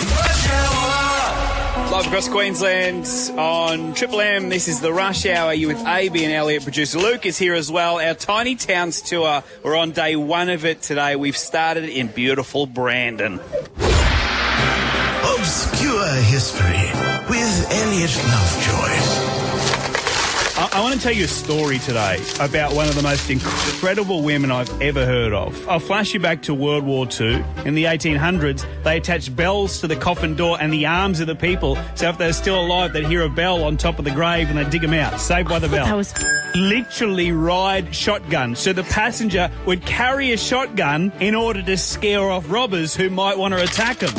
Live 1.91 2.05
across 2.05 2.29
Queensland 2.29 3.07
on 3.39 3.93
Triple 3.93 4.21
M. 4.21 4.49
This 4.49 4.67
is 4.67 4.79
the 4.79 4.93
Rush 4.93 5.25
Hour. 5.25 5.53
You 5.53 5.67
with 5.67 5.83
AB 5.85 6.23
and 6.23 6.33
Elliot. 6.33 6.63
Producer 6.63 6.99
Luke 6.99 7.25
is 7.25 7.37
here 7.37 7.55
as 7.55 7.71
well. 7.71 7.99
Our 7.99 8.13
Tiny 8.13 8.55
Towns 8.55 9.01
tour. 9.01 9.43
We're 9.63 9.75
on 9.75 9.91
day 9.91 10.15
one 10.15 10.49
of 10.49 10.65
it 10.65 10.81
today. 10.81 11.15
We've 11.15 11.37
started 11.37 11.85
in 11.85 12.07
beautiful 12.07 12.67
Brandon. 12.67 13.39
Obscure 15.23 16.13
History 16.23 16.91
with 17.29 17.67
Elliot 17.71 18.15
Lovejoy. 18.27 19.28
I, 20.71 20.79
I 20.79 20.81
want 20.81 20.95
to 20.95 21.01
tell 21.01 21.13
you 21.13 21.25
a 21.25 21.27
story 21.27 21.79
today 21.79 22.21
about 22.39 22.73
one 22.73 22.87
of 22.87 22.95
the 22.95 23.01
most 23.01 23.29
incredible 23.29 24.23
women 24.23 24.51
I've 24.51 24.81
ever 24.81 25.05
heard 25.05 25.33
of. 25.33 25.67
I'll 25.67 25.79
flash 25.79 26.13
you 26.13 26.19
back 26.19 26.41
to 26.43 26.53
World 26.53 26.83
War 26.83 27.07
II. 27.19 27.43
In 27.65 27.75
the 27.75 27.85
1800s, 27.85 28.65
they 28.83 28.97
attached 28.97 29.35
bells 29.35 29.81
to 29.81 29.87
the 29.87 29.95
coffin 29.95 30.35
door 30.35 30.57
and 30.59 30.71
the 30.71 30.85
arms 30.85 31.19
of 31.19 31.27
the 31.27 31.35
people, 31.35 31.77
so 31.95 32.09
if 32.09 32.17
they're 32.17 32.33
still 32.33 32.59
alive, 32.59 32.93
they'd 32.93 33.05
hear 33.05 33.23
a 33.23 33.29
bell 33.29 33.63
on 33.63 33.77
top 33.77 33.99
of 33.99 34.05
the 34.05 34.11
grave 34.11 34.49
and 34.49 34.57
they'd 34.57 34.69
dig 34.69 34.81
them 34.81 34.93
out. 34.93 35.19
Saved 35.19 35.49
by 35.49 35.59
the 35.59 35.69
bell. 35.69 35.85
That 35.85 35.95
was 35.95 36.13
literally 36.55 37.31
ride 37.31 37.93
shotgun. 37.93 38.55
So 38.55 38.73
the 38.73 38.83
passenger 38.83 39.51
would 39.65 39.85
carry 39.85 40.31
a 40.31 40.37
shotgun 40.37 41.11
in 41.19 41.35
order 41.35 41.61
to 41.63 41.77
scare 41.77 42.29
off 42.29 42.49
robbers 42.49 42.95
who 42.95 43.09
might 43.09 43.37
want 43.37 43.53
to 43.53 43.63
attack 43.63 43.99
them. 43.99 44.13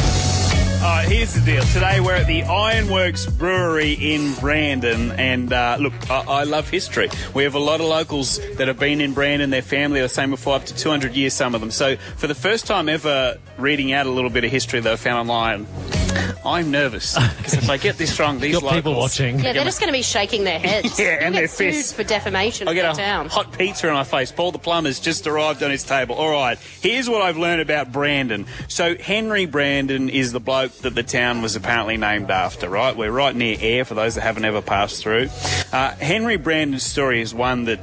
Right, 0.81 1.07
here's 1.07 1.35
the 1.35 1.43
deal. 1.43 1.63
Today 1.63 2.01
we're 2.01 2.15
at 2.15 2.27
the 2.27 2.43
Ironworks 2.43 3.27
Brewery 3.27 3.93
in 3.93 4.33
Brandon, 4.37 5.13
and 5.13 5.53
uh, 5.53 5.77
look, 5.79 5.93
I, 6.11 6.23
I 6.23 6.45
love 6.45 6.71
history. 6.71 7.11
We 7.35 7.45
have 7.45 7.55
a 7.55 7.59
lot 7.59 7.81
of 7.81 7.87
locals 7.87 8.39
that 8.57 8.67
have 8.67 8.79
been 8.79 9.03
in 9.03 9.13
Brandon, 9.13 9.51
their 9.51 9.61
family, 9.61 10.01
the 10.01 10.09
same 10.09 10.31
before, 10.31 10.55
up 10.55 10.65
to 10.65 10.75
200 10.75 11.13
years, 11.15 11.35
some 11.35 11.55
of 11.55 11.61
them. 11.61 11.71
So 11.71 11.97
for 12.17 12.29
the 12.29 12.35
first 12.35 12.67
time 12.67 12.89
ever, 12.89 13.39
reading 13.59 13.93
out 13.93 14.07
a 14.07 14.11
little 14.11 14.31
bit 14.31 14.43
of 14.45 14.51
history 14.51 14.81
that 14.81 14.91
I 14.91 14.97
found 14.97 15.29
online, 15.29 15.67
I'm 16.45 16.71
nervous 16.71 17.15
because 17.37 17.55
if 17.55 17.69
I 17.71 17.77
get 17.77 17.99
this 17.99 18.19
wrong, 18.19 18.41
these 18.41 18.55
Got 18.55 18.63
locals, 18.63 18.77
people 18.79 18.95
watching. 18.97 19.39
Yeah, 19.41 19.53
they're 19.53 19.65
just 19.65 19.79
going 19.81 19.89
to 19.93 19.97
be 19.97 20.03
shaking 20.03 20.45
their 20.45 20.59
heads. 20.59 20.99
Yeah, 21.01 21.07
and 21.21 21.23
You'll 21.27 21.33
their 21.35 21.43
get 21.43 21.51
sued 21.51 21.75
fists. 21.75 21.93
for 21.93 22.03
defamation 22.03 22.67
I 22.69 22.73
in 22.73 22.77
get 22.77 22.83
the 22.95 23.03
a 23.03 23.05
town. 23.05 23.29
hot 23.29 23.57
pizza 23.57 23.89
in 23.89 23.95
my 23.95 24.05
face. 24.05 24.33
Paul 24.33 24.53
the 24.53 24.59
plumber's 24.59 25.01
just 25.01 25.27
arrived 25.27 25.63
on 25.63 25.71
his 25.71 25.85
table. 25.85 26.15
All 26.15 26.31
right, 26.31 26.59
here's 26.81 27.09
what 27.09 27.23
I've 27.23 27.37
learned 27.37 27.61
about 27.61 27.93
Brandon. 27.93 28.47
So 28.69 28.97
Henry 28.97 29.47
Brandon 29.47 30.09
is 30.09 30.33
the 30.33 30.41
bloke 30.41 30.73
that 30.79 30.95
the 30.95 31.03
town 31.03 31.43
was 31.43 31.57
apparently 31.57 31.97
named 31.97 32.31
after. 32.31 32.69
Right, 32.69 32.97
we're 32.97 33.11
right 33.13 33.35
near 33.35 33.57
Ayr 33.61 33.85
for 33.85 33.95
those 33.95 34.15
that 34.17 34.23
haven't 34.23 34.45
ever 34.45 34.63
passed 34.63 35.03
through. 35.03 35.29
Uh, 35.73 35.91
Henry 35.97 36.37
Brandon's 36.37 36.83
story 36.85 37.21
is 37.21 37.35
one 37.35 37.65
that 37.65 37.81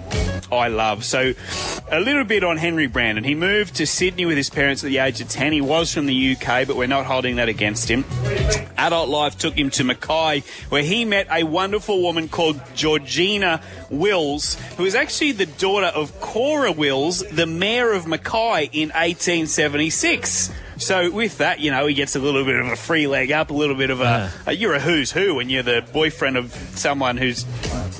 I 0.51 0.67
love. 0.67 1.03
So 1.05 1.33
a 1.91 1.99
little 1.99 2.23
bit 2.23 2.43
on 2.43 2.57
Henry 2.57 2.87
Brandon. 2.87 3.23
He 3.23 3.35
moved 3.35 3.75
to 3.75 3.85
Sydney 3.87 4.25
with 4.25 4.37
his 4.37 4.49
parents 4.49 4.83
at 4.83 4.87
the 4.87 4.97
age 4.97 5.21
of 5.21 5.29
10. 5.29 5.53
He 5.53 5.61
was 5.61 5.93
from 5.93 6.05
the 6.07 6.35
UK, 6.35 6.67
but 6.67 6.75
we're 6.75 6.87
not 6.87 7.05
holding 7.05 7.35
that 7.37 7.49
against 7.49 7.89
him. 7.89 8.03
Adult 8.77 9.09
life 9.09 9.37
took 9.37 9.57
him 9.57 9.69
to 9.71 9.83
Mackay, 9.83 10.43
where 10.69 10.83
he 10.83 11.03
met 11.03 11.27
a 11.31 11.43
wonderful 11.43 12.01
woman 12.01 12.29
called 12.29 12.61
Georgina 12.75 13.61
Wills, 13.89 14.55
who 14.77 14.85
is 14.85 14.95
actually 14.95 15.31
the 15.31 15.45
daughter 15.45 15.87
of 15.87 16.19
Cora 16.21 16.71
Wills, 16.71 17.19
the 17.29 17.45
mayor 17.45 17.91
of 17.93 18.07
Mackay 18.07 18.69
in 18.71 18.89
1876. 18.89 20.51
So 20.77 21.09
with 21.09 21.39
that, 21.39 21.59
you 21.59 21.71
know, 21.71 21.87
he 21.87 21.95
gets 21.95 22.15
a 22.15 22.19
little 22.19 22.45
bit 22.45 22.59
of 22.59 22.67
a 22.67 22.75
free 22.75 23.07
leg 23.07 23.31
up, 23.31 23.49
a 23.49 23.53
little 23.53 23.75
bit 23.75 23.89
of 23.89 23.99
a, 23.99 24.31
a 24.45 24.53
you're 24.53 24.75
a 24.75 24.79
who's 24.79 25.11
who 25.11 25.35
when 25.35 25.49
you're 25.49 25.63
the 25.63 25.83
boyfriend 25.91 26.37
of 26.37 26.53
someone 26.75 27.17
who's 27.17 27.45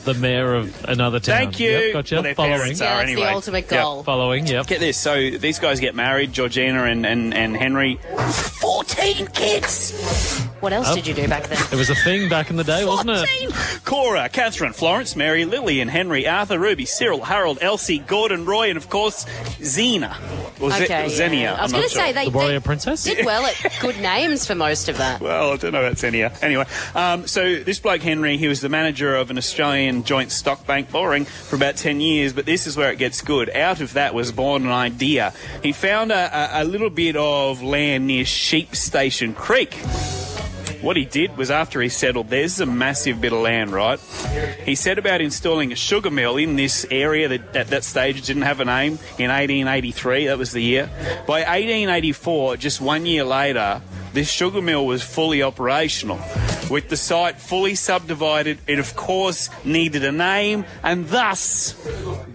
The 0.08 0.14
mayor 0.14 0.56
of 0.56 0.86
another 0.86 1.20
town. 1.20 1.38
Thank 1.38 1.60
you. 1.60 1.70
Yep, 1.72 1.94
gotcha. 1.94 2.16
Well, 2.16 2.24
their 2.24 2.34
Following. 2.36 2.58
parents 2.60 2.80
Yeah, 2.80 2.94
are 2.94 2.98
that's 3.00 3.08
the 3.08 3.12
anyway. 3.14 3.28
ultimate 3.34 3.66
Yep. 3.70 3.82
goal. 3.84 4.04
Following, 4.04 4.48
yep. 4.48 4.66
Get 4.66 4.80
this. 4.80 4.98
So 4.98 5.32
these 5.32 5.60
guys 5.60 5.82
get 5.82 5.96
married, 5.96 6.32
Georgina 6.32 6.86
and, 6.86 7.06
and, 7.06 7.34
and 7.34 7.58
Henry. 7.58 8.00
14 8.62 9.28
kids! 9.34 10.47
What 10.60 10.74
else 10.74 10.88
Oh. 10.90 10.96
did 10.96 11.06
you 11.08 11.14
do 11.14 11.28
back 11.28 11.48
then? 11.48 11.58
It 11.72 11.76
was 11.76 11.90
a 11.90 11.96
thing 11.96 12.30
back 12.30 12.50
in 12.50 12.56
the 12.56 12.64
day, 12.64 12.84
wasn't 12.86 13.12
it? 13.12 13.54
Cora, 13.86 14.28
Catherine, 14.30 14.74
Florence, 14.74 15.16
Mary, 15.16 15.46
Lillian, 15.46 15.88
Henry, 15.88 16.28
Arthur, 16.28 16.58
Ruby, 16.58 16.86
Cyril, 16.86 17.24
Harold, 17.24 17.60
Elsie, 17.62 18.00
Gordon, 18.00 18.46
Roy, 18.46 18.70
and 18.70 18.78
of 18.78 18.90
course, 18.90 19.26
Xena. 19.60 20.16
Or 20.60 20.72
Ze- 20.72 20.86
Okay, 20.86 21.06
or 21.06 21.10
Xenia. 21.10 21.40
yeah. 21.42 21.54
I 21.56 21.62
was 21.64 21.72
I'm 21.74 21.80
going 21.80 21.82
not 21.84 21.90
to 21.92 21.96
say 21.96 22.04
sure. 22.06 22.14
they, 22.14 22.26
The 22.26 22.32
warrior 22.32 22.60
they 22.60 22.66
princess? 22.66 23.04
did 23.04 23.26
well 23.26 23.46
at 23.46 23.78
good 23.82 24.00
names 24.00 24.46
for 24.48 24.56
most 24.56 24.90
of 24.90 24.98
that. 24.98 25.22
Well, 25.22 25.52
I 25.54 25.58
don't 25.58 25.72
know 25.74 25.82
about 25.86 26.00
Xenia. 26.00 26.32
Anyway, 26.42 26.66
um, 26.96 27.28
so 27.28 27.58
this 27.58 27.78
bloke 27.80 28.02
Henry, 28.02 28.38
he 28.38 28.48
was 28.48 28.62
the 28.62 28.70
manager 28.70 29.16
of 29.16 29.30
an 29.30 29.38
Australian 29.38 30.04
joint 30.04 30.32
stock 30.32 30.66
bank 30.66 30.90
boring 30.92 31.26
for 31.26 31.56
about 31.56 31.76
10 31.78 32.02
years, 32.02 32.34
but 32.34 32.46
this 32.48 32.66
is 32.66 32.76
where 32.76 32.92
it 32.92 32.98
gets 32.98 33.22
good. 33.22 33.50
Out 33.56 33.82
of 33.82 33.94
that 33.94 34.16
was 34.16 34.32
born 34.32 34.66
an 34.66 34.72
idea. 34.72 35.34
He 35.62 35.72
found 35.74 36.12
a, 36.12 36.58
a, 36.60 36.64
a 36.64 36.66
little 36.66 36.90
bit 36.90 37.16
of 37.16 37.62
land 37.62 38.08
near 38.08 38.26
Sheep 38.26 38.76
Station 38.76 39.34
Creek. 39.36 39.78
What 40.82 40.96
he 40.96 41.06
did 41.06 41.38
was 41.38 41.50
after 41.50 41.82
he 41.82 41.90
settled, 41.90 42.30
there's 42.30 42.60
a 42.60 42.66
massive 42.66 43.20
bit 43.20 43.34
of 43.34 43.40
land, 43.40 43.72
right? 43.72 44.00
He 44.64 44.76
set 44.76 44.98
about 44.98 45.22
installing 45.22 45.72
a 45.72 45.76
sugar 45.76 46.12
mill 46.12 46.38
in 46.38 46.56
this 46.56 46.86
area 46.92 47.28
that 47.28 47.56
at 47.56 47.68
that 47.68 47.84
stage 47.84 48.26
didn't 48.26 48.44
have 48.44 48.60
a 48.60 48.66
name 48.66 48.94
in 49.18 49.30
1883. 49.30 50.28
That 50.28 50.38
was 50.38 50.52
the 50.52 50.62
year. 50.62 50.90
By 51.26 51.42
1884, 51.42 52.58
just 52.58 52.80
one 52.80 53.06
year 53.06 53.24
later, 53.24 53.82
this 54.14 54.30
sugar 54.30 54.62
mill 54.62 54.86
was 54.86 55.04
fully 55.04 55.44
operational. 55.44 56.20
With 56.70 56.90
the 56.90 56.98
site 56.98 57.38
fully 57.38 57.76
subdivided, 57.76 58.60
it 58.68 58.80
of 58.80 58.96
course 58.96 59.50
needed 59.64 60.04
a 60.04 60.12
name, 60.12 60.66
and 60.84 61.08
thus 61.08 61.74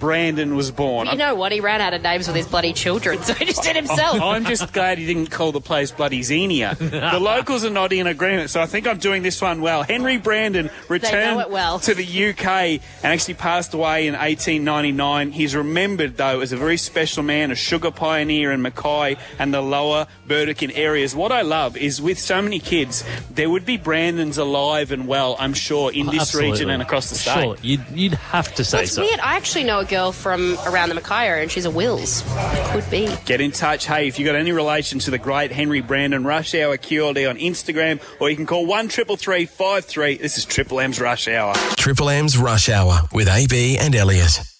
Brandon 0.03 0.57
was 0.57 0.73
born. 0.73 1.07
You 1.07 1.17
know 1.17 1.37
what? 1.37 1.53
He 1.53 1.61
ran 1.61 1.81
out 1.81 1.95
of 1.95 2.03
names 2.03 2.27
with 2.27 2.35
his 2.35 2.49
bloody 2.49 2.73
children, 2.73 3.23
so 3.23 3.35
he 3.35 3.45
just 3.45 3.62
did 3.62 3.77
himself. 3.77 4.21
I'm 4.21 4.45
just 4.45 4.73
glad 4.73 4.99
he 4.99 5.07
didn't 5.07 5.31
call 5.31 5.53
the 5.53 5.61
place 5.61 5.93
bloody 5.93 6.25
Xenia. 6.25 6.75
the 6.75 7.21
locals 7.21 7.65
are 7.65 7.71
not 7.71 7.93
in 7.93 8.09
agreement, 8.09 8.51
so 8.51 8.61
I 8.61 8.67
think 8.67 8.88
I'm 8.88 8.99
doing 8.99 9.23
this 9.23 9.41
one 9.41 9.61
well. 9.61 9.85
Henry 9.85 10.19
Brandon 10.19 10.71
returned 10.88 11.53
well. 11.53 11.79
to 11.79 11.95
the 11.95 12.31
UK 12.31 12.47
and 12.47 12.81
actually 13.05 13.35
passed 13.35 13.75
away 13.75 14.09
in 14.09 14.15
1899. 14.15 15.31
He's 15.31 15.55
remembered, 15.55 16.17
though, 16.17 16.41
as 16.41 16.51
a 16.51 16.57
very 16.57 16.79
special 16.79 17.23
man, 17.23 17.53
a 17.53 17.55
sugar 17.55 17.93
pioneer 17.93 18.51
in 18.51 18.61
Mackay 18.61 19.17
and 19.38 19.55
the 19.55 19.61
lower 19.61 20.09
Burdekin 20.27 20.73
areas. 20.73 21.15
What 21.15 21.31
I 21.31 21.43
love 21.43 21.77
is 21.77 22.03
with 22.03 22.19
so 22.19 22.43
many 22.43 22.59
kids, 22.59 23.05
there 23.31 23.49
would 23.49 23.65
be 23.65 23.77
Brandons 23.77 24.37
alive 24.37 24.91
and 24.91 25.07
well, 25.07 25.37
I'm 25.38 25.55
sure, 25.55 25.93
in 25.93 26.07
this 26.07 26.35
region 26.35 26.71
and 26.71 26.83
across 26.83 27.09
the 27.09 27.15
state. 27.15 27.45
Sure, 27.45 27.57
you'd, 27.62 27.85
you'd 27.95 28.15
have 28.15 28.53
to 28.57 28.65
say 28.65 28.79
That's 28.79 28.95
so. 28.95 29.03
weird. 29.03 29.21
I 29.21 29.37
actually 29.37 29.62
know 29.62 29.79
a 29.79 29.91
girl 29.92 30.11
from 30.11 30.57
around 30.66 30.88
the 30.88 30.94
Mackay 30.94 31.42
and 31.42 31.50
she's 31.50 31.66
a 31.66 31.70
Wills. 31.70 32.24
Could 32.72 32.90
be. 32.90 33.14
Get 33.26 33.42
in 33.42 33.52
touch. 33.52 33.87
Hey, 33.87 34.09
if 34.09 34.18
you've 34.18 34.26
got 34.26 34.37
any 34.37 34.50
relation 34.50 34.98
to 35.00 35.11
the 35.11 35.18
great 35.18 35.52
Henry 35.52 35.83
Brandon, 35.83 36.24
Rush 36.24 36.55
Hour 36.55 36.78
QLD 36.78 37.28
on 37.28 37.37
Instagram, 37.37 38.00
or 38.18 38.31
you 38.31 38.37
can 38.37 38.46
call 38.46 38.64
1 38.64 38.88
This 38.88 40.38
is 40.38 40.44
Triple 40.46 40.81
M's 40.81 40.98
Rush 40.98 41.28
Hour. 41.28 41.55
Triple 41.76 42.09
M's 42.09 42.38
Rush 42.38 42.70
Hour 42.70 43.00
with 43.12 43.28
AB 43.28 43.76
and 43.78 43.94
Elliot. 43.94 44.52